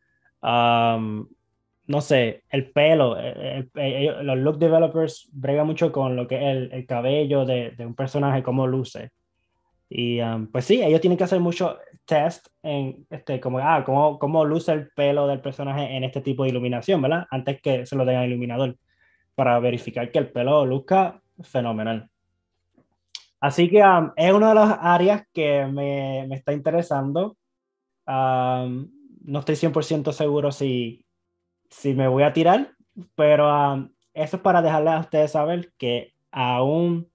no 0.43 2.01
sé, 2.01 2.45
el 2.49 2.71
pelo, 2.71 3.19
eh, 3.19 3.69
eh, 3.75 4.17
los 4.23 4.39
look 4.39 4.59
developers 4.59 5.29
bregan 5.33 5.67
mucho 5.67 5.93
con 5.93 6.17
lo 6.17 6.27
que 6.27 6.37
es 6.37 6.57
el, 6.57 6.73
el 6.73 6.87
cabello 6.87 7.45
de, 7.45 7.73
de, 7.73 7.85
un 7.85 7.95
personaje, 7.95 8.43
cómo 8.43 8.67
luce. 8.67 9.11
Y 9.91 10.21
pues 10.53 10.67
sí, 10.67 10.83
ellos 10.83 11.01
tienen 11.01 11.17
que 11.17 11.25
hacer 11.25 11.41
mucho 11.41 11.79
test 12.05 12.49
en, 12.63 13.07
este, 13.11 13.41
como, 13.41 13.59
ah, 13.59 13.83
cómo, 13.85 14.19
cómo 14.19 14.45
luce 14.45 14.73
el 14.73 14.91
pelo 14.91 15.27
del 15.27 15.41
personaje 15.41 15.97
en 15.97 16.05
este 16.05 16.21
tipo 16.21 16.43
de 16.43 16.51
iluminación, 16.51 17.01
¿verdad? 17.01 17.27
Antes 17.31 17.61
que 17.63 17.87
se 17.87 17.97
lo 17.97 18.05
den 18.05 18.17
al 18.17 18.29
iluminador, 18.29 18.77
para 19.35 19.59
verificar 19.61 20.11
que 20.11 20.19
el 20.19 20.31
pelo 20.31 20.67
luzca 20.67 21.23
fenomenal. 21.43 22.11
Así 23.41 23.71
que 23.71 23.83
es 24.17 24.33
una 24.33 24.49
de 24.49 24.55
las 24.55 24.79
áreas 24.81 25.23
que 25.33 25.65
me, 25.67 26.27
me 26.29 26.35
está 26.35 26.53
interesando. 26.53 27.37
no 28.07 29.39
estoy 29.39 29.55
100% 29.55 30.13
seguro 30.13 30.51
si, 30.51 31.05
si 31.71 31.95
me 31.95 32.09
voy 32.09 32.25
a 32.25 32.33
tirar, 32.33 32.73
pero 33.15 33.91
eso 34.13 34.37
es 34.37 34.43
para 34.43 34.61
dejarles 34.61 34.95
a 34.95 35.01
ustedes 35.01 35.33
saber 35.33 35.73
que 35.79 36.15
aún 36.33 37.09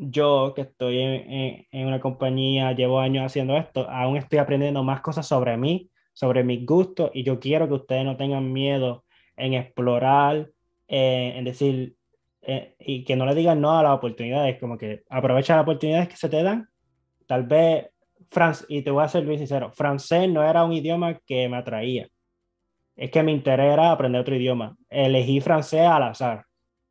yo 0.00 0.54
que 0.56 0.62
estoy 0.62 0.98
en, 0.98 1.66
en, 1.70 1.86
una 1.86 2.00
compañía, 2.00 2.72
llevo 2.72 3.00
años 3.00 3.26
haciendo 3.26 3.56
esto, 3.56 3.88
aún 3.90 4.16
estoy 4.16 4.38
aprendiendo 4.38 4.82
más 4.82 5.02
cosas 5.02 5.26
sobre 5.26 5.58
mí, 5.58 5.90
sobre 6.14 6.42
mis 6.42 6.64
gustos, 6.64 7.10
y 7.12 7.22
yo 7.22 7.38
quiero 7.38 7.68
que 7.68 7.74
ustedes 7.74 8.04
no 8.06 8.16
tengan 8.16 8.50
miedo 8.50 9.04
en 9.36 9.52
explorar, 9.54 10.48
eh, 10.88 11.34
en 11.36 11.44
decir, 11.44 11.96
eh, 12.40 12.74
y 12.78 13.04
que 13.04 13.14
no 13.14 13.26
le 13.26 13.34
digan 13.34 13.60
no 13.60 13.78
a 13.78 13.82
las 13.82 13.92
oportunidades, 13.92 14.58
como 14.58 14.78
que 14.78 15.02
aprovecha 15.10 15.54
las 15.56 15.64
oportunidades 15.64 16.08
que 16.08 16.16
se 16.16 16.30
te 16.30 16.42
dan. 16.42 16.66
Tal 17.26 17.44
vez, 17.44 17.90
France, 18.30 18.64
y 18.70 18.80
te 18.80 18.90
voy 18.90 19.04
a 19.04 19.08
ser 19.08 19.26
bien 19.26 19.38
sincero, 19.38 19.70
francés 19.70 20.30
no 20.30 20.42
era 20.42 20.64
un 20.64 20.72
idioma 20.72 21.18
que 21.26 21.46
me 21.48 21.58
atraía. 21.58 22.08
Es 22.96 23.10
que 23.10 23.22
mi 23.22 23.32
interés 23.32 23.72
era 23.72 23.92
aprender 23.92 24.20
otro 24.22 24.34
idioma. 24.34 24.76
Elegí 24.88 25.40
francés 25.40 25.82
al 25.82 26.04
azar. 26.04 26.44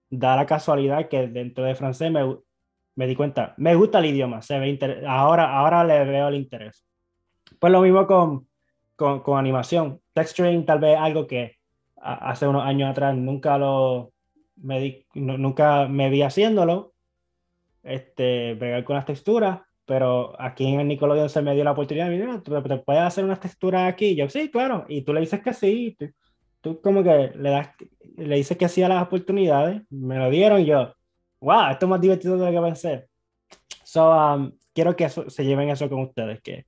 Da 0.09 0.35
la 0.35 0.45
casualidad 0.45 1.07
que 1.07 1.27
dentro 1.27 1.63
de 1.63 1.75
francés 1.75 2.11
me, 2.11 2.23
me 2.99 3.07
di 3.07 3.15
cuenta, 3.15 3.53
me 3.55 3.75
gusta 3.75 3.99
el 3.99 4.07
idioma, 4.07 4.41
se 4.41 4.59
ve 4.59 4.77
ahora, 5.07 5.57
ahora 5.57 5.85
le 5.85 6.03
veo 6.03 6.27
el 6.27 6.35
interés. 6.35 6.85
Pues 7.57 7.71
lo 7.71 7.79
mismo 7.79 8.05
con, 8.05 8.49
con, 8.97 9.21
con 9.21 9.39
animación. 9.39 10.01
Texturing 10.11 10.65
tal 10.65 10.79
vez 10.79 10.97
algo 10.99 11.25
que 11.25 11.55
hace 11.95 12.45
unos 12.45 12.65
años 12.65 12.89
atrás 12.89 13.15
nunca 13.15 13.57
lo 13.57 14.11
me 14.57 14.81
di, 14.81 15.05
nunca 15.13 15.87
me 15.87 16.09
vi 16.09 16.23
haciéndolo, 16.23 16.91
este, 17.83 18.55
bregar 18.55 18.83
con 18.83 18.97
las 18.97 19.05
texturas, 19.05 19.61
pero 19.85 20.35
aquí 20.37 20.67
en 20.67 20.81
el 20.81 20.87
Nickelodeon 20.89 21.29
se 21.29 21.41
me 21.41 21.55
dio 21.55 21.63
la 21.63 21.71
oportunidad, 21.71 22.09
mira, 22.09 22.43
¿te, 22.43 22.51
te 22.51 22.77
puedes 22.79 23.01
hacer 23.01 23.23
unas 23.23 23.39
texturas 23.39 23.89
aquí? 23.89 24.13
yo, 24.13 24.27
sí, 24.27 24.51
claro, 24.51 24.85
y 24.89 25.03
tú 25.03 25.13
le 25.13 25.21
dices 25.21 25.41
que 25.41 25.53
sí, 25.53 25.95
tú, 25.97 26.09
tú, 26.59 26.81
como 26.81 27.01
que 27.01 27.31
le 27.33 27.49
das, 27.49 27.69
le 28.17 28.35
dices 28.35 28.57
que 28.57 28.67
sí 28.67 28.83
a 28.83 28.89
las 28.89 29.03
oportunidades, 29.03 29.83
me 29.89 30.17
lo 30.17 30.29
dieron 30.29 30.59
y 30.59 30.65
yo, 30.65 30.93
wow, 31.39 31.71
esto 31.71 31.85
es 31.85 31.89
más 31.89 32.01
divertido 32.01 32.37
de 32.37 32.51
lo 32.51 32.61
que 32.61 32.67
pensé. 32.67 33.07
So, 33.83 34.11
um, 34.11 34.51
quiero 34.73 34.95
que 34.95 35.09
se 35.09 35.45
lleven 35.45 35.69
eso 35.69 35.89
con 35.89 36.01
ustedes, 36.01 36.41
que 36.41 36.65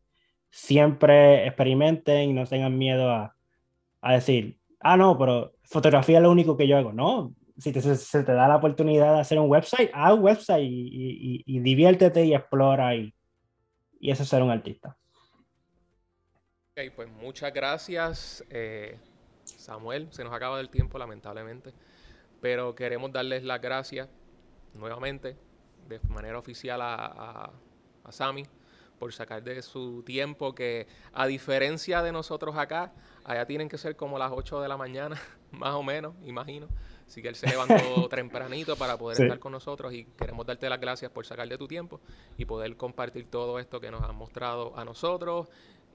siempre 0.49 1.47
experimenten 1.47 2.29
y 2.29 2.33
no 2.33 2.45
tengan 2.45 2.77
miedo 2.77 3.09
a, 3.09 3.35
a 4.01 4.13
decir, 4.13 4.57
ah, 4.79 4.97
no, 4.97 5.17
pero 5.17 5.53
fotografía 5.63 6.17
es 6.17 6.23
lo 6.23 6.31
único 6.31 6.57
que 6.57 6.67
yo 6.67 6.77
hago. 6.77 6.91
No, 6.91 7.33
si 7.57 7.71
te, 7.71 7.81
se 7.81 8.23
te 8.23 8.33
da 8.33 8.47
la 8.47 8.57
oportunidad 8.57 9.13
de 9.13 9.21
hacer 9.21 9.39
un 9.39 9.49
website, 9.49 9.91
haz 9.93 10.13
un 10.13 10.23
website 10.23 10.63
y, 10.63 11.43
y, 11.45 11.59
diviértete 11.59 12.25
y 12.25 12.33
explora 12.33 12.95
y, 12.95 13.13
y 13.99 14.11
eso 14.11 14.23
es 14.23 14.29
ser 14.29 14.41
un 14.41 14.49
artista. 14.49 14.97
Ok, 16.71 16.93
pues 16.95 17.09
muchas 17.09 17.53
gracias, 17.53 18.43
eh, 18.49 18.97
Samuel. 19.43 20.07
Se 20.11 20.23
nos 20.23 20.33
acaba 20.33 20.59
el 20.59 20.69
tiempo, 20.69 20.97
lamentablemente, 20.97 21.73
pero 22.41 22.73
queremos 22.73 23.11
darles 23.11 23.43
las 23.43 23.61
gracias 23.61 24.09
nuevamente 24.73 25.35
de 25.87 25.99
manera 26.09 26.37
oficial 26.37 26.81
a, 26.81 27.05
a, 27.05 27.51
a 28.03 28.11
Sami 28.11 28.45
por 29.01 29.11
sacar 29.13 29.41
de 29.41 29.63
su 29.63 30.03
tiempo 30.03 30.53
que 30.53 30.85
a 31.11 31.25
diferencia 31.25 32.03
de 32.03 32.11
nosotros 32.11 32.55
acá, 32.55 32.93
allá 33.23 33.47
tienen 33.47 33.67
que 33.67 33.79
ser 33.79 33.95
como 33.95 34.19
las 34.19 34.31
8 34.31 34.61
de 34.61 34.67
la 34.67 34.77
mañana, 34.77 35.19
más 35.51 35.73
o 35.73 35.81
menos, 35.81 36.13
imagino. 36.23 36.67
Así 37.07 37.19
que 37.19 37.29
él 37.29 37.35
se 37.35 37.47
levantó 37.47 38.07
tempranito 38.09 38.75
para 38.75 38.99
poder 38.99 39.19
estar 39.19 39.39
con 39.39 39.53
nosotros 39.53 39.91
y 39.91 40.05
queremos 40.05 40.45
darte 40.45 40.69
las 40.69 40.79
gracias 40.79 41.09
por 41.09 41.25
sacar 41.25 41.49
de 41.49 41.57
tu 41.57 41.67
tiempo 41.67 41.99
y 42.37 42.45
poder 42.45 42.77
compartir 42.77 43.25
todo 43.25 43.57
esto 43.57 43.81
que 43.81 43.89
nos 43.89 44.03
han 44.03 44.15
mostrado 44.15 44.77
a 44.77 44.85
nosotros 44.85 45.47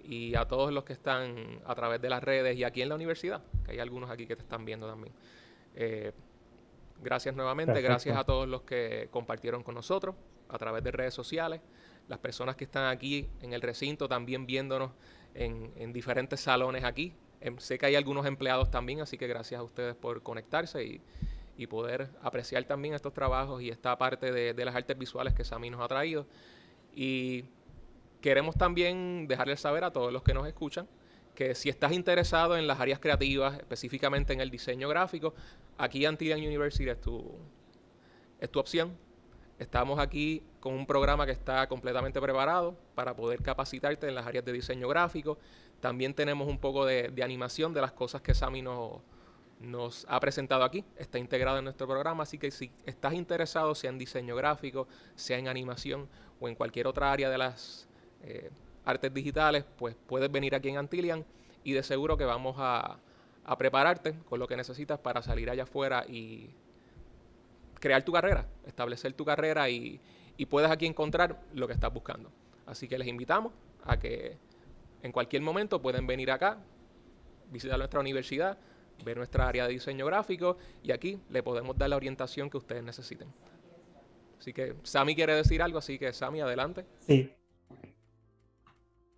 y 0.02 0.34
a 0.34 0.46
todos 0.46 0.72
los 0.72 0.82
que 0.82 0.92
están 0.92 1.60
a 1.64 1.76
través 1.76 2.02
de 2.02 2.10
las 2.10 2.24
redes 2.24 2.56
y 2.56 2.64
aquí 2.64 2.82
en 2.82 2.88
la 2.88 2.96
universidad, 2.96 3.40
que 3.64 3.70
hay 3.70 3.78
algunos 3.78 4.10
aquí 4.10 4.26
que 4.26 4.34
te 4.34 4.42
están 4.42 4.64
viendo 4.64 4.88
también. 4.88 5.14
Eh, 5.76 6.10
gracias 7.02 7.34
nuevamente, 7.34 7.80
gracias 7.80 8.16
a 8.16 8.24
todos 8.24 8.48
los 8.48 8.62
que 8.62 9.08
compartieron 9.10 9.62
con 9.62 9.74
nosotros 9.74 10.14
a 10.48 10.58
través 10.58 10.82
de 10.84 10.92
redes 10.92 11.14
sociales, 11.14 11.60
las 12.08 12.18
personas 12.18 12.56
que 12.56 12.64
están 12.64 12.88
aquí 12.88 13.28
en 13.40 13.52
el 13.52 13.62
recinto 13.62 14.08
también 14.08 14.46
viéndonos 14.46 14.92
en, 15.34 15.92
diferentes 15.92 16.40
salones 16.40 16.84
aquí. 16.84 17.14
Em, 17.40 17.58
sé 17.58 17.78
que 17.78 17.86
hay 17.86 17.96
algunos 17.96 18.26
empleados 18.26 18.70
también, 18.70 19.00
así 19.00 19.18
que 19.18 19.26
gracias 19.26 19.60
a 19.60 19.64
ustedes 19.64 19.94
por 19.94 20.22
conectarse 20.22 20.84
y, 20.84 21.00
y 21.56 21.66
poder 21.66 22.10
apreciar 22.22 22.64
también 22.64 22.94
estos 22.94 23.12
trabajos 23.12 23.60
y 23.62 23.70
esta 23.70 23.96
parte 23.98 24.32
de, 24.32 24.54
de 24.54 24.64
las 24.64 24.74
artes 24.74 24.96
visuales 24.96 25.34
que 25.34 25.44
Sami 25.44 25.70
nos 25.70 25.80
ha 25.80 25.88
traído. 25.88 26.26
Y 26.94 27.44
queremos 28.20 28.56
también 28.56 29.26
dejarles 29.28 29.60
saber 29.60 29.84
a 29.84 29.92
todos 29.92 30.12
los 30.12 30.22
que 30.22 30.32
nos 30.32 30.46
escuchan 30.46 30.88
que 31.36 31.54
si 31.54 31.68
estás 31.68 31.92
interesado 31.92 32.56
en 32.56 32.66
las 32.66 32.80
áreas 32.80 32.98
creativas, 32.98 33.56
específicamente 33.56 34.32
en 34.32 34.40
el 34.40 34.50
diseño 34.50 34.88
gráfico, 34.88 35.34
aquí 35.78 36.04
Antillean 36.04 36.40
University 36.40 36.88
es 36.88 37.00
tu, 37.00 37.30
es 38.40 38.50
tu 38.50 38.58
opción. 38.58 38.96
Estamos 39.58 40.00
aquí 40.00 40.42
con 40.58 40.74
un 40.74 40.86
programa 40.86 41.24
que 41.24 41.32
está 41.32 41.68
completamente 41.68 42.20
preparado 42.20 42.76
para 42.94 43.14
poder 43.14 43.42
capacitarte 43.42 44.08
en 44.08 44.16
las 44.16 44.26
áreas 44.26 44.44
de 44.44 44.52
diseño 44.52 44.88
gráfico. 44.88 45.38
También 45.80 46.12
tenemos 46.14 46.48
un 46.48 46.58
poco 46.58 46.84
de, 46.84 47.08
de 47.08 47.22
animación 47.22 47.72
de 47.72 47.80
las 47.80 47.92
cosas 47.92 48.22
que 48.22 48.34
Sami 48.34 48.62
nos, 48.62 49.00
nos 49.60 50.06
ha 50.08 50.18
presentado 50.20 50.64
aquí, 50.64 50.84
está 50.96 51.18
integrado 51.18 51.58
en 51.58 51.64
nuestro 51.64 51.86
programa, 51.86 52.24
así 52.24 52.38
que 52.38 52.50
si 52.50 52.70
estás 52.84 53.14
interesado, 53.14 53.74
sea 53.74 53.90
en 53.90 53.98
diseño 53.98 54.36
gráfico, 54.36 54.88
sea 55.14 55.38
en 55.38 55.48
animación 55.48 56.08
o 56.40 56.48
en 56.48 56.54
cualquier 56.54 56.86
otra 56.86 57.12
área 57.12 57.30
de 57.30 57.38
las 57.38 57.88
eh, 58.22 58.50
artes 58.86 59.12
digitales, 59.12 59.64
pues 59.76 59.94
puedes 60.06 60.30
venir 60.32 60.54
aquí 60.54 60.70
en 60.70 60.78
Antillian 60.78 61.24
y 61.64 61.72
de 61.72 61.82
seguro 61.82 62.16
que 62.16 62.24
vamos 62.24 62.56
a, 62.58 62.98
prepararte 63.58 64.14
con 64.28 64.40
lo 64.40 64.48
que 64.48 64.56
necesitas 64.56 64.98
para 64.98 65.22
salir 65.22 65.48
allá 65.50 65.64
afuera 65.64 66.04
y 66.08 66.50
crear 67.78 68.02
tu 68.02 68.10
carrera, 68.10 68.48
establecer 68.66 69.12
tu 69.12 69.24
carrera 69.24 69.70
y, 69.70 70.00
y 70.36 70.46
puedes 70.46 70.68
aquí 70.68 70.84
encontrar 70.84 71.40
lo 71.54 71.68
que 71.68 71.72
estás 71.72 71.92
buscando. 71.92 72.32
Así 72.66 72.88
que 72.88 72.98
les 72.98 73.06
invitamos 73.06 73.52
a 73.84 73.98
que 73.98 74.36
en 75.02 75.12
cualquier 75.12 75.42
momento 75.42 75.80
pueden 75.80 76.08
venir 76.08 76.32
acá, 76.32 76.58
visitar 77.52 77.78
nuestra 77.78 78.00
universidad, 78.00 78.58
ver 79.04 79.16
nuestra 79.16 79.46
área 79.46 79.66
de 79.66 79.74
diseño 79.74 80.06
gráfico 80.06 80.56
y 80.82 80.90
aquí 80.90 81.20
le 81.30 81.42
podemos 81.42 81.76
dar 81.78 81.90
la 81.90 81.96
orientación 81.96 82.50
que 82.50 82.56
ustedes 82.56 82.82
necesiten. 82.82 83.28
Así 84.38 84.52
que 84.52 84.74
Sami 84.82 85.14
quiere 85.14 85.34
decir 85.34 85.62
algo, 85.62 85.78
así 85.78 85.98
que 85.98 86.12
Sami, 86.12 86.40
adelante. 86.40 86.84
Sí. 87.00 87.32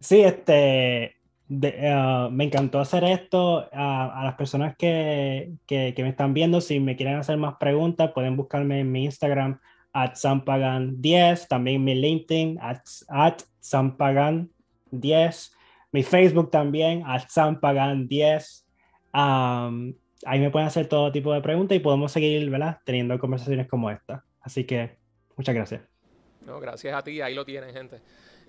Sí, 0.00 0.20
este, 0.22 1.16
uh, 1.48 2.30
me 2.30 2.44
encantó 2.44 2.80
hacer 2.80 3.04
esto. 3.04 3.68
Uh, 3.72 3.76
a 3.76 4.22
las 4.24 4.34
personas 4.34 4.76
que, 4.76 5.54
que, 5.66 5.94
me 5.98 6.10
están 6.10 6.34
viendo, 6.34 6.60
si 6.60 6.80
me 6.80 6.96
quieren 6.96 7.16
hacer 7.16 7.36
más 7.36 7.56
preguntas, 7.56 8.12
pueden 8.12 8.36
buscarme 8.36 8.80
en 8.80 8.92
mi 8.92 9.04
Instagram, 9.04 9.60
at 9.92 10.14
sampagan10, 10.14 11.48
también 11.48 11.82
mi 11.84 11.94
LinkedIn, 11.94 12.58
at, 12.60 12.82
at 13.08 13.42
sampagan10, 13.62 15.52
mi 15.92 16.02
Facebook 16.02 16.50
también, 16.50 17.02
at 17.06 17.26
sampagan10. 17.28 18.64
Um, 19.14 19.94
ahí 20.24 20.38
me 20.38 20.50
pueden 20.50 20.68
hacer 20.68 20.86
todo 20.86 21.10
tipo 21.10 21.32
de 21.32 21.40
preguntas 21.40 21.76
y 21.76 21.80
podemos 21.80 22.12
seguir 22.12 22.48
¿verdad? 22.50 22.78
teniendo 22.84 23.18
conversaciones 23.18 23.66
como 23.66 23.90
esta. 23.90 24.24
Así 24.40 24.64
que 24.64 24.98
muchas 25.36 25.54
gracias. 25.54 25.82
No, 26.46 26.60
gracias 26.60 26.94
a 26.94 27.02
ti, 27.02 27.20
ahí 27.20 27.34
lo 27.34 27.44
tienen, 27.44 27.74
gente. 27.74 28.00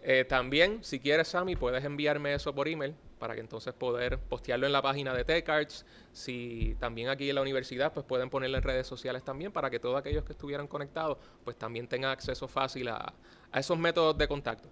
Eh, 0.02 0.26
también, 0.26 0.84
si 0.84 1.00
quieres, 1.00 1.28
Sammy, 1.28 1.56
puedes 1.56 1.84
enviarme 1.84 2.34
eso 2.34 2.54
por 2.56 2.68
email 2.68 2.96
para 3.20 3.36
que 3.36 3.42
entonces 3.42 3.74
poder 3.74 4.18
postearlo 4.18 4.66
en 4.66 4.72
la 4.72 4.82
página 4.82 5.14
de 5.14 5.26
TechArts. 5.26 5.86
Si 6.14 6.76
también 6.80 7.10
aquí 7.10 7.30
en 7.30 7.36
la 7.36 7.42
universidad, 7.42 7.94
pues 7.94 8.06
pueden 8.06 8.30
ponerlo 8.30 8.58
en 8.58 8.64
redes 8.64 8.88
sociales 8.88 9.24
también 9.24 9.52
para 9.52 9.70
que 9.70 9.80
todos 9.80 10.00
aquellos 10.00 10.24
que 10.24 10.32
estuvieran 10.32 10.68
conectados, 10.68 11.18
pues 11.44 11.58
también 11.58 11.88
tengan 11.88 12.12
acceso 12.12 12.48
fácil 12.48 12.88
a, 12.88 13.14
esos 13.54 13.78
métodos 13.78 14.18
de 14.18 14.28
contacto. 14.28 14.70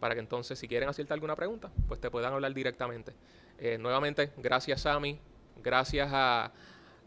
Para 0.00 0.14
que 0.14 0.20
entonces, 0.20 0.58
si 0.58 0.66
quieren 0.66 0.88
hacerte 0.88 1.12
alguna 1.12 1.36
pregunta, 1.36 1.70
pues 1.86 2.00
te 2.00 2.10
puedan 2.10 2.32
hablar 2.32 2.52
directamente. 2.52 3.14
Eh, 3.58 3.78
nuevamente, 3.78 4.32
gracias 4.38 4.80
Sammy, 4.80 5.20
gracias 5.62 6.10
a, 6.12 6.52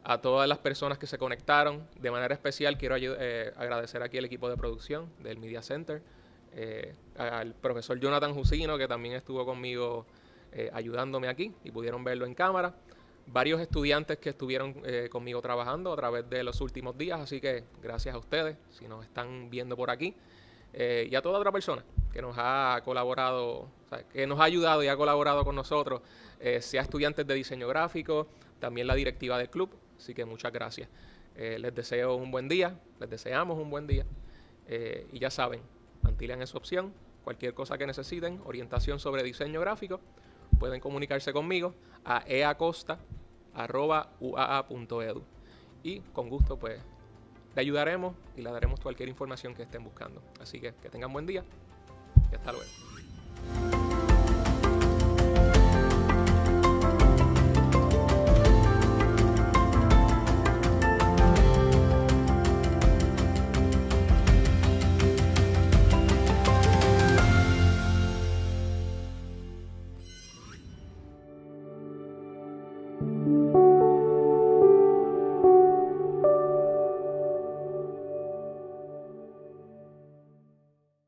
a, 0.04 0.22
todas 0.22 0.48
las 0.48 0.60
personas 0.60 0.98
que 0.98 1.08
se 1.08 1.18
conectaron. 1.18 1.88
De 2.00 2.10
manera 2.12 2.34
especial 2.34 2.78
quiero 2.78 2.96
eh, 2.98 3.52
agradecer 3.58 4.02
aquí 4.04 4.18
al 4.18 4.26
equipo 4.26 4.50
de 4.50 4.58
producción 4.58 5.12
del 5.20 5.38
Media 5.38 5.62
Center, 5.62 6.02
eh, 6.54 6.96
al 7.18 7.54
profesor 7.56 8.00
Jonathan 8.00 8.34
Jusino, 8.34 8.78
que 8.78 8.88
también 8.88 9.16
estuvo 9.16 9.46
conmigo 9.46 10.06
eh, 10.52 10.70
ayudándome 10.74 11.28
aquí 11.28 11.54
y 11.64 11.72
pudieron 11.72 12.04
verlo 12.04 12.26
en 12.26 12.34
cámara. 12.34 12.74
Varios 13.28 13.60
estudiantes 13.60 14.18
que 14.20 14.30
estuvieron 14.30 14.76
eh, 14.86 15.10
conmigo 15.12 15.42
trabajando 15.42 15.92
a 15.92 15.96
través 15.96 16.30
de 16.30 16.44
los 16.44 16.62
últimos 16.62 16.98
días, 16.98 17.20
así 17.20 17.42
que 17.42 17.66
gracias 17.82 18.16
a 18.16 18.18
ustedes 18.18 18.56
si 18.70 18.88
nos 18.88 19.04
están 19.04 19.50
viendo 19.50 19.76
por 19.76 19.90
aquí. 19.90 20.16
y 20.74 21.16
a 21.16 21.22
toda 21.22 21.40
otra 21.40 21.52
persona 21.52 21.84
que 22.14 22.22
nos 22.22 22.36
ha 22.38 22.82
colaborado, 22.86 23.62
o 23.62 23.90
sea, 23.90 24.04
que 24.08 24.28
nos 24.28 24.40
ha 24.40 24.44
ayudado 24.44 24.84
y 24.84 24.88
ha 24.88 24.96
colaborado 24.96 25.44
con 25.44 25.56
nosotros 25.56 26.02
eh, 26.40 26.62
sea 26.62 26.84
estudiantes 26.84 27.26
de 27.26 27.34
diseño 27.34 27.68
gráfico, 27.68 28.28
también 28.60 28.86
la 28.88 28.94
directiva 28.96 29.38
del 29.38 29.50
club, 29.50 29.70
así 29.98 30.14
que 30.14 30.24
muchas 30.24 30.52
gracias. 30.54 30.88
Eh, 31.36 31.58
les 31.60 31.74
deseo 31.74 32.16
un 32.16 32.32
buen 32.32 32.48
día, 32.48 32.80
les 33.00 33.10
deseamos 33.10 33.58
un 33.58 33.70
buen 33.70 33.88
día 33.88 34.06
eh, 34.68 35.08
y 35.12 35.20
ya 35.20 35.32
saben, 35.32 35.62
Antilian 36.04 36.42
es 36.42 36.50
su 36.50 36.58
opción, 36.58 36.92
cualquier 37.24 37.54
cosa 37.54 37.78
que 37.78 37.86
necesiten, 37.86 38.42
orientación 38.46 39.00
sobre 39.00 39.24
diseño 39.24 39.62
gráfico, 39.62 40.02
pueden 40.60 40.80
comunicarse 40.80 41.34
conmigo 41.34 41.74
a 42.06 42.24
eacosta.uaa.edu 42.28 45.24
y 45.84 46.00
con 46.00 46.30
gusto 46.30 46.58
pues 46.58 46.80
le 47.56 47.62
ayudaremos 47.62 48.16
y 48.36 48.42
le 48.42 48.52
daremos 48.52 48.80
cualquier 48.80 49.10
información 49.10 49.56
que 49.56 49.64
estén 49.64 49.84
buscando. 49.84 50.22
Así 50.40 50.60
que 50.60 50.76
que 50.76 50.90
tengan 50.90 51.12
buen 51.12 51.26
día 51.26 51.44
y 52.32 52.36
hasta 52.36 52.52
luego. 52.52 53.87